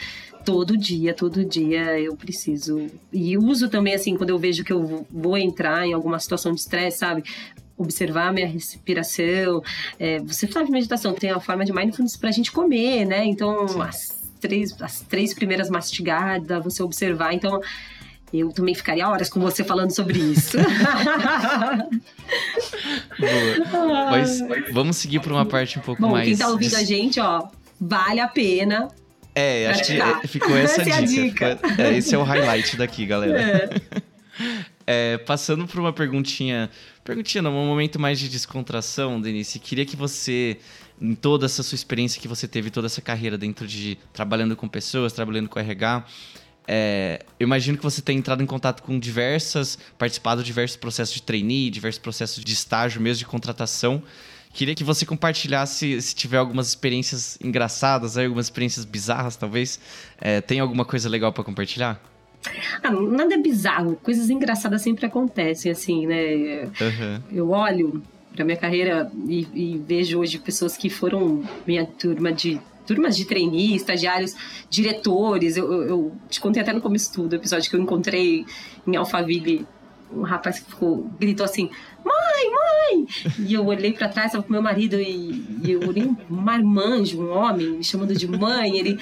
todo 0.45 0.77
dia, 0.77 1.15
todo 1.15 1.45
dia 1.45 1.99
eu 1.99 2.17
preciso. 2.17 2.87
E 3.13 3.37
uso 3.37 3.69
também, 3.69 3.95
assim, 3.95 4.17
quando 4.17 4.31
eu 4.31 4.39
vejo 4.39 4.65
que 4.65 4.73
eu 4.73 5.07
vou 5.11 5.37
entrar 5.37 5.87
em 5.87 5.93
alguma 5.93 6.19
situação 6.19 6.53
de 6.53 6.61
estresse, 6.61 6.99
sabe? 6.99 7.25
observar 7.75 8.33
minha 8.33 8.47
respiração. 8.47 9.63
É, 9.99 10.21
você 10.21 10.47
fala 10.47 10.67
de 10.67 10.71
meditação, 10.71 11.13
tem 11.15 11.31
a 11.31 11.41
forma 11.41 11.65
de 11.65 11.73
mindfulness 11.73 12.17
para 12.17 12.29
a 12.29 12.33
gente 12.33 12.53
comer, 12.53 13.05
né? 13.05 13.25
Então, 13.25 13.83
as 13.83 14.23
três, 14.41 14.81
as 14.81 15.01
três 15.01 15.35
primeiras 15.35 15.69
mastigadas, 15.69 16.63
você 16.63 16.83
observar. 16.83 17.35
Então, 17.35 17.61
eu 18.33 18.51
também 18.51 18.75
ficaria 18.75 19.07
horas 19.09 19.29
com 19.29 19.40
você 19.40 19.62
falando 19.62 19.90
sobre 19.90 20.18
isso. 20.18 20.57
Boa. 23.18 24.11
Mas 24.11 24.40
vamos 24.73 24.97
seguir 24.97 25.21
para 25.21 25.33
uma 25.33 25.45
parte 25.45 25.79
um 25.79 25.83
pouco 25.83 26.01
Bom, 26.01 26.12
mais. 26.12 26.27
Quem 26.27 26.37
tá 26.37 26.49
ouvindo 26.49 26.77
a 26.77 26.83
gente, 26.83 27.21
ó, 27.21 27.49
vale 27.81 28.21
a 28.21 28.29
pena. 28.29 28.88
É, 29.35 29.68
acho 29.68 29.85
que 29.85 30.01
é, 30.01 30.27
ficou 30.27 30.57
essa, 30.57 30.83
essa 30.83 31.03
dica. 31.03 31.47
É 31.47 31.55
dica. 31.55 31.83
é, 31.83 31.97
esse 31.97 32.14
é 32.14 32.18
o 32.18 32.23
highlight 32.23 32.77
daqui, 32.77 33.07
galera. 33.07 33.40
É. 33.40 34.03
É, 34.85 35.16
passando 35.18 35.64
por 35.68 35.79
uma 35.79 35.92
perguntinha. 35.92 36.68
Perguntinha, 37.05 37.40
não, 37.40 37.57
um 37.57 37.66
momento 37.66 38.01
mais 38.01 38.18
de 38.18 38.29
descontração, 38.29 39.21
Denise. 39.21 39.61
Queria 39.61 39.87
que 39.87 39.95
você 39.95 40.59
em 41.01 41.14
toda 41.14 41.47
essa 41.47 41.62
sua 41.62 41.75
experiência 41.75 42.21
que 42.21 42.29
você 42.29 42.47
teve, 42.47 42.71
toda 42.71 42.87
essa 42.87 43.01
carreira 43.01 43.37
dentro 43.37 43.66
de 43.66 43.99
trabalhando 44.12 44.55
com 44.55 44.68
pessoas, 44.68 45.12
trabalhando 45.12 45.49
com 45.49 45.59
RH, 45.59 46.05
é, 46.66 47.20
eu 47.38 47.46
imagino 47.46 47.77
que 47.77 47.83
você 47.83 48.01
tenha 48.01 48.18
entrado 48.18 48.42
em 48.42 48.46
contato 48.46 48.83
com 48.83 48.98
diversas, 48.98 49.79
participado 49.98 50.42
de 50.42 50.46
diversos 50.46 50.77
processos 50.77 51.14
de 51.14 51.22
trainee, 51.22 51.70
diversos 51.70 52.01
processos 52.01 52.44
de 52.44 52.53
estágio, 52.53 53.01
mesmo 53.01 53.18
de 53.18 53.27
contratação. 53.27 54.03
Queria 54.53 54.75
que 54.75 54.85
você 54.85 55.07
compartilhasse 55.07 56.01
se 56.03 56.14
tiver 56.14 56.37
algumas 56.37 56.68
experiências 56.68 57.38
engraçadas, 57.42 58.18
algumas 58.18 58.46
experiências 58.46 58.85
bizarras, 58.85 59.35
talvez. 59.35 59.81
É, 60.20 60.40
tem 60.40 60.61
alguma 60.61 60.85
coisa 60.85 61.09
legal 61.09 61.33
para 61.33 61.42
compartilhar? 61.42 62.01
Ah, 62.83 62.90
nada 62.90 63.35
é 63.35 63.38
bizarro, 63.38 63.96
coisas 64.03 64.29
engraçadas 64.29 64.83
sempre 64.83 65.07
acontecem, 65.07 65.70
assim, 65.70 66.07
né? 66.07 66.64
Uhum. 66.64 67.22
Eu 67.31 67.51
olho 67.51 68.03
para 68.35 68.44
minha 68.44 68.57
carreira 68.57 69.11
e, 69.27 69.46
e, 69.55 69.79
vejo 69.79 70.18
hoje 70.18 70.38
pessoas 70.38 70.77
que 70.77 70.90
foram 70.90 71.44
minha 71.66 71.87
turma 71.87 72.33
de 72.33 72.61
turmas 72.87 73.16
de 73.16 73.25
trainee, 73.25 73.75
estagiários, 73.75 74.35
diretores. 74.68 75.57
Eu, 75.57 75.73
eu, 75.73 75.83
eu 75.83 76.12
te 76.29 76.40
contei 76.40 76.62
até 76.62 76.73
no 76.73 76.81
começo 76.81 77.23
do 77.23 77.35
episódio 77.35 77.71
que 77.71 77.77
eu 77.77 77.81
encontrei 77.81 78.45
em 78.87 78.97
Alphaville 78.97 79.66
um 80.14 80.23
rapaz 80.23 80.61
que 80.61 80.71
ficou, 80.71 81.11
gritou 81.18 81.45
assim: 81.45 81.71
Mãe, 82.05 82.51
mãe! 82.51 83.07
E 83.38 83.55
eu 83.55 83.66
olhei 83.66 83.92
para 83.92 84.09
trás, 84.09 84.27
estava 84.27 84.45
com 84.45 84.53
meu 84.53 84.62
marido 84.62 85.01
e, 85.01 85.45
e 85.64 85.73
eu 85.73 85.88
olhei 85.88 86.05
um 86.05 86.16
marmanjo, 86.29 87.21
um 87.21 87.31
homem, 87.31 87.71
me 87.71 87.85
chamando 87.85 88.14
de 88.14 88.29
mãe. 88.29 88.79
Ele, 88.79 88.99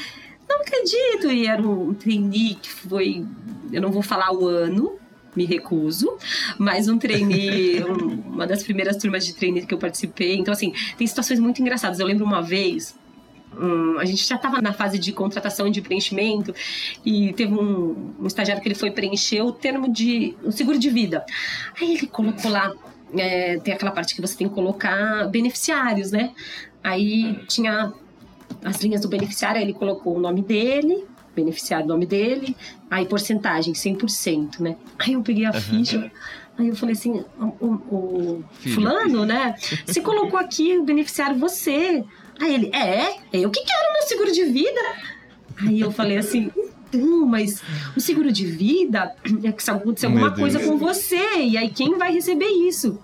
não 0.48 0.60
acredito! 0.60 1.30
E 1.30 1.46
era 1.46 1.60
um 1.60 1.94
trainee 1.94 2.54
que 2.54 2.70
foi, 2.70 3.24
eu 3.72 3.82
não 3.82 3.90
vou 3.90 4.02
falar 4.02 4.32
o 4.32 4.46
ano, 4.46 4.98
me 5.34 5.44
recuso, 5.44 6.16
mas 6.58 6.88
um 6.88 6.98
trainee, 6.98 7.82
um, 7.84 8.32
uma 8.32 8.46
das 8.46 8.62
primeiras 8.62 8.96
turmas 8.96 9.24
de 9.26 9.34
trainee 9.34 9.66
que 9.66 9.74
eu 9.74 9.78
participei. 9.78 10.36
Então, 10.36 10.52
assim, 10.52 10.72
tem 10.96 11.06
situações 11.06 11.40
muito 11.40 11.60
engraçadas. 11.60 12.00
Eu 12.00 12.06
lembro 12.06 12.24
uma 12.24 12.42
vez, 12.42 12.96
um, 13.58 13.98
a 13.98 14.04
gente 14.04 14.26
já 14.26 14.36
estava 14.36 14.60
na 14.60 14.72
fase 14.72 14.98
de 14.98 15.12
contratação 15.12 15.66
e 15.66 15.70
de 15.70 15.80
preenchimento 15.80 16.54
e 17.04 17.32
teve 17.32 17.54
um, 17.54 18.14
um, 18.20 18.26
estagiário 18.26 18.62
que 18.62 18.68
ele 18.68 18.74
foi 18.74 18.90
preencher 18.90 19.42
o 19.42 19.52
termo 19.52 19.92
de 19.92 20.36
o 20.42 20.52
seguro 20.52 20.78
de 20.78 20.88
vida. 20.88 21.24
Aí 21.80 21.94
ele 21.94 22.06
colocou 22.06 22.50
lá, 22.50 22.72
é, 23.16 23.58
tem 23.58 23.74
aquela 23.74 23.90
parte 23.90 24.14
que 24.14 24.20
você 24.20 24.36
tem 24.36 24.48
que 24.48 24.54
colocar 24.54 25.28
beneficiários, 25.28 26.10
né? 26.10 26.32
Aí 26.82 27.38
tinha 27.46 27.92
as 28.64 28.80
linhas 28.82 29.00
do 29.00 29.08
beneficiário, 29.08 29.58
aí 29.58 29.64
ele 29.64 29.74
colocou 29.74 30.16
o 30.16 30.20
nome 30.20 30.42
dele, 30.42 31.04
beneficiário, 31.34 31.86
o 31.86 31.88
nome 31.88 32.06
dele, 32.06 32.56
aí 32.90 33.06
porcentagem, 33.06 33.72
100%, 33.72 34.60
né? 34.60 34.76
Aí 34.98 35.12
eu 35.12 35.22
peguei 35.22 35.44
a 35.44 35.50
uhum. 35.50 35.60
ficha, 35.60 36.10
aí 36.58 36.68
eu 36.68 36.76
falei 36.76 36.94
assim, 36.94 37.24
o, 37.38 37.66
o 37.66 38.44
fulano, 38.74 39.24
né? 39.24 39.54
Você 39.86 40.00
colocou 40.00 40.38
aqui 40.38 40.78
o 40.78 40.84
beneficiário 40.84 41.36
você. 41.38 42.04
Aí 42.40 42.54
ele, 42.54 42.70
é, 42.74 43.16
é 43.32 43.38
eu 43.40 43.50
que 43.50 43.64
quero 43.64 43.92
meu 43.92 44.02
seguro 44.02 44.32
de 44.32 44.44
vida. 44.44 44.80
Aí 45.60 45.80
eu 45.80 45.92
falei 45.92 46.16
assim, 46.16 46.50
então, 46.88 47.26
mas 47.26 47.62
o 47.96 48.00
seguro 48.00 48.32
de 48.32 48.46
vida 48.46 49.14
é 49.44 49.52
que 49.52 49.62
se 49.62 49.70
acontecer 49.70 50.06
alguma 50.06 50.34
coisa 50.34 50.58
com 50.58 50.78
você, 50.78 51.36
e 51.36 51.56
aí 51.56 51.70
quem 51.70 51.98
vai 51.98 52.12
receber 52.12 52.48
isso? 52.48 52.98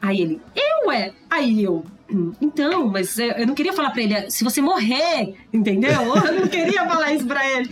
Aí 0.00 0.20
ele, 0.20 0.40
eu 0.54 0.90
é. 0.90 1.12
Aí 1.28 1.62
eu, 1.62 1.84
então, 2.40 2.88
mas 2.88 3.18
eu 3.18 3.46
não 3.46 3.54
queria 3.54 3.72
falar 3.72 3.90
pra 3.90 4.02
ele, 4.02 4.30
se 4.30 4.44
você 4.44 4.60
morrer, 4.60 5.34
entendeu? 5.52 5.90
Eu 6.26 6.40
não 6.40 6.46
queria 6.46 6.86
falar 6.86 7.12
isso 7.12 7.26
pra 7.26 7.44
ele. 7.48 7.68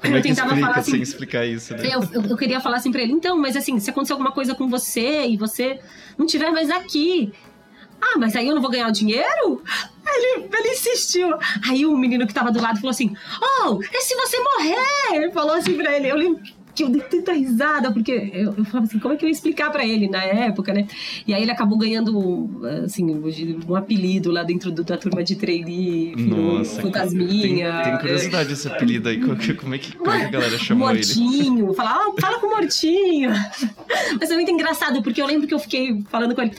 Como 0.00 0.14
eu 0.14 0.18
é 0.18 0.22
que 0.22 0.28
tentava 0.28 0.48
explica, 0.48 0.66
falar 0.66 0.78
assim. 0.78 0.90
Sem 0.90 1.02
explicar 1.02 1.46
isso, 1.46 1.74
né? 1.74 1.82
Eu, 1.86 2.00
eu, 2.12 2.30
eu, 2.30 2.36
queria 2.36 2.60
falar 2.60 2.76
assim 2.76 2.92
pra 2.92 3.00
ele, 3.00 3.12
então, 3.12 3.38
mas 3.38 3.56
assim, 3.56 3.78
se 3.78 3.88
acontecer 3.88 4.12
alguma 4.12 4.32
coisa 4.32 4.54
com 4.54 4.68
você 4.68 5.26
e 5.26 5.36
você 5.36 5.80
não 6.18 6.26
tiver 6.26 6.50
mais 6.50 6.70
aqui. 6.70 7.32
Ah, 8.00 8.18
mas 8.18 8.34
aí 8.34 8.46
eu 8.46 8.54
não 8.54 8.62
vou 8.62 8.70
ganhar 8.70 8.88
o 8.88 8.92
dinheiro? 8.92 9.62
Ele, 10.06 10.48
ele 10.52 10.68
insistiu. 10.70 11.28
Aí 11.68 11.86
o 11.86 11.96
menino 11.96 12.26
que 12.26 12.34
tava 12.34 12.50
do 12.50 12.60
lado 12.60 12.76
falou 12.76 12.90
assim: 12.90 13.14
Oh, 13.40 13.80
e 13.82 14.00
se 14.02 14.14
você 14.14 14.38
morrer? 14.38 15.16
Ele 15.16 15.30
falou 15.30 15.54
assim 15.54 15.74
pra 15.74 15.96
ele. 15.96 16.08
Eu 16.08 16.16
lembro 16.16 16.40
que 16.74 16.84
eu 16.84 16.88
dei 16.88 17.02
tanta 17.02 17.32
risada, 17.32 17.92
porque 17.92 18.30
eu, 18.32 18.54
eu 18.56 18.64
falava 18.64 18.86
assim, 18.86 18.98
como 18.98 19.14
é 19.14 19.16
que 19.16 19.24
eu 19.24 19.28
ia 19.28 19.32
explicar 19.32 19.70
pra 19.70 19.84
ele 19.84 20.08
na 20.08 20.22
época, 20.22 20.72
né? 20.72 20.86
E 21.26 21.34
aí 21.34 21.42
ele 21.42 21.50
acabou 21.50 21.76
ganhando, 21.76 22.60
assim, 22.84 23.04
um 23.68 23.74
apelido 23.74 24.30
lá 24.30 24.42
dentro 24.42 24.70
do, 24.70 24.82
da 24.82 24.96
turma 24.96 25.22
de 25.22 25.36
trainee, 25.36 26.14
Nossa, 26.16 26.80
fantasminha. 26.80 27.72
Tem, 27.72 27.82
tem 27.84 27.98
curiosidade 27.98 28.48
desse 28.48 28.68
apelido 28.68 29.08
aí, 29.08 29.20
como, 29.20 29.32
é 29.32 29.36
que, 29.36 29.54
como 29.54 29.74
é 29.74 29.78
que 29.78 29.96
a 29.96 30.28
galera 30.30 30.58
chamou 30.58 30.88
Mortinho, 30.88 31.32
ele? 31.32 31.50
Mortinho, 31.50 31.74
fala, 31.74 31.90
ah, 31.90 32.20
fala 32.20 32.38
com 32.38 32.46
o 32.46 32.50
Mortinho. 32.50 33.30
Mas 34.18 34.30
é 34.30 34.34
muito 34.34 34.50
engraçado, 34.50 35.02
porque 35.02 35.20
eu 35.20 35.26
lembro 35.26 35.46
que 35.46 35.54
eu 35.54 35.58
fiquei 35.58 36.02
falando 36.08 36.34
com 36.34 36.42
ele 36.42 36.52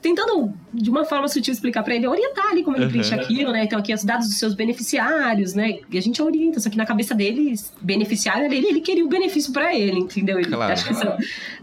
tentando, 0.00 0.54
de 0.72 0.88
uma 0.88 1.04
forma 1.04 1.26
sutil, 1.28 1.52
explicar 1.52 1.82
para 1.82 1.94
ele, 1.94 2.06
orientar 2.06 2.46
ali 2.50 2.62
como 2.62 2.76
ele 2.76 2.84
uhum. 2.84 2.90
preenche 2.90 3.14
aquilo, 3.14 3.50
né? 3.50 3.64
Então, 3.64 3.78
aqui 3.78 3.92
os 3.92 4.04
dados 4.04 4.28
dos 4.28 4.38
seus 4.38 4.54
beneficiários, 4.54 5.54
né? 5.54 5.80
E 5.90 5.98
a 5.98 6.00
gente 6.00 6.22
orienta, 6.22 6.60
só 6.60 6.70
que 6.70 6.76
na 6.76 6.86
cabeça 6.86 7.14
dele, 7.14 7.54
beneficiário 7.80 8.48
dele, 8.48 8.68
ele 8.68 8.80
queria 8.80 9.04
o 9.04 9.08
benefício 9.08 9.52
para 9.52 9.74
ele, 9.74 9.98
entendeu? 9.98 10.38
Ele, 10.38 10.48
claro. 10.48 10.72
Acho 10.72 10.84
que, 10.84 10.92
assim, 10.92 11.08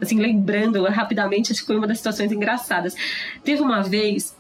assim, 0.02 0.20
lembrando 0.20 0.84
rapidamente, 0.86 1.52
acho 1.52 1.62
que 1.62 1.68
foi 1.68 1.78
uma 1.78 1.88
das 1.88 1.98
situações 1.98 2.32
engraçadas. 2.32 2.94
Teve 3.44 3.62
uma 3.62 3.82
vez 3.82 4.36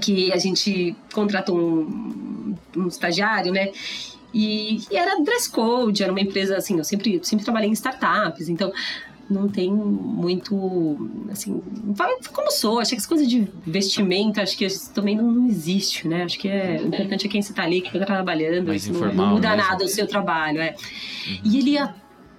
que 0.00 0.32
a 0.32 0.36
gente 0.36 0.94
contratou 1.12 1.58
um, 1.58 2.54
um 2.76 2.88
estagiário, 2.88 3.52
né? 3.52 3.70
E, 4.34 4.80
e, 4.90 4.96
era 4.96 5.22
dress 5.22 5.48
code, 5.48 6.02
era 6.02 6.12
uma 6.12 6.20
empresa 6.20 6.56
assim, 6.56 6.76
eu 6.76 6.84
sempre, 6.84 7.20
sempre 7.22 7.44
trabalhei 7.44 7.70
em 7.70 7.72
startups, 7.72 8.48
então 8.48 8.72
não 9.28 9.48
tem 9.48 9.72
muito, 9.72 11.08
assim, 11.30 11.62
como 12.32 12.50
sou, 12.50 12.78
acho 12.78 12.90
que 12.90 12.96
as 12.96 13.06
coisas 13.06 13.28
de 13.28 13.48
vestimenta, 13.66 14.42
acho 14.42 14.56
que 14.56 14.66
também 14.92 15.16
não, 15.16 15.30
não 15.30 15.46
existe, 15.46 16.06
né? 16.06 16.24
Acho 16.24 16.38
que 16.38 16.48
é 16.48 16.80
o 16.82 16.88
importante 16.88 17.26
é 17.26 17.30
quem 17.30 17.40
você 17.40 17.52
tá 17.52 17.62
ali, 17.62 17.80
que 17.80 17.98
tá 17.98 18.04
trabalhando, 18.04 18.68
Mais 18.68 18.86
não, 18.88 19.00
não 19.12 19.26
muda 19.34 19.50
mesmo. 19.50 19.62
nada 19.62 19.84
o 19.84 19.88
seu 19.88 20.06
trabalho, 20.06 20.60
é. 20.60 20.74
Uhum. 21.26 21.38
E 21.44 21.58
ele 21.58 21.70
ia 21.70 21.94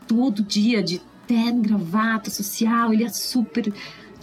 todo 0.07 0.43
dia 0.43 0.83
de 0.83 1.01
terno, 1.27 1.61
gravata, 1.61 2.29
social, 2.29 2.93
ele 2.93 3.03
ia 3.03 3.09
super 3.09 3.73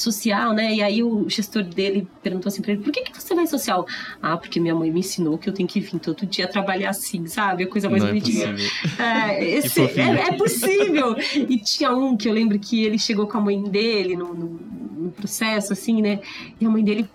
social, 0.02 0.52
né? 0.52 0.74
E 0.74 0.82
aí 0.82 1.02
o 1.02 1.28
gestor 1.28 1.62
dele 1.62 2.06
perguntou 2.22 2.48
assim 2.48 2.62
pra 2.62 2.72
ele: 2.72 2.82
por 2.82 2.92
que, 2.92 3.02
que 3.02 3.20
você 3.20 3.34
vai 3.34 3.46
social? 3.46 3.86
Ah, 4.20 4.36
porque 4.36 4.60
minha 4.60 4.74
mãe 4.74 4.90
me 4.90 5.00
ensinou 5.00 5.38
que 5.38 5.48
eu 5.48 5.52
tenho 5.52 5.68
que 5.68 5.80
vir 5.80 5.98
todo 5.98 6.26
dia 6.26 6.46
trabalhar 6.48 6.90
assim, 6.90 7.26
sabe? 7.26 7.64
A 7.64 7.66
coisa 7.66 7.88
mais 7.88 8.04
bonitinha. 8.04 8.54
É, 8.98 9.44
é, 9.44 9.50
esse, 9.58 9.80
é, 9.80 10.28
é, 10.28 10.32
possível. 10.32 11.16
E 11.34 11.58
tinha 11.58 11.92
um 11.92 12.16
que 12.16 12.28
eu 12.28 12.32
lembro 12.32 12.58
que 12.58 12.84
ele 12.84 12.98
chegou 12.98 13.26
com 13.26 13.38
a 13.38 13.40
mãe 13.40 13.62
dele 13.62 14.16
no, 14.16 14.34
no, 14.34 14.60
no 14.96 15.10
processo, 15.10 15.72
assim, 15.72 16.02
né? 16.02 16.20
E 16.60 16.66
a 16.66 16.70
mãe 16.70 16.82
dele 16.82 17.08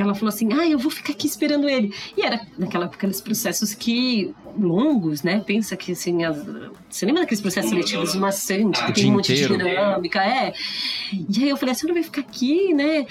ela 0.00 0.14
falou 0.14 0.28
assim: 0.28 0.52
Ah, 0.52 0.68
eu 0.68 0.78
vou 0.78 0.90
ficar 0.90 1.12
aqui 1.12 1.26
esperando 1.26 1.68
ele. 1.68 1.92
E 2.16 2.22
era 2.22 2.40
naquela 2.58 2.84
época 2.84 2.98
aqueles 2.98 3.20
processos 3.20 3.74
que 3.74 4.34
longos, 4.58 5.22
né? 5.22 5.40
Pensa 5.40 5.76
que 5.76 5.92
assim, 5.92 6.24
as... 6.24 6.44
você 6.88 7.06
lembra 7.06 7.22
daqueles 7.22 7.40
processos 7.40 7.70
seletivos 7.70 8.14
maçantes, 8.14 8.80
que 8.82 8.92
tem 8.92 9.10
um 9.10 9.14
monte 9.14 9.32
inteiro. 9.32 9.56
de 9.56 9.64
dinâmica, 9.64 10.24
é. 10.24 10.52
E 11.12 11.44
aí 11.44 11.48
eu 11.48 11.56
falei: 11.56 11.74
Você 11.74 11.86
não 11.86 11.94
vai 11.94 12.02
ficar 12.02 12.20
aqui, 12.20 12.74
né? 12.74 13.06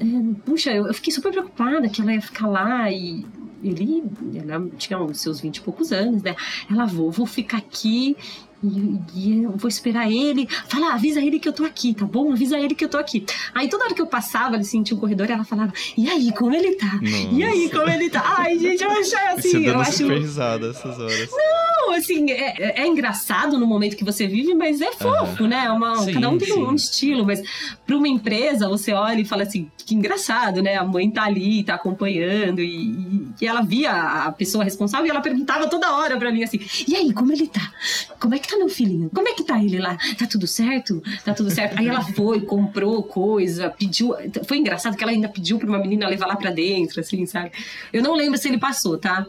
É, 0.00 0.04
puxa, 0.46 0.70
eu, 0.70 0.92
fiquei 0.94 1.12
super 1.12 1.30
preocupada 1.30 1.88
que 1.88 2.00
ela 2.00 2.14
ia 2.14 2.22
ficar 2.22 2.46
lá 2.46 2.90
e 2.90 3.24
ele, 3.62 4.02
ela 4.34 4.66
tinha 4.78 4.98
os 4.98 5.20
seus 5.20 5.40
vinte 5.40 5.58
e 5.58 5.60
poucos 5.60 5.92
anos, 5.92 6.22
né? 6.22 6.34
Ela 6.70 6.86
vou, 6.86 7.10
vou 7.10 7.26
ficar 7.26 7.58
aqui 7.58 8.16
e, 8.62 9.00
e, 9.14 9.42
eu 9.42 9.56
vou 9.56 9.68
esperar 9.68 10.10
ele. 10.10 10.46
Fala, 10.68 10.94
avisa 10.94 11.20
ele 11.20 11.38
que 11.38 11.48
eu 11.48 11.52
tô 11.52 11.64
aqui, 11.64 11.94
tá 11.94 12.04
bom? 12.04 12.32
Avisa 12.32 12.58
ele 12.58 12.74
que 12.74 12.84
eu 12.84 12.88
tô 12.88 12.98
aqui. 12.98 13.24
Aí 13.54 13.68
toda 13.68 13.84
hora 13.84 13.94
que 13.94 14.02
eu 14.02 14.06
passava, 14.06 14.56
ele 14.56 14.64
sentia 14.64 14.96
um 14.96 15.00
corredor, 15.00 15.30
ela 15.30 15.44
falava, 15.44 15.72
e 15.96 16.08
aí, 16.08 16.32
como 16.32 16.54
ele 16.54 16.74
tá? 16.74 16.98
Nossa. 17.00 17.28
E 17.32 17.42
aí, 17.42 17.70
como 17.70 17.88
ele 17.88 18.10
tá? 18.10 18.22
Ai, 18.38 18.58
gente, 18.58 18.82
eu 18.82 18.90
achei 18.90 19.18
assim. 19.28 19.50
Você 19.50 19.70
eu 19.70 19.80
acho... 19.80 20.08
risada 20.08 20.70
essas 20.70 20.98
horas. 20.98 21.30
Não, 21.30 21.92
assim, 21.94 22.30
é, 22.30 22.82
é, 22.82 22.86
engraçado 22.86 23.58
no 23.58 23.66
momento 23.66 23.96
que 23.96 24.04
você 24.04 24.26
vive, 24.26 24.54
mas 24.54 24.80
é 24.80 24.92
fofo, 24.92 25.46
né? 25.46 25.70
Uma, 25.70 25.96
Sim, 25.96 26.12
cada 26.12 26.28
um 26.28 26.36
tem 26.36 26.52
sim. 26.52 26.62
um 26.62 26.74
estilo, 26.74 27.24
mas 27.24 27.42
pra 27.86 27.96
uma 27.96 28.08
empresa, 28.08 28.68
você 28.68 28.92
olha 28.92 29.20
e 29.20 29.24
fala 29.24 29.44
assim, 29.44 29.70
que 29.78 29.94
engraçado, 29.94 30.62
né? 30.62 30.76
A 30.76 30.84
mãe 30.84 31.10
tá 31.10 31.24
ali, 31.24 31.64
tá 31.64 31.74
acompanhando, 31.74 32.60
e, 32.60 33.28
e 33.40 33.46
ela 33.46 33.62
via 33.62 33.90
a 33.90 34.32
pessoa 34.32 34.62
responsável 34.62 35.06
e 35.06 35.10
ela 35.10 35.20
perguntava 35.20 35.68
toda 35.68 35.96
hora 35.96 36.18
pra 36.18 36.30
mim 36.30 36.42
assim: 36.42 36.60
e 36.86 36.94
aí, 36.94 37.12
como 37.12 37.32
ele 37.32 37.46
tá? 37.46 37.72
Como 38.18 38.34
é 38.34 38.38
que 38.38 38.49
tá 38.50 38.56
meu 38.58 38.68
filhinho? 38.68 39.10
Como 39.14 39.28
é 39.28 39.32
que 39.32 39.44
tá 39.44 39.62
ele 39.62 39.78
lá? 39.78 39.96
Tá 40.18 40.26
tudo 40.26 40.46
certo? 40.46 41.02
Tá 41.24 41.32
tudo 41.34 41.50
certo? 41.50 41.78
Aí 41.78 41.88
ela 41.88 42.02
foi, 42.02 42.40
comprou 42.42 43.02
coisa, 43.02 43.70
pediu. 43.70 44.14
Foi 44.46 44.58
engraçado 44.58 44.96
que 44.96 45.02
ela 45.02 45.12
ainda 45.12 45.28
pediu 45.28 45.58
pra 45.58 45.68
uma 45.68 45.78
menina 45.78 46.08
levar 46.08 46.26
lá 46.26 46.36
pra 46.36 46.50
dentro, 46.50 47.00
assim, 47.00 47.24
sabe? 47.26 47.52
Eu 47.92 48.02
não 48.02 48.14
lembro 48.14 48.38
se 48.38 48.48
ele 48.48 48.58
passou, 48.58 48.98
tá? 48.98 49.26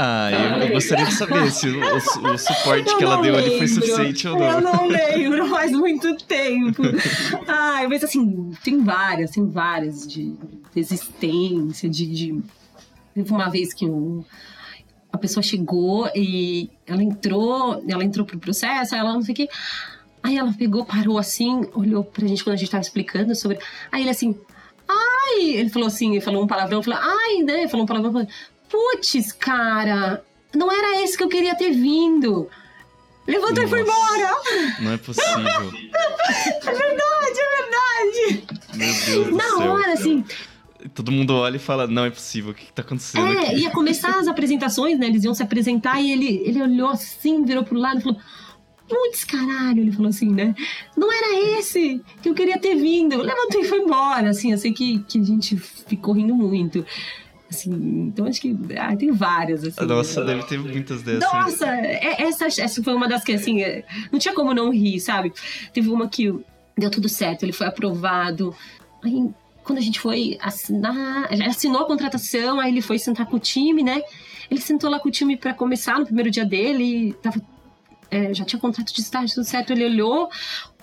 Ah, 0.00 0.30
eu, 0.30 0.62
eu 0.62 0.72
gostaria 0.74 1.04
de 1.06 1.12
saber 1.14 1.50
se 1.50 1.68
o, 1.68 1.80
o- 1.80 2.32
o 2.34 2.38
suporte 2.38 2.88
Eu 2.88 2.98
que 2.98 3.02
ela 3.04 3.16
não 3.16 3.22
deu 3.22 3.34
ali 3.34 3.48
foi 3.58 3.66
lembro. 3.66 3.68
suficiente 3.74 4.28
ou 4.28 4.38
Eu 4.40 4.60
não. 4.60 4.72
não 4.74 4.86
lembro, 4.86 5.48
faz 5.48 5.72
muito 5.72 6.14
tempo. 6.18 6.82
Ai, 7.48 7.88
mas 7.88 8.04
assim, 8.04 8.52
tem 8.62 8.78
várias, 8.84 9.32
tem 9.32 9.44
várias 9.50 10.06
de 10.06 10.34
resistência, 10.74 11.88
de. 11.88 12.06
de... 12.06 12.40
Teve 13.14 13.32
uma 13.32 13.48
vez 13.50 13.74
que 13.74 13.86
um, 13.86 14.24
a 15.18 15.20
pessoa 15.20 15.42
chegou 15.42 16.08
e 16.14 16.70
ela 16.86 17.02
entrou, 17.02 17.84
ela 17.88 18.04
entrou 18.04 18.24
pro 18.24 18.38
processo, 18.38 18.94
aí 18.94 19.00
ela 19.00 19.12
não 19.12 19.22
sei 19.22 19.32
o 19.32 19.36
quê. 19.36 19.48
Aí 20.22 20.36
ela 20.36 20.52
pegou, 20.56 20.84
parou 20.84 21.18
assim, 21.18 21.68
olhou 21.74 22.02
pra 22.02 22.26
gente 22.26 22.42
quando 22.42 22.54
a 22.54 22.58
gente 22.58 22.70
tava 22.70 22.82
explicando 22.82 23.34
sobre. 23.34 23.58
Aí 23.92 24.02
ele 24.02 24.10
assim, 24.10 24.36
ai, 24.88 25.42
ele 25.44 25.68
falou 25.68 25.88
assim, 25.88 26.12
ele 26.12 26.20
falou 26.20 26.42
um 26.42 26.46
palavrão, 26.46 26.82
falou, 26.82 26.98
ai, 27.02 27.42
né? 27.42 27.68
Falou 27.68 27.84
um 27.84 27.86
palavrão, 27.86 28.12
falou, 28.12 28.28
putz, 28.68 29.32
cara, 29.32 30.24
não 30.54 30.70
era 30.72 31.02
esse 31.02 31.16
que 31.16 31.22
eu 31.24 31.28
queria 31.28 31.54
ter 31.54 31.70
vindo. 31.70 32.48
Levantou 33.26 33.62
e 33.62 33.68
foi 33.68 33.84
Nossa. 33.84 34.16
embora. 34.16 34.36
Não 34.80 34.92
é 34.92 34.96
possível. 34.96 35.28
É 36.30 36.72
verdade, 36.72 37.40
é 37.40 37.56
verdade. 37.62 38.44
Meu 38.74 38.94
Deus 39.06 39.26
do 39.28 39.36
Na 39.36 39.44
céu. 39.44 39.72
hora, 39.72 39.92
assim. 39.94 40.24
Todo 40.94 41.10
mundo 41.10 41.34
olha 41.34 41.56
e 41.56 41.58
fala, 41.58 41.86
não 41.86 42.04
é 42.04 42.10
possível, 42.10 42.52
o 42.52 42.54
que, 42.54 42.66
que 42.66 42.72
tá 42.72 42.82
acontecendo 42.82 43.26
É, 43.26 43.48
aqui? 43.48 43.56
ia 43.62 43.70
começar 43.70 44.18
as 44.18 44.28
apresentações, 44.28 44.98
né? 44.98 45.06
Eles 45.06 45.24
iam 45.24 45.34
se 45.34 45.42
apresentar 45.42 46.00
e 46.00 46.12
ele, 46.12 46.42
ele 46.44 46.62
olhou 46.62 46.90
assim, 46.90 47.44
virou 47.44 47.64
pro 47.64 47.76
lado 47.76 47.98
e 47.98 48.02
falou: 48.02 48.18
Putz, 48.88 49.24
caralho, 49.24 49.80
ele 49.80 49.92
falou 49.92 50.08
assim, 50.08 50.30
né? 50.32 50.54
Não 50.96 51.12
era 51.12 51.58
esse 51.58 52.00
que 52.22 52.28
eu 52.28 52.34
queria 52.34 52.58
ter 52.58 52.76
vindo. 52.76 53.20
Levantou 53.20 53.60
e 53.60 53.64
foi 53.64 53.80
embora, 53.80 54.30
assim. 54.30 54.52
Eu 54.52 54.58
sei 54.58 54.72
que, 54.72 55.00
que 55.00 55.18
a 55.20 55.22
gente 55.24 55.56
ficou 55.56 56.14
rindo 56.14 56.34
muito. 56.34 56.86
Assim, 57.50 57.70
então 57.72 58.26
acho 58.26 58.40
que 58.40 58.56
ah, 58.78 58.94
tem 58.94 59.10
várias, 59.10 59.64
assim. 59.64 59.84
Nossa, 59.84 60.22
deve 60.24 60.42
ter 60.44 60.58
muitas 60.58 61.02
dessas. 61.02 61.20
Nossa, 61.32 61.66
é- 61.66 62.22
essa, 62.22 62.46
essa 62.46 62.82
foi 62.82 62.94
uma 62.94 63.08
das 63.08 63.24
que, 63.24 63.32
assim, 63.32 63.62
é, 63.62 63.84
não 64.12 64.18
tinha 64.18 64.34
como 64.34 64.54
não 64.54 64.70
rir, 64.70 65.00
sabe? 65.00 65.32
Teve 65.72 65.88
uma 65.88 66.08
que 66.08 66.32
deu 66.76 66.90
tudo 66.90 67.08
certo, 67.08 67.42
ele 67.42 67.52
foi 67.52 67.66
aprovado. 67.66 68.54
Aí, 69.02 69.28
quando 69.68 69.78
a 69.78 69.82
gente 69.82 70.00
foi 70.00 70.38
assinar, 70.40 71.28
assinou 71.46 71.82
a 71.82 71.84
contratação, 71.84 72.58
aí 72.58 72.72
ele 72.72 72.80
foi 72.80 72.98
sentar 72.98 73.26
com 73.26 73.36
o 73.36 73.38
time, 73.38 73.82
né? 73.82 74.00
Ele 74.50 74.62
sentou 74.62 74.88
lá 74.88 74.98
com 74.98 75.10
o 75.10 75.12
time 75.12 75.36
pra 75.36 75.52
começar 75.52 75.98
no 75.98 76.06
primeiro 76.06 76.30
dia 76.30 76.44
dele, 76.46 77.12
tava, 77.22 77.38
é, 78.10 78.32
já 78.32 78.46
tinha 78.46 78.58
contrato 78.58 78.94
de 78.94 78.98
estágio, 78.98 79.34
tudo 79.34 79.44
certo. 79.44 79.74
Ele 79.74 79.84
olhou, 79.84 80.30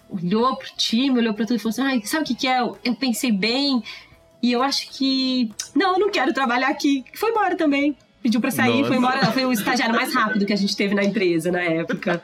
olhou 0.08 0.56
pro 0.56 0.68
time, 0.78 1.18
olhou 1.18 1.34
pra 1.34 1.48
tudo 1.48 1.56
e 1.56 1.60
falou 1.60 1.72
assim: 1.72 1.82
Ai, 1.82 2.02
sabe 2.06 2.26
o 2.26 2.28
que, 2.28 2.36
que 2.36 2.48
é? 2.48 2.60
Eu 2.60 2.96
pensei 2.96 3.32
bem. 3.32 3.82
E 4.40 4.52
eu 4.52 4.62
acho 4.62 4.88
que. 4.92 5.52
Não, 5.74 5.94
eu 5.94 6.00
não 6.00 6.12
quero 6.12 6.32
trabalhar 6.32 6.70
aqui. 6.70 7.04
Foi 7.16 7.32
embora 7.32 7.56
também. 7.56 7.98
Pediu 8.26 8.42
pra 8.42 8.50
sair, 8.50 8.78
Nossa. 8.78 8.88
foi 8.88 8.98
embora. 8.98 9.32
Foi 9.32 9.46
o 9.46 9.52
estagiário 9.52 9.94
mais 9.94 10.12
rápido 10.12 10.48
que 10.48 10.52
a 10.52 10.56
gente 10.56 10.76
teve 10.76 10.96
na 10.96 11.04
empresa 11.04 11.52
na 11.52 11.62
época. 11.62 12.20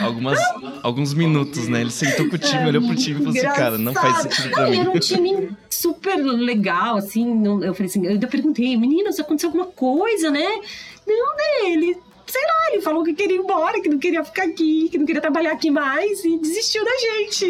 Algumas, 0.00 0.38
alguns 0.80 1.12
minutos, 1.12 1.66
né? 1.66 1.80
Ele 1.80 1.90
sentou 1.90 2.28
com 2.28 2.36
o 2.36 2.38
time, 2.38 2.64
olhou 2.68 2.80
pro 2.86 2.94
time 2.94 3.16
e 3.20 3.24
falou 3.24 3.36
assim, 3.36 3.58
cara, 3.60 3.76
não 3.76 3.92
faz 3.92 4.18
sentido 4.18 4.50
pra 4.50 4.62
Não, 4.62 4.70
mim. 4.70 4.78
Era 4.78 4.90
um 4.90 4.98
time 5.00 5.50
super 5.68 6.14
legal, 6.16 6.98
assim. 6.98 7.34
não- 7.34 7.64
eu 7.64 7.74
falei 7.74 7.90
assim, 7.90 8.06
eu 8.06 8.28
perguntei, 8.28 8.76
menino, 8.76 9.12
se 9.12 9.20
aconteceu 9.20 9.48
alguma 9.48 9.66
coisa, 9.66 10.30
né? 10.30 10.46
Não, 11.04 11.36
né? 11.36 11.72
Ele, 11.72 11.96
sei 12.28 12.42
lá, 12.42 12.72
ele 12.72 12.82
falou 12.82 13.02
que 13.02 13.12
queria 13.14 13.36
ir 13.36 13.40
embora, 13.40 13.80
que 13.80 13.88
não 13.88 13.98
queria 13.98 14.22
ficar 14.24 14.44
aqui, 14.44 14.88
que 14.90 14.98
não 14.98 15.06
queria 15.06 15.20
trabalhar 15.20 15.52
aqui 15.52 15.70
mais 15.70 16.24
e 16.24 16.38
desistiu 16.38 16.84
da 16.84 16.90
gente. 16.98 17.46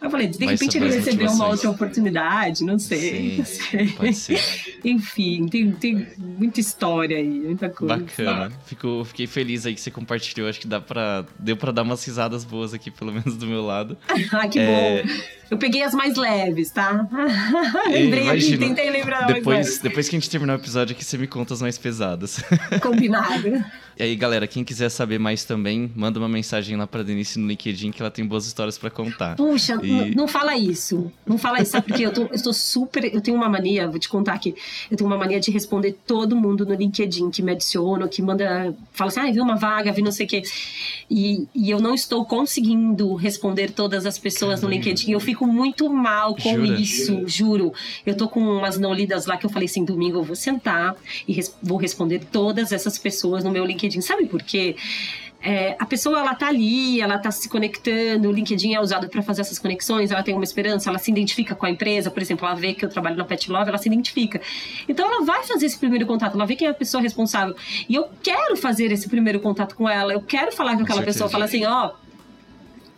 Aí 0.00 0.06
eu 0.06 0.10
falei, 0.10 0.26
de 0.28 0.38
Vai 0.38 0.48
repente 0.48 0.76
ele 0.78 0.90
recebeu 0.94 1.30
uma 1.30 1.48
outra 1.48 1.70
oportunidade, 1.70 2.64
não 2.64 2.78
sei. 2.78 3.00
Sim, 3.00 3.36
não 3.38 3.44
sei. 3.44 3.88
pode 3.92 4.14
ser. 4.14 4.40
Enfim, 4.84 5.46
tem, 5.48 5.70
tem 5.72 6.06
muita 6.18 6.60
história 6.60 7.16
aí, 7.16 7.28
muita 7.40 7.68
coisa. 7.70 7.96
Bacana. 7.96 8.52
Fico, 8.66 9.04
fiquei 9.04 9.26
feliz 9.26 9.66
aí 9.66 9.74
que 9.74 9.80
você 9.80 9.90
compartilhou. 9.90 10.48
Acho 10.48 10.60
que 10.60 10.66
dá 10.66 10.80
pra, 10.80 11.24
deu 11.38 11.56
pra 11.56 11.72
dar 11.72 11.82
umas 11.82 12.04
risadas 12.04 12.44
boas 12.44 12.72
aqui, 12.74 12.90
pelo 12.90 13.12
menos 13.12 13.36
do 13.36 13.46
meu 13.46 13.62
lado. 13.64 13.96
Ah, 14.32 14.46
que 14.46 14.58
É. 14.60 15.02
bom. 15.02 15.08
Eu 15.50 15.58
peguei 15.58 15.82
as 15.82 15.92
mais 15.92 16.14
leves, 16.16 16.70
tá? 16.70 17.08
Lembrei 17.90 18.28
aqui, 18.28 18.56
tentei 18.56 18.88
lembrar 18.90 19.22
mais 19.22 19.34
Depois, 19.34 19.56
leves. 19.66 19.78
depois 19.80 20.08
que 20.08 20.14
a 20.16 20.18
gente 20.20 20.30
terminar 20.30 20.52
o 20.56 20.60
episódio 20.60 20.94
aqui, 20.94 21.04
você 21.04 21.18
me 21.18 21.26
conta 21.26 21.52
as 21.54 21.60
mais 21.62 21.76
pesadas. 21.76 22.40
Combinado. 22.80 23.62
E 23.98 24.02
aí 24.02 24.09
aí, 24.10 24.16
galera, 24.16 24.46
quem 24.46 24.62
quiser 24.62 24.88
saber 24.88 25.18
mais 25.18 25.44
também, 25.44 25.90
manda 25.94 26.18
uma 26.18 26.28
mensagem 26.28 26.76
lá 26.76 26.86
pra 26.86 27.02
Denise 27.02 27.38
no 27.38 27.48
LinkedIn 27.48 27.90
que 27.90 28.02
ela 28.02 28.10
tem 28.10 28.26
boas 28.26 28.46
histórias 28.46 28.76
para 28.76 28.90
contar. 28.90 29.36
Puxa, 29.36 29.78
e... 29.82 30.14
não 30.14 30.28
fala 30.28 30.56
isso. 30.56 31.10
Não 31.26 31.38
fala 31.38 31.60
isso, 31.60 31.72
sabe 31.72 31.86
porque 31.86 32.04
eu 32.04 32.12
tô, 32.12 32.22
eu 32.22 32.42
tô 32.42 32.52
super. 32.52 33.04
Eu 33.04 33.20
tenho 33.20 33.36
uma 33.36 33.48
mania, 33.48 33.88
vou 33.88 33.98
te 33.98 34.08
contar 34.08 34.34
aqui. 34.34 34.54
Eu 34.90 34.96
tenho 34.96 35.08
uma 35.08 35.16
mania 35.16 35.40
de 35.40 35.50
responder 35.50 35.96
todo 36.06 36.36
mundo 36.36 36.66
no 36.66 36.74
LinkedIn 36.74 37.30
que 37.30 37.42
me 37.42 37.52
adiciona, 37.52 38.06
que 38.08 38.20
manda. 38.20 38.74
Fala 38.92 39.10
assim, 39.10 39.20
ah, 39.20 39.32
viu 39.32 39.42
uma 39.42 39.56
vaga, 39.56 39.92
vi 39.92 40.02
não 40.02 40.12
sei 40.12 40.26
o 40.26 40.28
quê. 40.28 40.42
E, 41.10 41.46
e 41.54 41.70
eu 41.70 41.80
não 41.80 41.94
estou 41.94 42.24
conseguindo 42.24 43.14
responder 43.14 43.70
todas 43.70 44.06
as 44.06 44.18
pessoas 44.18 44.60
Caramba. 44.60 44.68
no 44.68 44.72
LinkedIn. 44.74 45.12
Eu 45.12 45.20
fico 45.20 45.46
muito 45.46 45.88
mal 45.88 46.34
com 46.34 46.54
Jura? 46.54 46.80
isso, 46.80 47.28
juro. 47.28 47.72
Eu 48.04 48.16
tô 48.16 48.28
com 48.28 48.40
umas 48.40 48.78
não 48.78 48.92
lidas 48.92 49.26
lá 49.26 49.36
que 49.36 49.46
eu 49.46 49.50
falei 49.50 49.66
assim: 49.66 49.84
domingo 49.84 50.18
eu 50.18 50.22
vou 50.22 50.36
sentar 50.36 50.96
e 51.26 51.32
res 51.32 51.54
vou 51.62 51.78
responder 51.78 52.20
todas 52.30 52.72
essas 52.72 52.98
pessoas 52.98 53.44
no 53.44 53.50
meu 53.50 53.64
LinkedIn. 53.64 53.99
Sabe 54.00 54.26
por 54.26 54.42
quê? 54.42 54.76
É, 55.42 55.74
a 55.78 55.86
pessoa 55.86 56.18
ela 56.18 56.34
tá 56.34 56.48
ali, 56.48 57.00
ela 57.00 57.18
tá 57.18 57.30
se 57.30 57.48
conectando, 57.48 58.28
o 58.28 58.32
LinkedIn 58.32 58.74
é 58.74 58.80
usado 58.80 59.08
para 59.08 59.22
fazer 59.22 59.40
essas 59.40 59.58
conexões, 59.58 60.10
ela 60.10 60.22
tem 60.22 60.34
uma 60.34 60.44
esperança, 60.44 60.90
ela 60.90 60.98
se 60.98 61.10
identifica 61.10 61.54
com 61.54 61.64
a 61.64 61.70
empresa, 61.70 62.10
por 62.10 62.20
exemplo, 62.20 62.46
ela 62.46 62.54
vê 62.54 62.74
que 62.74 62.84
eu 62.84 62.90
trabalho 62.90 63.16
na 63.16 63.24
Pet 63.24 63.50
Love, 63.50 63.70
ela 63.70 63.78
se 63.78 63.88
identifica. 63.88 64.38
Então 64.86 65.06
ela 65.06 65.24
vai 65.24 65.42
fazer 65.44 65.64
esse 65.64 65.78
primeiro 65.78 66.04
contato, 66.04 66.34
ela 66.34 66.44
vê 66.44 66.56
quem 66.56 66.68
é 66.68 66.70
a 66.70 66.74
pessoa 66.74 67.02
responsável. 67.02 67.56
E 67.88 67.94
eu 67.94 68.10
quero 68.22 68.54
fazer 68.54 68.92
esse 68.92 69.08
primeiro 69.08 69.40
contato 69.40 69.74
com 69.74 69.88
ela, 69.88 70.12
eu 70.12 70.20
quero 70.20 70.52
falar 70.52 70.76
com 70.76 70.82
aquela 70.82 71.02
pessoa, 71.02 71.30
falar 71.30 71.46
assim, 71.46 71.64
ó, 71.64 71.86
oh, 71.86 72.10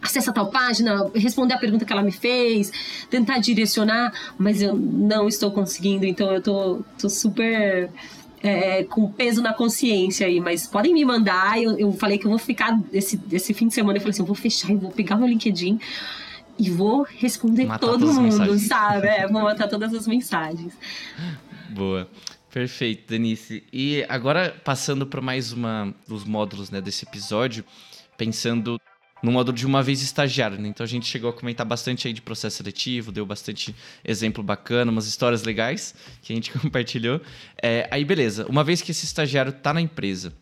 acessa 0.03 0.33
tal 0.33 0.51
página, 0.51 1.09
responder 1.15 1.55
a 1.55 1.59
pergunta 1.59 1.85
que 1.85 1.93
ela 1.93 2.03
me 2.03 2.11
fez, 2.11 2.73
tentar 3.09 3.39
direcionar, 3.39 4.13
mas 4.37 4.61
eu 4.61 4.75
não 4.75 5.29
estou 5.29 5.53
conseguindo, 5.53 6.05
então 6.05 6.33
eu 6.33 6.43
tô, 6.43 6.81
tô 6.99 7.09
super 7.09 7.89
é, 8.43 8.83
com 8.85 9.11
peso 9.11 9.41
na 9.41 9.53
consciência 9.53 10.27
aí, 10.27 10.41
mas 10.41 10.67
podem 10.67 10.93
me 10.93 11.05
mandar. 11.05 11.63
Eu, 11.63 11.79
eu 11.79 11.93
falei 11.93 12.19
que 12.19 12.27
eu 12.27 12.31
vou 12.31 12.39
ficar 12.39 12.79
esse, 12.93 13.21
esse 13.31 13.55
fim 13.55 13.69
de 13.69 13.75
semana. 13.75 13.97
Eu 13.99 14.01
falei 14.01 14.11
assim: 14.11 14.23
eu 14.23 14.27
vou 14.27 14.35
fechar 14.35 14.71
e 14.71 14.77
vou 14.77 14.91
pegar 14.91 15.17
meu 15.17 15.29
LinkedIn 15.29 15.79
e 16.59 16.71
vou 16.71 17.03
responder 17.03 17.67
matar 17.67 17.87
todo 17.87 18.13
mundo, 18.13 18.59
sabe? 18.59 19.07
É, 19.07 19.27
vou 19.29 19.43
matar 19.43 19.69
todas 19.69 19.95
as 19.95 20.07
mensagens. 20.07 20.73
Boa. 21.71 22.09
Perfeito, 22.51 23.09
Denise. 23.09 23.65
E 23.73 24.05
agora, 24.11 24.55
passando 24.63 25.07
para 25.07 25.23
mais 25.23 25.53
uma 25.53 25.95
dos 26.07 26.25
módulos 26.25 26.71
né, 26.71 26.83
desse 26.83 27.07
episódio, 27.07 27.65
pensando 28.19 28.79
no 29.23 29.31
modo 29.31 29.53
de 29.53 29.65
uma 29.65 29.83
vez 29.83 30.03
estagiário, 30.03 30.59
né? 30.59 30.69
Então 30.69 30.85
a 30.85 30.89
gente 30.89 31.07
chegou 31.07 31.31
a 31.31 31.33
comentar 31.33 31.65
bastante 31.65 32.09
aí 32.09 32.13
de 32.13 32.21
processo 32.21 32.57
seletivo, 32.57 33.13
deu 33.13 33.25
bastante 33.25 33.75
exemplo 34.05 34.43
bacana, 34.43 34.91
umas 34.91 35.07
histórias 35.07 35.45
legais 35.45 35.95
que 36.23 36.33
a 36.33 36.37
gente 36.37 36.51
compartilhou. 36.59 37.21
É, 37.63 37.89
aí 37.91 38.05
beleza, 38.05 38.47
uma 38.49 38.65
vez 38.65 38.83
que 38.83 38.91
esse 38.91 39.05
estagiário 39.05 39.51
está 39.51 39.73
na 39.73 39.81
empresa, 39.81 40.33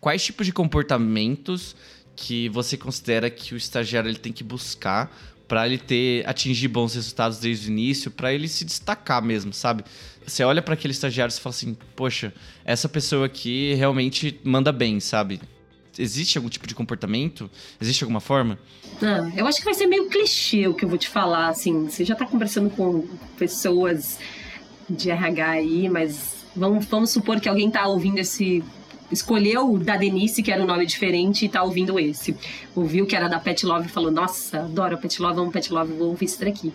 quais 0.00 0.24
tipos 0.24 0.46
de 0.46 0.52
comportamentos 0.52 1.76
que 2.16 2.48
você 2.48 2.78
considera 2.78 3.28
que 3.28 3.52
o 3.52 3.56
estagiário 3.56 4.08
ele 4.08 4.18
tem 4.18 4.32
que 4.32 4.42
buscar 4.42 5.14
para 5.46 5.66
ele 5.66 5.78
ter 5.78 6.26
atingir 6.28 6.68
bons 6.68 6.94
resultados 6.94 7.38
desde 7.38 7.68
o 7.68 7.70
início, 7.70 8.10
para 8.10 8.32
ele 8.32 8.48
se 8.48 8.64
destacar 8.64 9.22
mesmo, 9.22 9.52
sabe? 9.52 9.84
Você 10.26 10.42
olha 10.42 10.60
para 10.60 10.74
aquele 10.74 10.92
estagiário 10.92 11.32
e 11.32 11.38
fala 11.38 11.54
assim: 11.54 11.76
"Poxa, 11.94 12.32
essa 12.64 12.88
pessoa 12.88 13.26
aqui 13.26 13.74
realmente 13.74 14.40
manda 14.42 14.72
bem", 14.72 14.98
sabe? 14.98 15.40
Existe 15.98 16.38
algum 16.38 16.48
tipo 16.48 16.66
de 16.66 16.74
comportamento? 16.74 17.50
Existe 17.80 18.04
alguma 18.04 18.20
forma? 18.20 18.58
Ah, 19.02 19.30
eu 19.36 19.46
acho 19.46 19.58
que 19.58 19.64
vai 19.64 19.74
ser 19.74 19.86
meio 19.86 20.08
clichê 20.08 20.66
o 20.66 20.74
que 20.74 20.84
eu 20.84 20.88
vou 20.88 20.98
te 20.98 21.08
falar, 21.08 21.48
assim. 21.48 21.88
Você 21.88 22.04
já 22.04 22.14
está 22.14 22.26
conversando 22.26 22.70
com 22.70 23.06
pessoas 23.38 24.18
de 24.88 25.10
RH 25.10 25.48
aí, 25.48 25.88
mas 25.88 26.44
vamos, 26.54 26.84
vamos 26.86 27.10
supor 27.10 27.40
que 27.40 27.48
alguém 27.48 27.68
está 27.68 27.86
ouvindo 27.86 28.18
esse 28.18 28.62
escolheu 29.10 29.78
da 29.78 29.96
Denise, 29.96 30.42
que 30.42 30.50
era 30.50 30.62
um 30.62 30.66
nome 30.66 30.86
diferente, 30.86 31.44
e 31.44 31.48
tá 31.48 31.62
ouvindo 31.62 31.98
esse. 31.98 32.36
Ouviu 32.74 33.06
que 33.06 33.14
era 33.14 33.28
da 33.28 33.38
Pet 33.38 33.64
Love 33.64 33.86
e 33.86 33.90
falou: 33.90 34.10
Nossa, 34.10 34.60
adoro 34.60 34.98
Pet 34.98 35.20
Love, 35.20 35.40
amo 35.40 35.50
Pet 35.50 35.72
Love, 35.72 35.92
vou 35.92 36.08
ouvir 36.08 36.26
isso 36.26 36.40
daqui. 36.40 36.72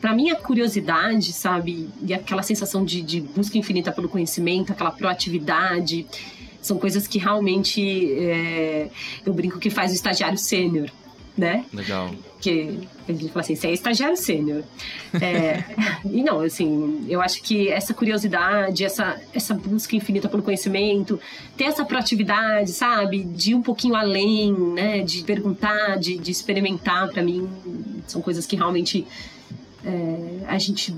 Pra 0.00 0.14
mim, 0.14 0.30
a 0.30 0.36
curiosidade, 0.36 1.32
sabe, 1.32 1.88
e 2.02 2.12
aquela 2.12 2.42
sensação 2.42 2.84
de, 2.84 3.00
de 3.02 3.20
busca 3.20 3.56
infinita 3.56 3.90
pelo 3.90 4.08
conhecimento, 4.08 4.72
aquela 4.72 4.90
proatividade, 4.90 6.06
são 6.64 6.78
coisas 6.78 7.06
que 7.06 7.18
realmente 7.18 8.12
é, 8.14 8.88
eu 9.24 9.32
brinco 9.32 9.58
que 9.58 9.70
faz 9.70 9.92
o 9.92 9.94
estagiário 9.94 10.38
sênior, 10.38 10.90
né? 11.36 11.64
Legal. 11.72 12.10
Que 12.40 12.88
gente 13.12 13.28
fala 13.28 13.40
assim, 13.40 13.54
você 13.54 13.66
é 13.66 13.72
estagiário 13.72 14.16
sênior. 14.16 14.62
É, 15.20 15.62
e 16.10 16.22
não, 16.22 16.40
assim, 16.40 17.04
eu 17.08 17.20
acho 17.20 17.42
que 17.42 17.68
essa 17.68 17.92
curiosidade, 17.92 18.84
essa, 18.84 19.20
essa 19.34 19.52
busca 19.52 19.94
infinita 19.94 20.28
pelo 20.28 20.42
conhecimento, 20.42 21.20
ter 21.56 21.64
essa 21.64 21.84
proatividade, 21.84 22.70
sabe? 22.70 23.24
De 23.24 23.50
ir 23.50 23.54
um 23.54 23.62
pouquinho 23.62 23.94
além, 23.94 24.52
né? 24.52 25.02
De 25.02 25.22
perguntar, 25.22 25.98
de, 25.98 26.16
de 26.16 26.30
experimentar, 26.30 27.08
para 27.10 27.22
mim, 27.22 27.48
são 28.06 28.22
coisas 28.22 28.46
que 28.46 28.56
realmente 28.56 29.06
é, 29.84 30.44
a 30.46 30.58
gente 30.58 30.94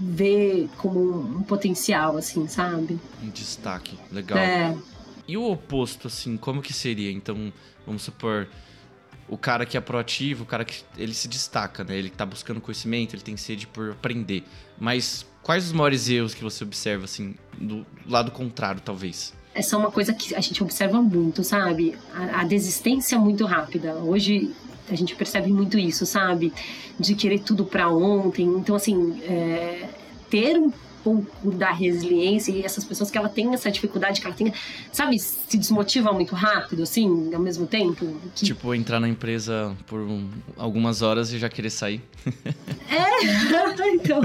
vê 0.00 0.68
como 0.76 1.18
um 1.18 1.42
potencial, 1.42 2.16
assim, 2.16 2.46
sabe? 2.46 2.98
Um 3.22 3.30
destaque, 3.30 3.98
legal. 4.12 4.38
É. 4.38 4.76
E 5.28 5.36
o 5.36 5.44
oposto, 5.50 6.06
assim, 6.06 6.38
como 6.38 6.62
que 6.62 6.72
seria? 6.72 7.12
Então, 7.12 7.52
vamos 7.86 8.02
supor, 8.02 8.48
o 9.28 9.36
cara 9.36 9.66
que 9.66 9.76
é 9.76 9.80
proativo, 9.80 10.44
o 10.44 10.46
cara 10.46 10.64
que 10.64 10.82
ele 10.96 11.12
se 11.12 11.28
destaca, 11.28 11.84
né? 11.84 11.98
Ele 11.98 12.08
tá 12.08 12.24
buscando 12.24 12.62
conhecimento, 12.62 13.14
ele 13.14 13.22
tem 13.22 13.36
sede 13.36 13.66
por 13.66 13.90
aprender. 13.90 14.42
Mas 14.80 15.26
quais 15.42 15.66
os 15.66 15.72
maiores 15.72 16.08
erros 16.08 16.32
que 16.32 16.42
você 16.42 16.64
observa, 16.64 17.04
assim, 17.04 17.34
do 17.60 17.86
lado 18.06 18.30
contrário, 18.30 18.80
talvez? 18.80 19.34
Essa 19.54 19.76
é 19.76 19.78
uma 19.78 19.90
coisa 19.90 20.14
que 20.14 20.34
a 20.34 20.40
gente 20.40 20.62
observa 20.62 21.02
muito, 21.02 21.44
sabe? 21.44 21.94
A, 22.14 22.40
a 22.40 22.44
desistência 22.44 23.18
muito 23.18 23.44
rápida. 23.44 23.96
Hoje 23.96 24.54
a 24.88 24.94
gente 24.94 25.14
percebe 25.14 25.52
muito 25.52 25.78
isso, 25.78 26.06
sabe? 26.06 26.52
De 26.98 27.14
querer 27.14 27.40
tudo 27.40 27.66
para 27.66 27.90
ontem. 27.90 28.46
Então, 28.46 28.74
assim, 28.74 29.20
é, 29.24 29.90
ter 30.30 30.56
um 30.56 30.72
pouco 31.02 31.50
da 31.50 31.72
resiliência 31.72 32.52
e 32.52 32.62
essas 32.62 32.84
pessoas 32.84 33.10
que 33.10 33.18
ela 33.18 33.28
tem 33.28 33.54
essa 33.54 33.70
dificuldade, 33.70 34.20
que 34.20 34.26
ela 34.26 34.36
tem, 34.36 34.52
sabe, 34.92 35.18
se 35.18 35.56
desmotiva 35.56 36.12
muito 36.12 36.34
rápido, 36.34 36.82
assim, 36.82 37.32
ao 37.34 37.40
mesmo 37.40 37.66
tempo. 37.66 38.16
Que... 38.34 38.46
Tipo, 38.46 38.74
entrar 38.74 39.00
na 39.00 39.08
empresa 39.08 39.76
por 39.86 40.00
um, 40.00 40.28
algumas 40.56 41.02
horas 41.02 41.32
e 41.32 41.38
já 41.38 41.48
querer 41.48 41.70
sair. 41.70 42.02
É, 42.90 43.88
então. 43.94 44.20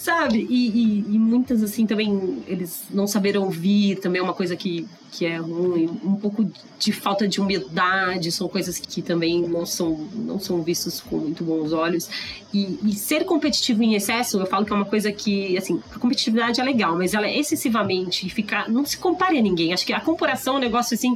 Sabe? 0.00 0.46
E, 0.48 0.68
e, 0.68 0.98
e, 1.14 1.18
muitas, 1.18 1.62
assim, 1.62 1.86
também, 1.86 2.42
eles 2.46 2.84
não 2.90 3.06
saberam 3.06 3.42
ouvir, 3.42 3.96
também 3.96 4.18
é 4.18 4.22
uma 4.22 4.32
coisa 4.32 4.56
que, 4.56 4.88
que 5.12 5.26
é 5.26 5.36
ruim. 5.36 5.90
Um 6.02 6.16
pouco 6.16 6.50
de 6.78 6.90
falta 6.90 7.28
de 7.28 7.38
humildade, 7.38 8.32
são 8.32 8.48
coisas 8.48 8.78
que 8.78 9.02
também 9.02 9.46
não 9.46 9.66
são, 9.66 10.08
não 10.14 10.40
são 10.40 10.62
vistos 10.62 11.00
com 11.00 11.18
muito 11.18 11.44
bons 11.44 11.74
olhos. 11.74 12.08
E, 12.50 12.78
e 12.82 12.94
ser 12.94 13.24
competitivo 13.24 13.82
em 13.82 13.94
excesso, 13.94 14.38
eu 14.38 14.46
falo 14.46 14.64
que 14.64 14.72
é 14.72 14.76
uma 14.76 14.86
coisa 14.86 15.12
que, 15.12 15.54
assim, 15.58 15.82
a 15.94 15.98
competitividade 15.98 16.62
é 16.62 16.64
legal, 16.64 16.96
mas 16.96 17.12
ela 17.12 17.26
é 17.26 17.38
excessivamente 17.38 18.26
ficar. 18.30 18.70
Não 18.70 18.86
se 18.86 18.96
compare 18.96 19.36
a 19.38 19.42
ninguém. 19.42 19.74
Acho 19.74 19.84
que 19.84 19.92
a 19.92 20.00
comparação 20.00 20.54
é 20.54 20.56
um 20.56 20.60
negócio 20.60 20.94
assim 20.94 21.14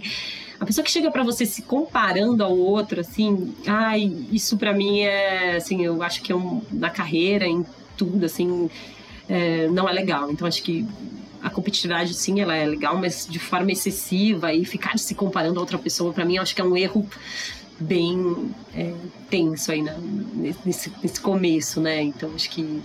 a 0.61 0.65
pessoa 0.65 0.85
que 0.85 0.91
chega 0.91 1.11
para 1.11 1.25
você 1.25 1.45
se 1.45 1.63
comparando 1.63 2.45
ao 2.45 2.57
outro, 2.57 3.01
assim, 3.01 3.53
ai, 3.67 4.03
isso 4.31 4.57
para 4.57 4.73
mim 4.73 5.01
é, 5.01 5.57
assim, 5.57 5.85
eu 5.85 6.01
acho 6.01 6.23
que 6.23 6.31
é 6.31 6.37
um, 6.37 6.63
na 6.71 6.89
carreira, 6.89 7.45
em 7.45 7.67
tudo, 7.97 8.25
assim, 8.25 8.71
é, 9.29 9.69
não 9.69 9.89
é 9.89 9.93
legal. 9.93 10.31
Então 10.31 10.47
acho 10.47 10.63
que 10.63 10.87
a 11.43 11.51
competitividade, 11.51 12.15
sim, 12.15 12.41
ela 12.41 12.57
é 12.57 12.65
legal, 12.65 12.97
mas 12.97 13.27
de 13.29 13.39
forma 13.39 13.71
excessiva 13.71 14.53
e 14.53 14.65
ficar 14.65 14.99
se 14.99 15.15
comparando 15.15 15.59
a 15.59 15.61
outra 15.61 15.79
pessoa, 15.79 16.13
para 16.13 16.25
mim, 16.25 16.39
acho 16.39 16.55
que 16.55 16.61
é 16.61 16.65
um 16.65 16.77
erro 16.77 17.07
bem 17.79 18.55
é, 18.75 18.95
tenso 19.29 19.73
aí 19.73 19.83
né? 19.83 19.97
nesse, 20.65 20.93
nesse 21.03 21.21
começo, 21.21 21.81
né? 21.81 22.03
Então 22.03 22.33
acho 22.35 22.49
que 22.51 22.83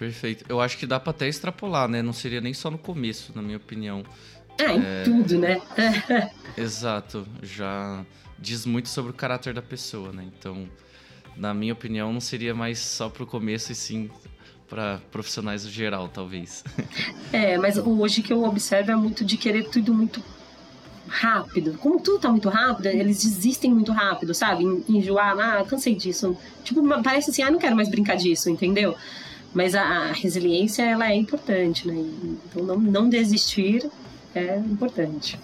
Perfeito. 0.00 0.46
Eu 0.48 0.62
acho 0.62 0.78
que 0.78 0.86
dá 0.86 0.98
para 0.98 1.10
até 1.10 1.28
extrapolar, 1.28 1.86
né? 1.86 2.00
Não 2.00 2.14
seria 2.14 2.40
nem 2.40 2.54
só 2.54 2.70
no 2.70 2.78
começo, 2.78 3.32
na 3.34 3.42
minha 3.42 3.58
opinião. 3.58 4.02
Ah, 4.58 4.72
em 4.72 4.82
é... 4.82 5.02
tudo, 5.04 5.38
né? 5.38 5.60
Exato. 6.56 7.28
Já 7.42 8.04
diz 8.38 8.64
muito 8.64 8.88
sobre 8.88 9.10
o 9.10 9.14
caráter 9.14 9.52
da 9.52 9.60
pessoa, 9.60 10.10
né? 10.10 10.26
Então, 10.26 10.66
na 11.36 11.54
minha 11.54 11.72
opinião, 11.72 12.12
não 12.12 12.20
seria 12.20 12.54
mais 12.54 12.78
só 12.78 13.08
pro 13.08 13.26
começo 13.26 13.72
e 13.72 13.74
sim 13.74 14.10
para 14.68 15.00
profissionais 15.10 15.64
no 15.64 15.70
geral, 15.70 16.08
talvez. 16.08 16.64
É, 17.32 17.56
mas 17.56 17.78
hoje 17.78 18.22
que 18.22 18.32
eu 18.32 18.42
observo 18.42 18.90
é 18.90 18.96
muito 18.96 19.24
de 19.24 19.36
querer 19.36 19.68
tudo 19.68 19.94
muito 19.94 20.20
rápido. 21.06 21.78
Como 21.78 22.00
tudo 22.00 22.18
tá 22.18 22.28
muito 22.28 22.48
rápido, 22.48 22.86
eles 22.86 23.22
desistem 23.22 23.72
muito 23.72 23.92
rápido, 23.92 24.34
sabe? 24.34 24.64
Enjoar, 24.88 25.38
ah, 25.38 25.64
cansei 25.64 25.94
disso. 25.94 26.36
Tipo, 26.64 26.82
parece 27.02 27.30
assim, 27.30 27.42
ah, 27.42 27.50
não 27.50 27.58
quero 27.58 27.76
mais 27.76 27.88
brincar 27.88 28.16
disso, 28.16 28.50
entendeu? 28.50 28.96
Mas 29.54 29.76
a, 29.76 29.82
a 29.82 30.12
resiliência, 30.12 30.82
ela 30.82 31.10
é 31.10 31.14
importante, 31.14 31.86
né? 31.86 31.94
Então, 31.94 32.64
não, 32.64 32.78
não 32.78 33.08
desistir 33.08 33.88
é 34.34 34.56
importante. 34.58 35.38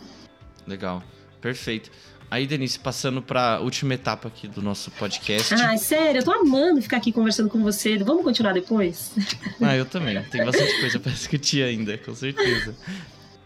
Legal, 0.67 1.03
perfeito. 1.41 1.91
Aí, 2.31 2.47
Denise, 2.47 2.79
passando 2.79 3.23
para 3.23 3.55
a 3.55 3.61
última 3.61 3.95
etapa 3.95 4.27
aqui 4.29 4.49
do 4.49 4.61
nosso 4.61 4.91
podcast. 4.93 5.55
Ah, 5.55 5.77
sério, 5.77 6.21
eu 6.21 6.25
tô 6.25 6.33
amando 6.33 6.83
ficar 6.83 6.97
aqui 6.97 7.13
conversando 7.13 7.49
com 7.49 7.63
você. 7.63 7.97
Vamos 7.99 8.25
continuar 8.25 8.53
depois? 8.53 9.13
Ah, 9.61 9.77
eu 9.77 9.85
também. 9.85 10.21
Tem 10.25 10.45
bastante 10.45 10.81
coisa 10.81 10.99
para 10.99 11.13
discutir 11.13 11.63
ainda, 11.63 11.97
com 11.99 12.15
certeza. 12.15 12.75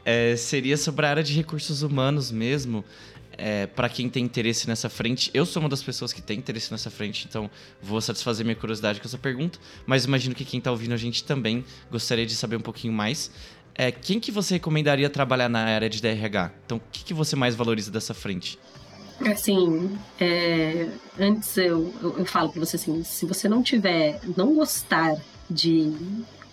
é, 0.05 0.35
seria 0.37 0.77
sobre 0.79 1.05
a 1.05 1.11
área 1.11 1.23
de 1.23 1.35
recursos 1.35 1.83
humanos 1.83 2.31
mesmo. 2.31 2.83
É, 3.43 3.67
para 3.67 3.89
quem 3.89 4.09
tem 4.09 4.23
interesse 4.25 4.69
nessa 4.69 4.91
frente, 4.91 5.31
eu 5.33 5.47
sou 5.47 5.63
uma 5.63 5.69
das 5.69 5.83
pessoas 5.83 6.13
que 6.13 6.21
tem 6.21 6.37
interesse 6.37 6.71
nessa 6.71 6.91
frente, 6.91 7.27
então 7.27 7.51
vou 7.81 7.99
satisfazer 7.99 8.45
minha 8.45 8.57
curiosidade 8.57 9.01
com 9.01 9.09
essa 9.09 9.17
pergunta, 9.17 9.59
mas 9.87 10.05
imagino 10.05 10.35
que 10.35 10.45
quem 10.45 10.59
está 10.59 10.71
ouvindo 10.71 10.93
a 10.93 10.97
gente 10.99 11.25
também 11.25 11.65
gostaria 11.91 12.27
de 12.27 12.35
saber 12.35 12.57
um 12.57 12.61
pouquinho 12.61 12.93
mais. 12.93 13.31
É, 13.81 13.91
quem 13.91 14.21
que 14.21 14.31
você 14.31 14.57
recomendaria 14.57 15.09
trabalhar 15.09 15.49
na 15.49 15.61
área 15.61 15.89
de 15.89 16.03
DRH? 16.03 16.53
Então, 16.67 16.77
o 16.77 16.83
que, 16.93 17.03
que 17.03 17.15
você 17.15 17.35
mais 17.35 17.55
valoriza 17.55 17.91
dessa 17.91 18.13
frente? 18.13 18.59
Assim, 19.25 19.99
é, 20.21 20.87
antes 21.19 21.57
eu, 21.57 21.91
eu, 22.03 22.19
eu 22.19 22.27
falo 22.27 22.51
para 22.51 22.61
você 22.61 22.77
assim, 22.77 23.03
se 23.03 23.25
você 23.25 23.49
não 23.49 23.63
tiver, 23.63 24.21
não 24.37 24.55
gostar 24.55 25.17
de 25.49 25.95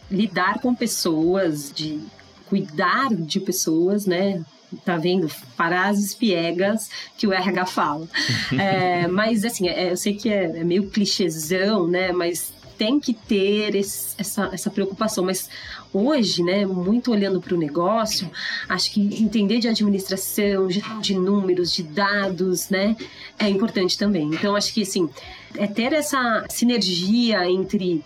lidar 0.09 0.61
com 0.61 0.73
pessoas, 0.73 1.69
de 1.69 1.99
cuidar 2.45 3.09
de 3.13 3.41
pessoas, 3.41 4.05
né? 4.05 4.41
Tá 4.85 4.95
vendo? 4.95 5.27
Frases 5.27 6.13
piegas 6.13 6.89
que 7.17 7.27
o 7.27 7.33
RH 7.33 7.65
fala. 7.65 8.07
é, 8.57 9.05
mas, 9.07 9.43
assim, 9.43 9.67
é, 9.67 9.91
eu 9.91 9.97
sei 9.97 10.13
que 10.13 10.29
é, 10.29 10.45
é 10.45 10.63
meio 10.63 10.89
clichêzão, 10.89 11.89
né? 11.89 12.13
Mas 12.13 12.53
tem 12.77 12.99
que 12.99 13.13
ter 13.13 13.75
esse, 13.75 14.15
essa, 14.17 14.49
essa 14.53 14.69
preocupação. 14.69 15.25
Mas 15.25 15.49
hoje, 15.93 16.43
né, 16.43 16.65
muito 16.65 17.11
olhando 17.11 17.41
para 17.41 17.53
o 17.53 17.57
negócio, 17.57 18.29
acho 18.67 18.91
que 18.91 19.01
entender 19.21 19.59
de 19.59 19.67
administração, 19.67 20.67
de, 20.67 21.15
números, 21.15 21.71
de 21.71 21.83
dados, 21.83 22.69
né, 22.69 22.95
é 23.39 23.49
importante 23.49 23.97
também. 23.97 24.27
Então, 24.33 24.55
acho 24.55 24.73
que, 24.73 24.81
assim, 24.81 25.09
é 25.55 25.67
ter 25.67 25.93
essa 25.93 26.45
sinergia 26.49 27.49
entre 27.49 28.03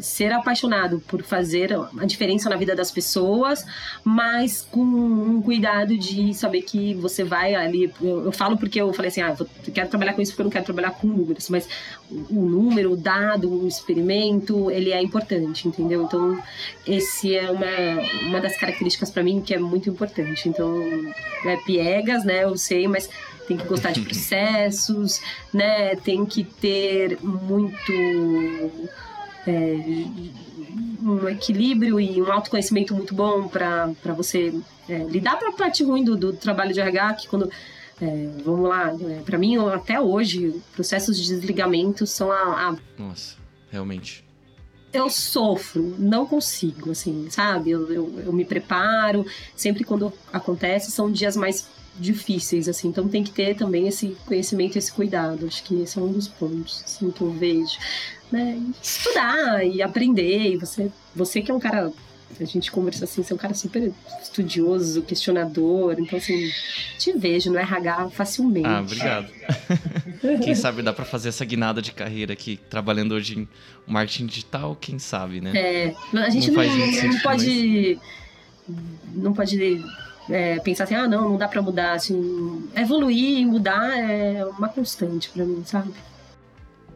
ser 0.00 0.32
apaixonado 0.32 1.00
por 1.00 1.22
fazer 1.22 1.72
a 1.74 2.06
diferença 2.06 2.48
na 2.48 2.56
vida 2.56 2.74
das 2.74 2.90
pessoas, 2.90 3.64
mas 4.02 4.66
com 4.70 4.80
um 4.80 5.42
cuidado 5.42 5.96
de 5.96 6.32
saber 6.34 6.62
que 6.62 6.94
você 6.94 7.22
vai 7.22 7.54
ali. 7.54 7.92
Eu, 8.00 8.24
eu 8.26 8.32
falo 8.32 8.56
porque 8.56 8.80
eu 8.80 8.92
falei 8.92 9.10
assim, 9.10 9.20
ah, 9.20 9.36
eu 9.38 9.72
quero 9.72 9.88
trabalhar 9.88 10.14
com 10.14 10.22
isso 10.22 10.32
porque 10.32 10.42
eu 10.42 10.44
não 10.44 10.50
quero 10.50 10.64
trabalhar 10.64 10.92
com 10.92 11.06
números, 11.06 11.48
mas 11.48 11.68
o 12.10 12.42
número, 12.42 12.92
o 12.92 12.96
dado, 12.96 13.50
o 13.50 13.68
experimento, 13.68 14.70
ele 14.70 14.92
é 14.92 15.02
importante, 15.02 15.68
entendeu? 15.68 16.02
Então, 16.04 16.42
esse 16.86 17.34
é 17.36 17.50
uma, 17.50 18.28
uma 18.28 18.40
das 18.40 18.56
características 18.58 19.10
para 19.10 19.22
mim 19.22 19.40
que 19.40 19.54
é 19.54 19.58
muito 19.58 19.90
importante. 19.90 20.48
Então, 20.48 20.72
é 21.44 21.56
piegas, 21.56 22.24
né? 22.24 22.44
Eu 22.44 22.56
sei, 22.56 22.88
mas 22.88 23.08
tem 23.46 23.56
que 23.56 23.66
gostar 23.66 23.92
de 23.92 24.00
processos, 24.02 25.20
né? 25.52 25.96
Tem 25.96 26.24
que 26.24 26.44
ter 26.44 27.18
muito 27.22 27.92
é, 29.46 29.74
um 31.02 31.28
equilíbrio 31.28 32.00
e 32.00 32.20
um 32.22 32.30
autoconhecimento 32.30 32.94
muito 32.94 33.14
bom 33.14 33.48
para 33.48 34.14
você 34.16 34.54
é, 34.88 34.98
lidar 35.04 35.38
com 35.38 35.46
a 35.46 35.52
parte 35.52 35.82
ruim 35.82 36.04
do, 36.04 36.16
do 36.16 36.32
trabalho 36.32 36.72
de 36.72 36.80
RH, 36.80 37.14
que 37.14 37.28
quando 37.28 37.50
é, 38.00 38.30
vamos 38.44 38.68
lá, 38.68 38.92
é, 39.10 39.22
para 39.22 39.38
mim 39.38 39.56
até 39.68 40.00
hoje 40.00 40.60
processos 40.72 41.16
de 41.16 41.26
desligamento 41.26 42.06
são 42.06 42.30
a, 42.32 42.68
a, 42.68 42.76
Nossa, 42.98 43.36
realmente. 43.70 44.24
Eu 44.92 45.08
sofro, 45.08 45.94
não 45.98 46.26
consigo, 46.26 46.90
assim, 46.90 47.28
sabe? 47.30 47.70
Eu, 47.70 47.90
eu, 47.90 48.20
eu 48.26 48.32
me 48.32 48.44
preparo, 48.44 49.24
sempre 49.56 49.84
quando 49.84 50.12
acontece 50.32 50.90
são 50.90 51.10
dias 51.10 51.36
mais 51.36 51.66
difíceis, 51.98 52.68
assim, 52.68 52.88
então 52.88 53.08
tem 53.08 53.22
que 53.22 53.30
ter 53.30 53.54
também 53.54 53.86
esse 53.86 54.16
conhecimento, 54.26 54.76
esse 54.76 54.92
cuidado. 54.92 55.46
Acho 55.46 55.62
que 55.62 55.80
esse 55.82 55.98
é 55.98 56.02
um 56.02 56.12
dos 56.12 56.28
pontos 56.28 56.82
assim, 56.84 57.10
que 57.10 57.22
eu 57.22 57.30
vejo 57.30 57.78
né, 58.32 58.60
estudar 58.82 59.64
e 59.64 59.82
aprender. 59.82 60.54
E 60.54 60.56
você, 60.56 60.90
você 61.14 61.42
que 61.42 61.50
é 61.50 61.54
um 61.54 61.60
cara, 61.60 61.92
a 62.40 62.44
gente 62.44 62.72
conversa 62.72 63.04
assim, 63.04 63.22
você 63.22 63.32
é 63.32 63.36
um 63.36 63.38
cara 63.38 63.54
super 63.54 63.92
estudioso, 64.22 65.02
questionador. 65.02 65.96
Então, 65.98 66.18
assim, 66.18 66.50
te 66.98 67.12
vejo 67.12 67.50
no 67.50 67.58
RH 67.58 68.10
facilmente. 68.10 68.66
Ah, 68.66 68.80
obrigado. 68.80 69.28
quem 70.42 70.54
sabe 70.54 70.82
dá 70.82 70.92
para 70.92 71.04
fazer 71.04 71.28
essa 71.28 71.44
guinada 71.44 71.82
de 71.82 71.92
carreira 71.92 72.32
aqui, 72.32 72.58
trabalhando 72.70 73.12
hoje 73.12 73.38
em 73.38 73.48
marketing 73.86 74.26
digital, 74.26 74.76
quem 74.80 74.98
sabe, 74.98 75.40
né? 75.40 75.52
É, 75.54 75.94
a 76.14 76.30
gente 76.30 76.50
não, 76.50 76.64
não, 76.64 76.76
não, 76.76 77.08
não 77.12 77.20
pode. 77.20 77.98
Não 79.14 79.32
pode 79.34 79.84
é, 80.30 80.58
pensar 80.60 80.84
assim, 80.84 80.94
ah, 80.94 81.08
não, 81.08 81.30
não 81.30 81.36
dá 81.36 81.48
para 81.48 81.60
mudar, 81.60 81.92
assim, 81.94 82.68
evoluir 82.74 83.40
e 83.40 83.44
mudar 83.44 83.98
é 83.98 84.44
uma 84.44 84.68
constante 84.68 85.28
para 85.30 85.44
mim, 85.44 85.62
sabe? 85.66 85.92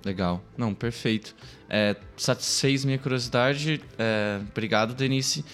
Legal. 0.06 0.40
Não, 0.56 0.72
perfeito. 0.72 1.34
É, 1.68 1.96
satisfez 2.16 2.84
minha 2.84 2.96
curiosidade. 2.96 3.80
É, 3.98 4.40
obrigado, 4.52 4.94
Denise. 4.94 5.44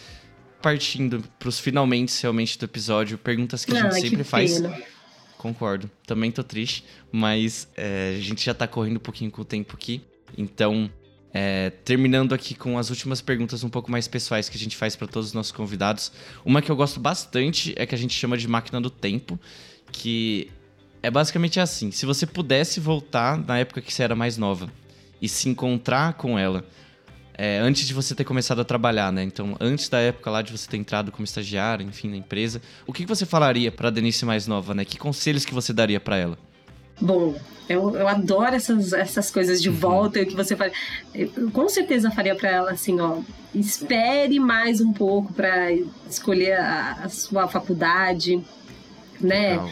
Partindo 0.61 1.25
para 1.39 1.49
os 1.49 1.59
finalmente 1.59 2.21
realmente 2.21 2.59
do 2.59 2.67
episódio, 2.67 3.17
perguntas 3.17 3.65
que 3.65 3.75
a 3.75 3.81
gente 3.81 3.95
sempre 3.95 4.23
faz. 4.23 4.63
Concordo. 5.39 5.91
Também 6.07 6.31
tô 6.31 6.45
triste, 6.45 6.85
mas 7.11 7.67
é, 7.75 8.15
a 8.19 8.21
gente 8.21 8.45
já 8.45 8.53
tá 8.53 8.69
correndo 8.69 8.99
um 8.99 9.01
pouquinho 9.01 9.31
com 9.31 9.41
o 9.41 9.45
tempo 9.45 9.75
aqui. 9.75 10.03
Então, 10.37 10.91
é, 11.33 11.71
terminando 11.71 12.35
aqui 12.35 12.55
com 12.55 12.77
as 12.77 12.91
últimas 12.91 13.23
perguntas 13.23 13.65
um 13.65 13.71
pouco 13.71 13.91
mais 13.91 14.07
pessoais 14.07 14.51
que 14.51 14.57
a 14.59 14.61
gente 14.61 14.77
faz 14.77 14.95
para 14.95 15.09
todos 15.09 15.29
os 15.29 15.33
nossos 15.33 15.51
convidados. 15.51 16.13
Uma 16.45 16.61
que 16.61 16.71
eu 16.71 16.77
gosto 16.77 17.01
bastante 17.01 17.73
é 17.75 17.87
que 17.87 17.95
a 17.95 17.99
gente 17.99 18.13
chama 18.13 18.37
de 18.37 18.47
máquina 18.47 18.83
do 18.83 18.91
tempo, 18.91 19.41
que 19.91 20.51
é 21.03 21.11
basicamente 21.11 21.59
assim: 21.59 21.91
se 21.91 22.07
você 22.07 22.27
pudesse 22.27 22.79
voltar 22.79 23.37
na 23.37 23.59
época 23.59 23.81
que 23.81 23.93
você 23.93 24.03
era 24.03 24.15
mais 24.15 24.37
nova 24.37 24.69
e 25.21 25.29
se 25.29 25.49
encontrar 25.49 26.15
com 26.15 26.39
ela, 26.39 26.65
é, 27.35 27.59
antes 27.59 27.87
de 27.87 27.95
você 27.95 28.15
ter 28.15 28.25
começado 28.25 28.61
a 28.61 28.65
trabalhar, 28.65 29.13
né? 29.13 29.23
Então, 29.23 29.57
antes 29.61 29.89
da 29.89 29.99
época 29.99 30.31
lá 30.31 30.43
de 30.43 30.53
você 30.53 30.69
ter 30.69 30.77
entrado 30.77 31.11
como 31.11 31.25
estagiário, 31.25 31.87
enfim, 31.87 32.09
na 32.09 32.17
empresa, 32.17 32.61
o 32.87 32.93
que 32.93 33.05
você 33.05 33.27
falaria 33.27 33.73
para 33.73 33.89
a 33.89 33.91
Denise 33.91 34.25
mais 34.25 34.47
nova, 34.47 34.75
né? 34.75 34.85
Que 34.85 34.97
conselhos 34.97 35.45
que 35.45 35.55
você 35.55 35.73
daria 35.73 35.99
para 35.99 36.17
ela? 36.17 36.39
Bom, 37.01 37.35
eu, 37.69 37.97
eu 37.97 38.07
adoro 38.07 38.55
essas, 38.55 38.93
essas 38.93 39.31
coisas 39.31 39.63
de 39.63 39.71
uhum. 39.71 39.77
volta 39.77 40.25
que 40.25 40.37
você 40.37 40.55
faz. 40.55 40.73
Eu, 41.15 41.51
com 41.51 41.69
certeza 41.69 42.11
faria 42.11 42.35
para 42.37 42.51
ela 42.51 42.71
assim, 42.71 43.01
ó, 43.01 43.21
espere 43.55 44.39
mais 44.39 44.81
um 44.81 44.93
pouco 44.93 45.33
para 45.33 45.73
escolher 46.09 46.59
a, 46.59 46.99
a, 47.05 47.09
sua 47.09 47.49
faculdade, 47.49 48.41
né? 49.21 49.53
Legal 49.53 49.71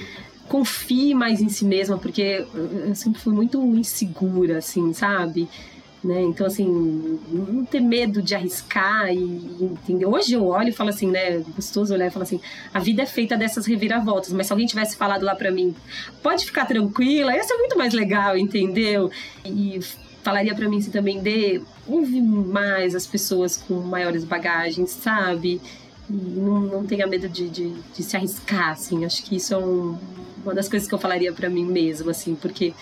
confie 0.51 1.15
mais 1.15 1.41
em 1.41 1.49
si 1.49 1.65
mesma, 1.65 1.97
porque 1.97 2.45
eu 2.53 2.95
sempre 2.97 3.21
fui 3.21 3.33
muito 3.33 3.63
insegura, 3.77 4.59
assim, 4.59 4.93
sabe? 4.93 5.49
Né? 6.03 6.23
Então, 6.23 6.45
assim, 6.45 7.21
não 7.29 7.65
ter 7.65 7.79
medo 7.79 8.21
de 8.21 8.35
arriscar 8.35 9.15
e 9.15 9.57
entender. 9.61 10.07
Hoje 10.07 10.33
eu 10.33 10.45
olho 10.47 10.71
e 10.71 10.73
falo 10.73 10.91
assim, 10.91 11.09
né? 11.09 11.39
Gostoso 11.55 11.95
olhar 11.95 12.09
e 12.09 12.11
falar 12.11 12.25
assim: 12.25 12.41
a 12.75 12.81
vida 12.81 13.03
é 13.03 13.07
feita 13.07 13.37
dessas 13.37 13.65
reviravoltas, 13.65 14.33
mas 14.33 14.49
se 14.49 14.53
alguém 14.53 14.67
tivesse 14.67 14.97
falado 14.97 15.25
lá 15.25 15.37
para 15.37 15.53
mim, 15.53 15.73
pode 16.21 16.45
ficar 16.45 16.65
tranquila, 16.65 17.37
ia 17.37 17.45
ser 17.45 17.55
muito 17.55 17.79
mais 17.79 17.95
legal, 17.95 18.37
entendeu? 18.37 19.09
E 19.45 19.79
falaria 20.25 20.55
para 20.55 20.69
mim 20.69 20.79
assim 20.79 20.91
também 20.91 21.23
de 21.23 21.63
ouvir 21.87 22.23
mais 22.23 22.95
as 22.97 23.07
pessoas 23.07 23.57
com 23.57 23.75
maiores 23.75 24.25
bagagens, 24.25 24.91
sabe? 24.91 25.61
E 26.11 26.13
não, 26.13 26.61
não 26.61 26.87
tenha 26.87 27.07
medo 27.07 27.29
de, 27.29 27.49
de, 27.49 27.73
de 27.95 28.03
se 28.03 28.17
arriscar, 28.17 28.71
assim. 28.71 29.05
Acho 29.05 29.23
que 29.23 29.37
isso 29.37 29.55
é 29.55 29.57
um, 29.57 29.97
uma 30.45 30.53
das 30.53 30.69
coisas 30.69 30.89
que 30.89 30.95
eu 30.95 30.99
falaria 30.99 31.33
para 31.33 31.49
mim 31.49 31.65
mesmo, 31.65 32.11
assim, 32.11 32.35
porque 32.35 32.75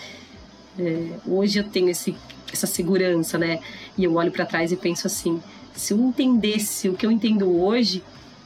é, 0.77 1.09
hoje 1.27 1.59
eu 1.59 1.63
tenho 1.63 1.89
esse, 1.89 2.15
essa 2.51 2.65
segurança, 2.65 3.37
né? 3.37 3.59
E 3.95 4.03
eu 4.03 4.15
olho 4.15 4.31
para 4.31 4.45
trás 4.45 4.71
e 4.71 4.75
penso 4.75 5.05
assim: 5.05 5.41
se 5.75 5.93
eu 5.93 5.99
entendesse 5.99 6.89
o 6.89 6.93
que 6.93 7.05
eu 7.05 7.11
entendo 7.11 7.49
hoje, 7.61 8.03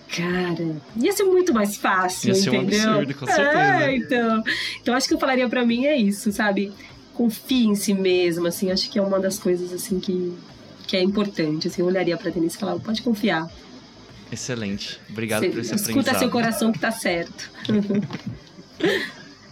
cara, 0.10 0.76
ia 0.96 1.12
ser 1.14 1.24
muito 1.24 1.54
mais 1.54 1.78
fácil, 1.78 2.30
ia 2.30 2.36
ser 2.36 2.54
entendeu? 2.54 2.90
Um 2.90 2.94
absurdo, 2.96 3.14
com 3.16 3.26
certeza. 3.26 3.50
É, 3.52 3.96
então, 3.96 4.44
então 4.82 4.96
acho 4.96 5.08
que 5.08 5.14
eu 5.14 5.20
falaria 5.20 5.48
para 5.48 5.66
mim 5.66 5.86
é 5.86 5.96
isso, 5.96 6.32
sabe? 6.32 6.72
Confie 7.14 7.68
em 7.68 7.76
si 7.76 7.94
mesmo, 7.94 8.48
assim, 8.48 8.72
acho 8.72 8.90
que 8.90 9.00
é 9.00 9.02
uma 9.02 9.20
das 9.20 9.40
coisas 9.40 9.72
assim 9.72 10.00
que, 10.00 10.34
que 10.88 10.98
é 10.98 11.02
importante. 11.02 11.68
Assim, 11.68 11.82
eu 11.82 11.88
olharia 11.88 12.18
para 12.18 12.32
Denise 12.32 12.56
e 12.56 12.60
falava, 12.60 12.80
pode 12.80 13.02
confiar. 13.02 13.48
Excelente. 14.34 15.00
Obrigado 15.10 15.42
por 15.42 15.60
esse 15.60 15.76
escuta 15.76 15.82
aprendizado. 15.82 16.00
Escuta 16.00 16.20
seu 16.20 16.30
coração 16.30 16.72
que 16.72 16.80
tá 16.80 16.92
certo. 16.92 17.52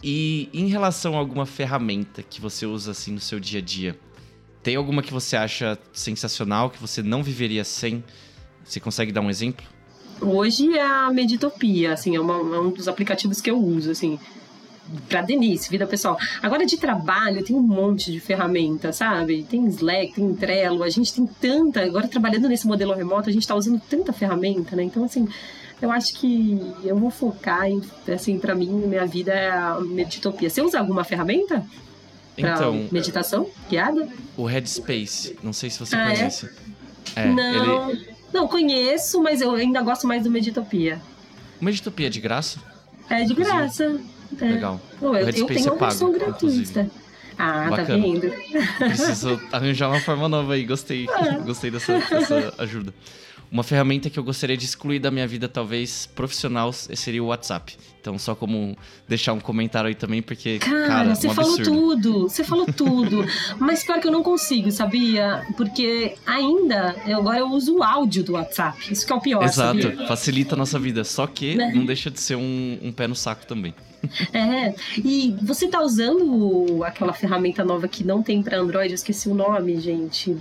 E 0.04 0.50
em 0.52 0.68
relação 0.68 1.16
a 1.16 1.20
alguma 1.20 1.46
ferramenta 1.46 2.24
que 2.24 2.42
você 2.42 2.66
usa 2.66 2.92
assim 2.92 3.12
no 3.12 3.20
seu 3.20 3.40
dia 3.40 3.60
a 3.60 3.62
dia, 3.62 3.96
tem 4.64 4.76
alguma 4.76 5.04
que 5.04 5.14
você 5.14 5.38
acha 5.38 5.78
sensacional, 5.94 6.72
que 6.72 6.80
você 6.80 7.04
não 7.04 7.22
viveria 7.22 7.64
sem? 7.64 8.04
Você 8.64 8.80
consegue 8.80 9.12
dar 9.12 9.22
um 9.22 9.30
exemplo? 9.30 9.66
Hoje 10.20 10.76
é 10.76 10.82
a 10.82 11.12
Meditopia, 11.12 11.94
assim, 11.94 12.16
é, 12.16 12.20
uma, 12.20 12.34
é 12.34 12.60
um 12.60 12.72
dos 12.72 12.88
aplicativos 12.88 13.42
que 13.42 13.50
eu 13.50 13.58
uso, 13.58 13.92
assim, 13.92 14.20
para 15.08 15.22
Denise, 15.22 15.70
vida 15.70 15.86
pessoal. 15.86 16.18
Agora 16.42 16.66
de 16.66 16.78
trabalho 16.78 17.44
tem 17.44 17.56
um 17.56 17.62
monte 17.62 18.12
de 18.12 18.20
ferramentas, 18.20 18.98
sabe? 18.98 19.44
Tem 19.44 19.66
Slack, 19.68 20.14
tem 20.14 20.34
Trello, 20.34 20.84
a 20.84 20.90
gente 20.90 21.14
tem 21.14 21.26
tanta, 21.26 21.84
agora 21.84 22.08
trabalhando 22.08 22.48
nesse 22.48 22.68
modelo 22.68 22.94
remoto, 22.94 23.30
a 23.30 23.34
gente 23.34 23.44
está 23.44 23.56
usando 23.56 23.82
tanta 23.90 24.12
ferramenta, 24.14 24.76
né? 24.76 24.84
Então 24.84 25.04
assim, 25.04 25.28
eu 25.82 25.92
acho 25.92 26.14
que 26.14 26.74
eu 26.84 26.96
vou 26.96 27.10
focar 27.10 27.68
em, 27.68 27.82
assim, 28.14 28.38
para 28.38 28.54
mim, 28.54 28.70
minha 28.70 29.06
vida 29.06 29.34
é 29.34 29.50
a 29.50 29.80
meditopia. 29.80 30.50
Você 30.50 30.62
usa 30.62 30.80
alguma 30.80 31.04
ferramenta? 31.04 31.66
Pra 32.36 32.54
então, 32.54 32.88
meditação 32.92 33.50
guiada? 33.70 34.08
O 34.38 34.46
Headspace, 34.46 35.38
não 35.44 35.52
sei 35.52 35.70
se 35.70 35.80
você 35.80 35.96
ah, 35.96 36.12
é? 36.12 36.16
conhece. 36.16 36.50
É? 37.16 37.24
É, 37.24 37.28
não, 37.28 37.90
ele... 37.90 38.10
não 38.34 38.48
conheço, 38.48 39.22
mas 39.22 39.42
eu 39.42 39.54
ainda 39.56 39.82
gosto 39.82 40.08
mais 40.08 40.24
do 40.24 40.32
Meditopia. 40.32 41.02
Uma 41.60 41.70
Editopia 41.70 42.08
é 42.08 42.10
de 42.10 42.22
graça? 42.22 42.60
É 43.10 43.24
de 43.24 43.34
graça. 43.34 44.00
É. 44.40 44.46
Legal. 44.46 44.82
Pô, 45.00 45.08
eu, 45.08 45.26
O 45.26 45.30
eu 45.30 45.34
tenho 45.34 45.46
é 45.46 45.54
versão 45.54 45.78
pago, 45.78 45.94
inclusive. 45.94 46.20
gratuita. 46.20 46.92
Ah, 47.38 47.64
tá 47.64 47.70
Bacana. 47.78 47.98
vendo? 48.04 48.32
Preciso 48.78 49.42
arranjar 49.52 49.90
uma 49.90 50.00
forma 50.02 50.28
nova 50.30 50.54
aí. 50.54 50.66
Gostei. 50.66 51.08
Gostei 51.46 51.72
dessa, 51.72 51.98
dessa 52.00 52.54
ajuda. 52.60 52.94
Uma 53.52 53.64
ferramenta 53.64 54.10
que 54.10 54.18
eu 54.18 54.24
gostaria 54.24 54.56
de 54.56 54.64
excluir 54.64 55.00
da 55.00 55.12
minha 55.12 55.28
vida, 55.28 55.50
talvez 55.50 56.06
profissional, 56.16 56.72
seria 56.72 57.22
o 57.22 57.28
WhatsApp. 57.28 57.76
Então, 58.00 58.18
só 58.18 58.34
como 58.34 58.78
deixar 59.10 59.34
um 59.34 59.42
comentário 59.42 59.90
aí 59.90 59.96
também, 59.96 60.22
porque, 60.22 60.58
Cara, 60.60 60.88
cara, 60.88 61.16
você 61.16 61.28
um 61.28 61.34
falou 61.34 61.58
tudo, 61.62 62.22
você 62.30 62.46
falou 62.46 62.66
tudo. 62.72 63.26
Mas 63.60 63.84
pior 63.84 64.00
que 64.00 64.08
eu 64.08 64.12
não 64.12 64.24
consigo, 64.24 64.72
sabia? 64.72 65.46
Porque 65.58 66.16
ainda, 66.26 66.96
eu, 67.06 67.18
agora 67.18 67.40
eu 67.40 67.48
uso 67.50 67.76
o 67.80 67.84
áudio 67.84 68.24
do 68.24 68.34
WhatsApp. 68.34 68.78
Isso 68.90 69.06
que 69.06 69.12
é 69.12 69.16
o 69.18 69.20
pior, 69.22 69.44
Exato, 69.44 69.82
sabia? 69.82 70.08
facilita 70.08 70.56
a 70.56 70.58
nossa 70.58 70.80
vida. 70.80 71.04
Só 71.04 71.28
que 71.28 71.56
Né? 71.56 71.74
não 71.76 71.86
deixa 71.86 72.10
de 72.10 72.22
ser 72.22 72.38
um, 72.38 72.80
um 72.82 72.92
pé 72.94 73.06
no 73.06 73.16
saco 73.16 73.46
também. 73.46 73.76
É. 74.34 74.74
E 74.98 75.36
você 75.42 75.68
tá 75.68 75.82
usando 75.82 76.84
aquela 76.84 77.14
ferramenta 77.14 77.64
nova 77.64 77.88
que 77.88 78.04
não 78.04 78.24
tem 78.24 78.42
pra 78.42 78.58
Android? 78.58 78.90
Eu 78.90 78.96
esqueci 78.96 79.30
o 79.30 79.34
nome, 79.34 79.80
gente. 79.80 80.36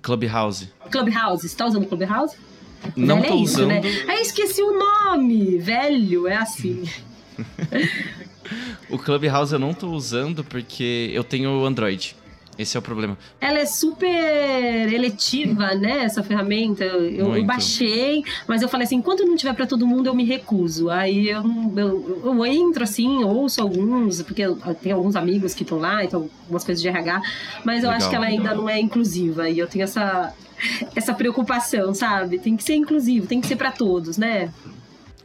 Clubhouse. 0.00 0.68
Clubhouse. 0.90 1.48
Você 1.48 1.56
tá 1.56 1.66
usando 1.66 1.86
Clubhouse? 1.86 2.36
Não 2.96 3.20
Velho, 3.20 3.28
tô 3.28 3.34
é 3.34 3.42
isso, 3.42 3.54
usando. 3.54 3.68
né? 3.68 3.80
Esqueci 4.20 4.62
o 4.62 4.78
nome. 4.78 5.58
Velho, 5.58 6.26
é 6.28 6.36
assim. 6.36 6.84
O 8.88 8.98
Clubhouse 8.98 9.52
eu 9.52 9.58
não 9.60 9.72
tô 9.72 9.90
usando 9.90 10.42
porque 10.42 11.10
eu 11.14 11.22
tenho 11.22 11.64
Android. 11.64 12.16
Esse 12.60 12.76
é 12.76 12.80
o 12.80 12.82
problema. 12.82 13.16
Ela 13.40 13.60
é 13.60 13.64
super 13.64 14.92
eletiva, 14.92 15.74
né? 15.74 16.04
Essa 16.04 16.22
ferramenta. 16.22 16.84
Eu, 16.84 17.34
eu 17.34 17.42
baixei, 17.42 18.22
mas 18.46 18.60
eu 18.60 18.68
falei 18.68 18.84
assim: 18.84 18.96
enquanto 18.96 19.24
não 19.24 19.34
tiver 19.34 19.54
pra 19.54 19.66
todo 19.66 19.86
mundo, 19.86 20.08
eu 20.08 20.14
me 20.14 20.24
recuso. 20.24 20.90
Aí 20.90 21.30
eu, 21.30 21.42
eu, 21.74 22.22
eu 22.22 22.46
entro 22.46 22.84
assim, 22.84 23.24
ouço 23.24 23.62
alguns, 23.62 24.20
porque 24.20 24.42
tem 24.82 24.92
alguns 24.92 25.16
amigos 25.16 25.54
que 25.54 25.62
estão 25.62 25.78
lá, 25.78 26.04
então 26.04 26.28
algumas 26.42 26.62
coisas 26.62 26.82
de 26.82 26.88
RH, 26.88 27.22
mas 27.64 27.82
eu 27.82 27.88
Legal. 27.88 27.96
acho 27.96 28.10
que 28.10 28.16
ela 28.16 28.26
ainda 28.26 28.54
não 28.54 28.68
é 28.68 28.78
inclusiva. 28.78 29.48
E 29.48 29.58
eu 29.58 29.66
tenho 29.66 29.84
essa, 29.84 30.34
essa 30.94 31.14
preocupação, 31.14 31.94
sabe? 31.94 32.38
Tem 32.38 32.58
que 32.58 32.62
ser 32.62 32.74
inclusivo, 32.74 33.26
tem 33.26 33.40
que 33.40 33.46
ser 33.46 33.56
pra 33.56 33.72
todos, 33.72 34.18
né? 34.18 34.52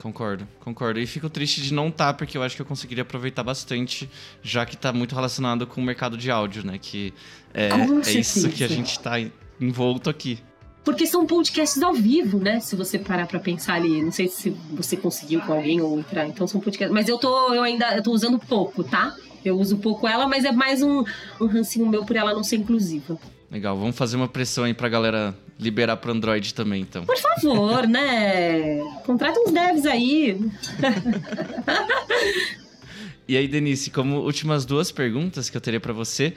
Concordo, 0.06 0.48
concordo. 0.60 1.00
E 1.00 1.08
fico 1.08 1.28
triste 1.32 1.64
de 1.64 1.74
não 1.74 1.88
estar, 1.88 2.14
porque 2.14 2.38
eu 2.38 2.44
acho 2.44 2.56
que 2.56 2.62
eu 2.62 2.66
conseguiria 2.66 3.02
aproveitar 3.02 3.42
bastante, 3.42 4.08
já 4.44 4.64
que 4.64 4.78
tá 4.78 4.94
muito 4.94 5.16
relacionado 5.16 5.66
com 5.66 5.82
o 5.82 5.84
mercado 5.84 6.16
de 6.16 6.30
áudio, 6.30 6.64
né? 6.64 6.78
Que 6.80 7.12
é, 7.52 7.70
é 8.06 8.12
isso 8.12 8.48
que 8.50 8.64
a 8.64 8.68
gente 8.68 9.00
tá 9.00 9.14
envolto 9.60 10.08
aqui. 10.08 10.38
Porque 10.84 11.08
são 11.08 11.26
podcasts 11.26 11.82
ao 11.82 11.92
vivo, 11.92 12.38
né? 12.38 12.60
Se 12.60 12.76
você 12.76 13.00
parar 13.00 13.26
pra 13.26 13.40
pensar 13.40 13.74
ali. 13.74 14.04
Não 14.04 14.12
sei 14.12 14.28
se 14.28 14.52
você 14.70 14.96
conseguiu 14.96 15.42
com 15.42 15.54
alguém 15.54 15.82
ou 15.82 15.98
entrar. 15.98 16.28
Então 16.28 16.46
são 16.46 16.62
podcasts. 16.62 16.94
Mas 16.94 17.10
eu 17.10 17.18
tô, 17.18 17.52
eu 17.56 17.64
ainda 17.64 17.96
eu 17.96 18.04
tô 18.04 18.12
usando 18.12 18.38
pouco, 18.38 18.84
tá? 18.84 19.16
Eu 19.44 19.58
uso 19.58 19.78
pouco 19.78 20.08
ela, 20.08 20.28
mas 20.28 20.46
é 20.46 20.52
mais 20.52 20.84
um, 20.84 21.04
um 21.42 21.48
rancinho 21.48 21.90
meu 21.90 22.06
por 22.06 22.16
ela 22.16 22.32
não 22.32 22.44
ser 22.44 22.58
inclusiva. 22.58 23.18
Legal, 23.50 23.76
vamos 23.76 23.96
fazer 23.96 24.18
uma 24.18 24.28
pressão 24.28 24.66
aí 24.66 24.74
pra 24.76 24.88
galera 24.88 25.36
liberar 25.60 25.98
pro 25.98 26.12
Android 26.12 26.54
também, 26.54 26.82
então. 26.82 27.06
Por 27.06 27.18
favor, 27.18 27.88
né? 27.88 28.80
Contrata 29.06 29.40
uns 29.40 29.52
devs 29.52 29.86
aí. 29.86 30.40
E 33.28 33.36
aí, 33.36 33.48
Denise, 33.48 33.90
como 33.90 34.18
últimas 34.18 34.66
duas 34.66 34.92
perguntas 34.92 35.50
que 35.50 35.58
eu 35.58 35.62
teria 35.62 35.80
pra 35.80 35.92
você, 35.92 36.36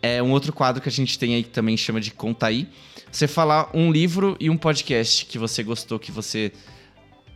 é 0.00 0.22
um 0.22 0.30
outro 0.30 0.52
quadro 0.52 0.80
que 0.80 0.88
a 0.88 0.92
gente 0.92 1.18
tem 1.18 1.34
aí 1.34 1.42
que 1.42 1.48
também 1.48 1.76
chama 1.76 2.00
de 2.00 2.12
Conta 2.12 2.46
aí. 2.46 2.68
Você 3.10 3.26
falar 3.26 3.68
um 3.74 3.90
livro 3.90 4.36
e 4.38 4.48
um 4.48 4.56
podcast 4.56 5.26
que 5.26 5.36
você 5.38 5.62
gostou, 5.64 5.98
que 5.98 6.12
você. 6.12 6.52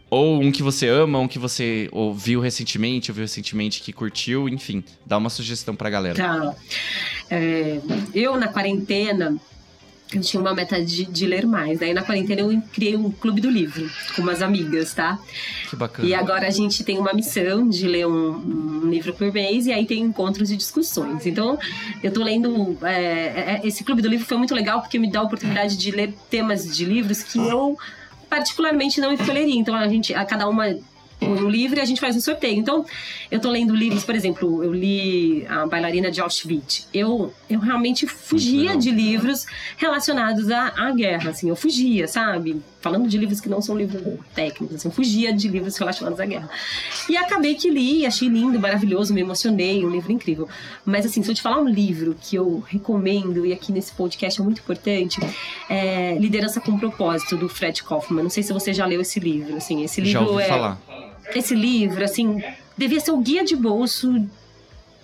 Ou 0.08 0.40
um 0.40 0.52
que 0.52 0.62
você 0.62 0.86
ama, 0.86 1.18
um 1.18 1.26
que 1.26 1.40
você 1.40 1.88
ouviu 1.90 2.38
recentemente, 2.40 3.10
ouviu 3.10 3.24
recentemente 3.24 3.80
que 3.82 3.92
curtiu, 3.92 4.48
enfim, 4.48 4.84
dá 5.04 5.18
uma 5.18 5.28
sugestão 5.28 5.74
pra 5.74 5.90
galera. 5.90 6.14
Tá. 6.14 6.54
É, 7.28 7.80
eu, 8.14 8.36
na 8.38 8.46
quarentena, 8.46 9.36
eu 10.18 10.22
tinha 10.22 10.40
uma 10.40 10.54
meta 10.54 10.82
de, 10.82 11.04
de 11.04 11.26
ler 11.26 11.46
mais. 11.46 11.78
Daí, 11.78 11.94
na 11.94 12.02
quarentena, 12.02 12.40
eu 12.42 12.62
criei 12.72 12.96
um 12.96 13.10
clube 13.10 13.40
do 13.40 13.50
livro 13.50 13.88
com 14.14 14.22
umas 14.22 14.42
amigas, 14.42 14.94
tá? 14.94 15.18
Que 15.68 15.76
bacana. 15.76 16.08
E 16.08 16.14
agora 16.14 16.46
a 16.46 16.50
gente 16.50 16.82
tem 16.84 16.98
uma 16.98 17.12
missão 17.12 17.68
de 17.68 17.86
ler 17.86 18.06
um, 18.06 18.82
um 18.84 18.90
livro 18.90 19.12
por 19.14 19.32
mês 19.32 19.66
e 19.66 19.72
aí 19.72 19.86
tem 19.86 20.02
encontros 20.02 20.50
e 20.50 20.56
discussões. 20.56 21.26
Então, 21.26 21.58
eu 22.02 22.12
tô 22.12 22.22
lendo. 22.22 22.76
é, 22.82 22.92
é, 22.92 23.60
esse 23.64 23.84
clube 23.84 24.02
do 24.02 24.08
livro 24.08 24.26
foi 24.26 24.36
muito 24.36 24.54
legal 24.54 24.80
porque 24.80 24.98
me 24.98 25.10
dá 25.10 25.20
a 25.20 25.22
oportunidade 25.22 25.76
de 25.76 25.90
ler 25.90 26.14
temas 26.30 26.76
de 26.76 26.84
livros 26.84 27.22
que 27.22 27.38
eu 27.38 27.78
particularmente 28.28 29.00
não 29.00 29.12
escolheria. 29.12 29.54
Então, 29.54 29.74
a 29.74 29.88
gente, 29.88 30.14
a 30.14 30.24
cada 30.24 30.48
uma 30.48 30.76
um 31.20 31.48
livro 31.48 31.78
e 31.78 31.80
a 31.80 31.84
gente 31.84 32.00
faz 32.00 32.16
um 32.16 32.20
sorteio. 32.20 32.58
Então, 32.58 32.84
eu 33.30 33.40
tô 33.40 33.50
lendo 33.50 33.74
livros, 33.74 34.04
por 34.04 34.14
exemplo, 34.14 34.62
eu 34.62 34.72
li 34.72 35.46
A 35.48 35.66
Bailarina 35.66 36.10
de 36.10 36.20
Auschwitz. 36.20 36.88
Eu, 36.92 37.32
eu 37.48 37.60
realmente 37.60 38.06
fugia 38.06 38.76
de 38.76 38.90
livros 38.90 39.46
relacionados 39.76 40.50
à, 40.50 40.72
à 40.76 40.92
guerra, 40.92 41.30
assim, 41.30 41.48
eu 41.48 41.56
fugia, 41.56 42.06
sabe? 42.06 42.60
Falando 42.80 43.08
de 43.08 43.16
livros 43.16 43.40
que 43.40 43.48
não 43.48 43.62
são 43.62 43.76
livros 43.76 44.02
técnicos, 44.34 44.76
assim, 44.76 44.88
eu 44.88 44.92
fugia 44.92 45.32
de 45.32 45.48
livros 45.48 45.76
relacionados 45.76 46.20
à 46.20 46.26
guerra. 46.26 46.50
E 47.08 47.16
acabei 47.16 47.54
que 47.54 47.70
li, 47.70 48.04
achei 48.04 48.28
lindo, 48.28 48.60
maravilhoso, 48.60 49.14
me 49.14 49.20
emocionei, 49.20 49.84
um 49.84 49.90
livro 49.90 50.12
incrível. 50.12 50.48
Mas 50.84 51.06
assim, 51.06 51.22
se 51.22 51.30
eu 51.30 51.34
te 51.34 51.40
falar 51.40 51.60
um 51.60 51.68
livro 51.68 52.16
que 52.20 52.36
eu 52.36 52.62
recomendo, 52.66 53.46
e 53.46 53.52
aqui 53.52 53.72
nesse 53.72 53.92
podcast 53.92 54.40
é 54.40 54.44
muito 54.44 54.60
importante, 54.60 55.18
é 55.68 56.16
Liderança 56.18 56.60
com 56.60 56.78
Propósito, 56.78 57.36
do 57.36 57.48
Fred 57.48 57.82
Kaufman. 57.82 58.22
Não 58.22 58.30
sei 58.30 58.42
se 58.42 58.52
você 58.52 58.72
já 58.72 58.84
leu 58.84 59.00
esse 59.00 59.18
livro, 59.18 59.56
assim, 59.56 59.82
esse 59.82 60.00
livro 60.00 60.20
Já 60.20 60.26
ouvi 60.26 60.42
é 60.42 60.46
falar. 60.46 60.80
Esse 61.34 61.54
livro, 61.54 62.02
assim, 62.04 62.42
devia 62.76 63.00
ser 63.00 63.10
o 63.12 63.18
guia 63.18 63.44
de 63.44 63.56
bolso 63.56 64.24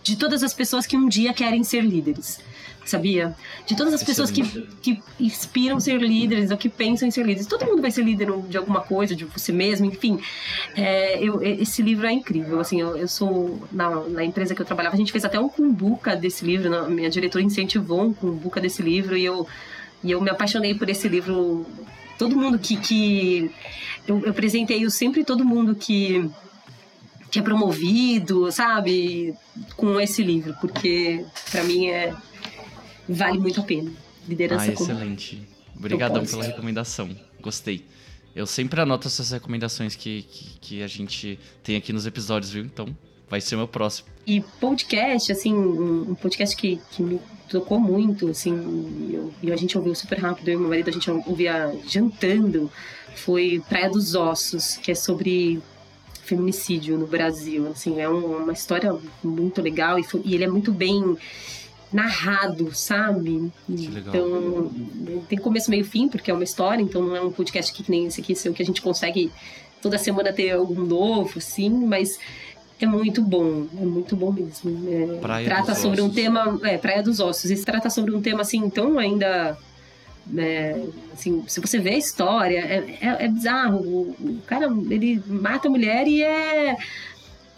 de 0.03 0.17
todas 0.17 0.43
as 0.43 0.55
pessoas 0.55 0.87
que 0.87 0.97
um 0.97 1.09
dia 1.09 1.33
querem 1.35 1.63
ser 1.63 1.83
líderes. 1.83 2.41
Sabia? 2.87 3.37
De 3.67 3.77
todas 3.77 3.93
as 3.93 4.03
pessoas 4.03 4.31
que, 4.31 4.43
que 4.83 5.01
inspiram 5.21 5.79
ser 5.79 6.01
líderes 6.01 6.51
ou 6.51 6.57
que 6.57 6.69
pensam 6.69 7.07
em 7.07 7.11
ser 7.11 7.25
líderes. 7.25 7.47
Todo 7.47 7.67
mundo 7.67 7.83
vai 7.83 7.91
ser 7.91 8.03
líder 8.03 8.29
de 8.49 8.57
alguma 8.57 8.81
coisa, 8.81 9.15
de 9.15 9.25
você 9.27 9.53
mesmo, 9.53 9.87
enfim. 9.87 10.19
É, 10.75 11.23
eu- 11.23 11.41
esse 11.43 11.83
livro 11.83 12.07
é 12.07 12.13
incrível. 12.13 12.59
Assim, 12.59 12.81
eu, 12.81 12.97
eu 12.97 13.07
sou. 13.07 13.63
Na, 13.71 13.91
na 14.09 14.25
empresa 14.25 14.55
que 14.55 14.63
eu 14.63 14.67
trabalhava, 14.67 14.97
a 14.97 14.99
gente 14.99 15.13
fez 15.13 15.25
até 15.25 15.39
um 15.39 15.49
cumbuca 15.49 16.17
desse 16.17 16.45
livro. 16.45 16.91
Minha 16.91 17.11
diretora 17.11 17.45
incentivou 17.45 18.03
um 18.03 18.13
cumbuca 18.15 18.61
desse 18.61 18.83
livro 18.83 19.17
e 19.17 19.25
eu, 19.25 19.47
e 20.03 20.11
eu 20.11 20.21
me 20.21 20.31
apaixonei 20.31 20.75
por 20.75 20.89
esse 20.89 21.07
livro. 21.07 21.67
Todo 22.21 22.37
mundo 22.37 22.59
que. 22.59 22.77
que 22.77 23.51
eu, 24.07 24.23
eu 24.27 24.35
presenteio 24.35 24.91
sempre 24.91 25.25
todo 25.25 25.43
mundo 25.43 25.75
que 25.75 26.31
que 27.31 27.39
é 27.39 27.43
promovido, 27.43 28.51
sabe, 28.53 29.35
com 29.77 29.99
esse 30.01 30.23
livro, 30.23 30.55
porque 30.61 31.25
pra 31.51 31.65
mim 31.65 31.87
é 31.87 32.15
vale 33.09 33.39
muito 33.39 33.61
a 33.61 33.63
pena. 33.63 33.91
Liderança 34.29 34.65
Ah, 34.65 34.73
excelente. 34.73 35.49
Obrigadão 35.75 36.27
pela 36.27 36.45
recomendação. 36.45 37.09
Gostei. 37.41 37.87
Eu 38.37 38.47
sempre 38.47 38.83
anoto 38.83 39.09
essas 39.09 39.31
recomendações 39.31 39.97
que, 39.97 40.23
que, 40.23 40.59
que 40.61 40.83
a 40.83 40.87
gente 40.87 41.39
tem 41.63 41.77
aqui 41.77 41.91
nos 41.91 42.05
episódios, 42.05 42.53
viu? 42.53 42.65
Então, 42.65 42.95
vai 43.31 43.41
ser 43.41 43.57
meu 43.57 43.69
próximo. 43.69 44.09
E 44.27 44.41
podcast, 44.61 45.31
assim, 45.33 45.55
um 45.55 46.15
podcast 46.15 46.55
que, 46.57 46.81
que 46.91 47.03
me 47.03 47.21
tocou 47.49 47.81
muito, 47.81 48.29
assim, 48.29 48.53
e 49.09 49.15
eu- 49.15 49.33
e 49.43 49.53
a 49.53 49.57
gente 49.57 49.79
ouviu 49.79 49.95
super 49.95 50.19
rápido, 50.19 50.49
eu 50.49 50.55
e 50.55 50.57
meu 50.61 50.69
marido, 50.69 50.89
a 50.91 50.93
gente 50.93 51.11
ouvia 51.11 51.73
jantando, 51.89 52.71
foi 53.17 53.63
Praia 53.69 53.89
dos 53.91 54.15
Ossos, 54.15 54.77
que 54.77 54.93
é 54.93 54.95
sobre 54.95 55.61
feminicídio 56.25 56.97
no 56.99 57.07
Brasil, 57.07 57.69
assim, 57.69 58.01
é 58.01 58.09
um- 58.09 58.43
uma 58.45 58.53
história 58.53 58.97
muito 59.23 59.61
legal 59.63 59.99
e, 59.99 60.05
foi- 60.05 60.23
e 60.25 60.35
ele 60.35 60.45
é 60.45 60.49
muito 60.49 60.71
bem 60.73 61.17
narrado, 61.93 62.73
sabe? 62.73 63.51
Então, 63.69 64.71
tem 65.29 65.39
começo, 65.39 65.71
meio 65.71 65.85
fim, 65.85 66.09
porque 66.09 66.31
é 66.31 66.35
uma 66.35 66.45
história, 66.45 66.83
então 66.83 67.03
não 67.03 67.17
é 67.17 67.21
um 67.21 67.33
podcast 67.33 67.73
que, 67.73 67.83
que 67.83 67.91
nem 67.91 68.07
esse 68.07 68.21
aqui, 68.21 68.35
seu, 68.37 68.53
que 68.55 68.63
a 68.63 68.67
gente 68.67 68.81
consegue 68.81 69.33
toda 69.83 69.99
semana 69.99 70.33
ter 70.33 70.51
algum 70.53 70.83
novo, 70.85 71.41
sim, 71.41 71.71
mas 71.71 72.19
é 72.85 72.89
muito 72.89 73.23
bom, 73.23 73.67
é 73.81 73.85
muito 73.85 74.15
bom 74.17 74.33
mesmo. 74.33 74.89
É, 74.89 75.19
Praia 75.21 75.45
trata 75.47 75.73
dos 75.73 75.81
sobre 75.83 76.01
um 76.01 76.05
Ossos. 76.07 76.15
tema, 76.17 76.61
é, 76.63 76.79
Praia 76.79 77.03
dos 77.03 77.21
Ossos, 77.21 77.51
e 77.51 77.65
trata 77.65 77.89
sobre 77.91 78.15
um 78.15 78.21
tema 78.21 78.43
assim 78.43 78.69
tão 78.71 78.99
ainda 78.99 79.57
né, 80.27 80.81
assim, 81.13 81.43
se 81.49 81.61
você 81.61 81.79
vê 81.79 81.91
a 81.91 81.99
história, 81.99 82.59
é, 82.59 82.99
é- 83.01 83.25
é 83.25 83.29
bizarro. 83.29 83.79
O, 83.79 84.17
o 84.21 84.43
cara, 84.47 84.67
ele 84.91 85.21
mata 85.27 85.67
a 85.67 85.71
mulher 85.71 86.07
e 86.07 86.23
é 86.23 86.77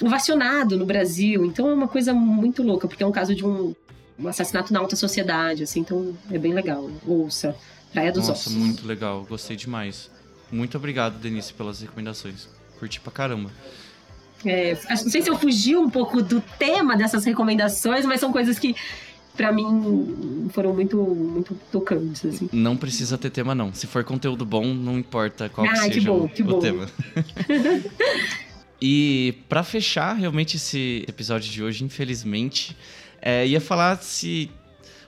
ovacionado 0.00 0.76
no 0.76 0.86
Brasil. 0.86 1.44
Então 1.44 1.68
é 1.68 1.74
uma 1.74 1.88
coisa 1.88 2.12
muito 2.14 2.62
louca, 2.62 2.88
porque 2.88 3.02
é 3.02 3.06
um 3.06 3.12
caso 3.12 3.34
de 3.34 3.44
um, 3.44 3.74
um 4.18 4.28
assassinato 4.28 4.72
na 4.72 4.80
alta 4.80 4.96
sociedade, 4.96 5.62
assim, 5.62 5.80
então 5.80 6.16
é 6.30 6.38
bem 6.38 6.54
legal. 6.54 6.90
Ouça. 7.06 7.54
Praia 7.92 8.10
dos 8.10 8.26
Nossa, 8.28 8.48
Ossos. 8.48 8.54
muito 8.54 8.86
legal. 8.86 9.26
Gostei 9.28 9.56
demais. 9.56 10.10
Muito 10.50 10.76
obrigado, 10.78 11.18
Denise, 11.18 11.52
pelas 11.52 11.80
recomendações. 11.82 12.48
Curti 12.78 13.00
pra 13.00 13.12
caramba. 13.12 13.50
É, 14.44 14.72
acho- 14.72 15.04
não 15.04 15.10
sei 15.10 15.22
se 15.22 15.30
eu 15.30 15.38
fugi 15.38 15.76
um 15.76 15.88
pouco 15.88 16.22
do 16.22 16.40
tema 16.58 16.96
dessas 16.96 17.24
recomendações, 17.24 18.04
mas 18.04 18.20
são 18.20 18.32
coisas 18.32 18.58
que, 18.58 18.74
para 19.36 19.52
mim 19.52 20.48
foram 20.52 20.74
muito 20.74 20.96
muito 20.96 21.54
tocantes 21.70 22.24
assim. 22.24 22.48
Não 22.52 22.76
precisa 22.76 23.16
ter 23.16 23.30
tema 23.30 23.54
não. 23.54 23.72
Se 23.72 23.86
for 23.86 24.04
conteúdo 24.04 24.44
bom, 24.44 24.64
não 24.74 24.98
importa 24.98 25.48
qual 25.48 25.66
ah, 25.66 25.72
que 25.72 25.78
seja 25.78 26.00
que 26.00 26.06
bom, 26.06 26.28
que 26.28 26.42
o 26.42 26.46
bom. 26.46 26.58
tema. 26.58 26.88
e 28.80 29.34
para 29.48 29.62
fechar 29.62 30.14
realmente 30.14 30.56
esse 30.56 31.04
episódio 31.08 31.50
de 31.50 31.62
hoje, 31.62 31.84
infelizmente, 31.84 32.76
é, 33.20 33.46
ia 33.46 33.60
falar 33.60 33.96
se 34.02 34.50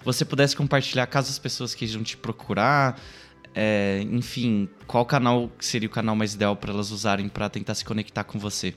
você 0.04 0.24
pudesse 0.24 0.54
compartilhar 0.54 1.06
caso 1.06 1.30
as 1.30 1.38
pessoas 1.38 1.74
queiram 1.74 2.02
te 2.02 2.16
procurar, 2.16 3.00
é, 3.54 4.04
enfim, 4.10 4.68
qual 4.86 5.04
canal 5.06 5.50
seria 5.60 5.88
o 5.88 5.90
canal 5.90 6.14
mais 6.14 6.34
ideal 6.34 6.56
para 6.56 6.72
elas 6.72 6.90
usarem 6.90 7.28
para 7.28 7.48
tentar 7.48 7.74
se 7.74 7.84
conectar 7.84 8.24
com 8.24 8.38
você? 8.38 8.74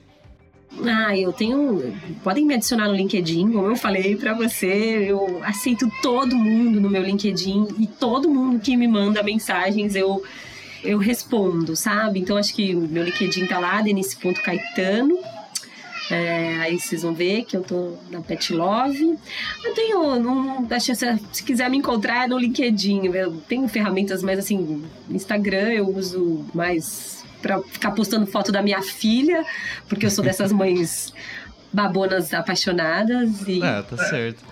Ah, 0.86 1.18
eu 1.18 1.34
tenho. 1.34 1.94
Podem 2.24 2.46
me 2.46 2.54
adicionar 2.54 2.88
no 2.88 2.94
LinkedIn, 2.94 3.52
como 3.52 3.68
eu 3.68 3.76
falei 3.76 4.16
para 4.16 4.34
você. 4.34 5.06
Eu 5.10 5.42
aceito 5.44 5.92
todo 6.02 6.36
mundo 6.36 6.80
no 6.80 6.90
meu 6.90 7.02
LinkedIn 7.02 7.68
e 7.80 7.88
todo 7.88 8.30
mundo 8.30 8.60
que 8.60 8.76
me 8.78 8.88
manda 8.88 9.24
mensagens 9.24 9.96
eu 9.96 10.24
eu 10.84 10.98
respondo, 10.98 11.76
sabe? 11.76 12.20
Então 12.20 12.38
acho 12.38 12.54
que 12.54 12.76
o 12.76 12.82
meu 12.82 13.04
LinkedIn 13.04 13.48
tá 13.48 13.60
lá, 13.60 13.82
denise.caetano. 13.82 15.18
É, 16.10 16.60
aí 16.62 16.80
vocês 16.80 17.02
vão 17.02 17.14
ver 17.14 17.44
que 17.44 17.58
eu 17.58 17.62
tô 17.62 17.98
na 18.10 18.22
Pet 18.22 18.54
Love. 18.54 19.18
Eu 19.64 19.74
tenho. 19.74 20.20
Não, 20.20 20.68
se, 20.80 20.96
se 20.96 21.44
quiser 21.44 21.70
me 21.70 21.78
encontrar 21.78 22.26
é 22.26 22.28
no 22.28 22.38
LinkedIn. 22.38 23.08
Eu 23.08 23.38
tenho 23.48 23.68
ferramentas, 23.68 24.24
mas 24.24 24.40
assim, 24.40 24.84
Instagram 25.10 25.74
eu 25.74 25.90
uso 25.90 26.46
mais 26.54 27.17
para 27.42 27.62
ficar 27.62 27.92
postando 27.92 28.26
foto 28.26 28.52
da 28.52 28.62
minha 28.62 28.82
filha, 28.82 29.46
porque 29.88 30.06
eu 30.06 30.10
sou 30.12 30.24
dessas 30.24 30.52
mães 30.52 31.14
babonas 31.72 32.34
apaixonadas 32.34 33.48
e 33.48 33.62
É, 33.62 33.82
tá 33.82 33.98
certo. 33.98 34.44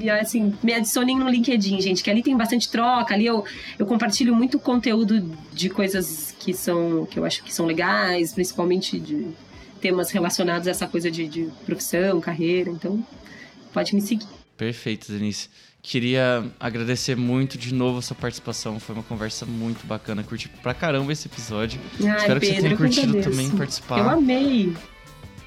e 0.00 0.08
assim, 0.08 0.54
me 0.62 0.72
adicionem 0.72 1.16
no 1.16 1.28
LinkedIn, 1.28 1.80
gente, 1.80 2.02
que 2.02 2.10
ali 2.10 2.22
tem 2.22 2.36
bastante 2.36 2.70
troca, 2.70 3.14
ali 3.14 3.26
eu, 3.26 3.44
eu 3.78 3.86
compartilho 3.86 4.34
muito 4.34 4.58
conteúdo 4.58 5.20
de 5.52 5.68
coisas 5.68 6.34
que 6.38 6.54
são 6.54 7.06
que 7.06 7.18
eu 7.18 7.24
acho 7.24 7.42
que 7.44 7.52
são 7.52 7.66
legais, 7.66 8.32
principalmente 8.32 8.98
de 8.98 9.28
temas 9.80 10.10
relacionados 10.10 10.66
a 10.66 10.70
essa 10.70 10.86
coisa 10.86 11.10
de, 11.10 11.28
de 11.28 11.48
profissão, 11.64 12.20
carreira, 12.20 12.70
então 12.70 13.04
pode 13.72 13.94
me 13.94 14.00
seguir. 14.00 14.26
Perfeito, 14.56 15.12
Denise. 15.12 15.48
Queria 15.88 16.44
agradecer 16.58 17.16
muito 17.16 17.56
de 17.56 17.72
novo 17.72 17.98
a 18.00 18.02
sua 18.02 18.16
participação. 18.16 18.80
Foi 18.80 18.92
uma 18.92 19.04
conversa 19.04 19.46
muito 19.46 19.86
bacana. 19.86 20.24
Curti 20.24 20.48
pra 20.48 20.74
caramba 20.74 21.12
esse 21.12 21.28
episódio. 21.28 21.80
Ai, 22.02 22.16
Espero 22.16 22.40
que 22.40 22.46
você 22.46 22.52
Pedro, 22.54 22.68
tenha 22.68 22.76
curtido 22.76 23.22
também 23.22 23.50
participar. 23.50 23.98
Eu 24.00 24.10
amei. 24.10 24.76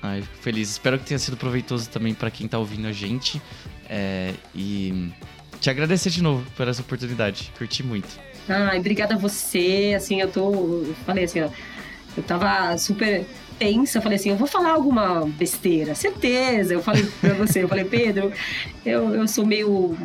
Ai, 0.01 0.21
fico 0.21 0.37
feliz. 0.37 0.69
Espero 0.69 0.97
que 0.97 1.03
tenha 1.03 1.19
sido 1.19 1.35
proveitoso 1.35 1.89
também 1.89 2.13
para 2.13 2.31
quem 2.31 2.47
tá 2.47 2.57
ouvindo 2.57 2.87
a 2.87 2.93
gente. 2.93 3.41
É, 3.89 4.33
e 4.55 5.11
te 5.59 5.69
agradecer 5.69 6.09
de 6.09 6.23
novo 6.23 6.49
por 6.55 6.69
essa 6.69 6.81
oportunidade. 6.83 7.51
Curti 7.57 7.83
muito. 7.83 8.07
Ai, 8.47 8.79
obrigada 8.79 9.15
a 9.15 9.17
você. 9.17 9.93
Assim, 9.97 10.21
eu 10.21 10.31
tô. 10.31 10.53
Eu 10.53 10.95
falei 11.05 11.25
assim, 11.25 11.41
ó. 11.41 11.49
Eu 12.15 12.23
tava 12.23 12.77
super 12.77 13.25
tensa. 13.59 13.97
Eu 13.97 14.01
falei 14.01 14.15
assim, 14.17 14.29
eu 14.29 14.37
vou 14.37 14.47
falar 14.47 14.71
alguma 14.71 15.25
besteira. 15.37 15.93
Certeza. 15.93 16.73
Eu 16.73 16.81
falei 16.81 17.05
pra 17.19 17.33
você, 17.33 17.63
eu 17.63 17.67
falei, 17.67 17.85
Pedro, 17.85 18.31
eu, 18.85 19.13
eu 19.13 19.27
sou 19.27 19.45
meio 19.45 19.95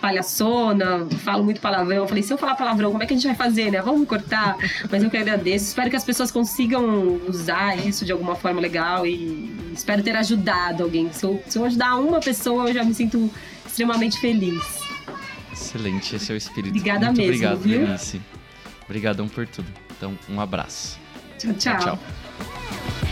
palhaçona, 0.00 1.06
falo 1.24 1.44
muito 1.44 1.60
palavrão. 1.60 1.96
Eu 1.96 2.08
falei, 2.08 2.22
se 2.22 2.32
eu 2.32 2.38
falar 2.38 2.54
palavrão, 2.54 2.90
como 2.90 3.02
é 3.02 3.06
que 3.06 3.12
a 3.12 3.16
gente 3.16 3.26
vai 3.26 3.36
fazer, 3.36 3.70
né? 3.70 3.80
Vamos 3.82 4.08
cortar. 4.08 4.56
Mas 4.90 5.02
eu 5.02 5.10
que 5.10 5.16
agradeço. 5.16 5.66
Espero 5.66 5.90
que 5.90 5.96
as 5.96 6.04
pessoas 6.04 6.30
consigam 6.30 7.20
usar 7.28 7.76
isso 7.78 8.04
de 8.04 8.12
alguma 8.12 8.34
forma 8.34 8.60
legal 8.60 9.06
e 9.06 9.54
espero 9.72 10.02
ter 10.02 10.16
ajudado 10.16 10.82
alguém. 10.82 11.12
Se 11.12 11.24
eu, 11.24 11.42
se 11.46 11.58
eu 11.58 11.64
ajudar 11.64 11.96
uma 11.96 12.20
pessoa, 12.20 12.68
eu 12.68 12.74
já 12.74 12.84
me 12.84 12.94
sinto 12.94 13.30
extremamente 13.66 14.18
feliz. 14.20 14.62
Excelente, 15.52 16.14
esse 16.14 16.30
é 16.30 16.34
o 16.34 16.38
espírito. 16.38 16.70
Obrigada 16.70 17.06
muito 17.06 17.18
mesmo, 17.18 17.52
obrigado, 17.52 17.58
viu? 17.60 18.20
Obrigadão 18.84 19.28
por 19.28 19.46
tudo. 19.46 19.68
Então, 19.96 20.16
um 20.28 20.40
abraço. 20.40 20.98
tchau. 21.38 21.54
tchau. 21.54 21.78
tchau. 21.78 21.98
Yeah. 22.38 23.05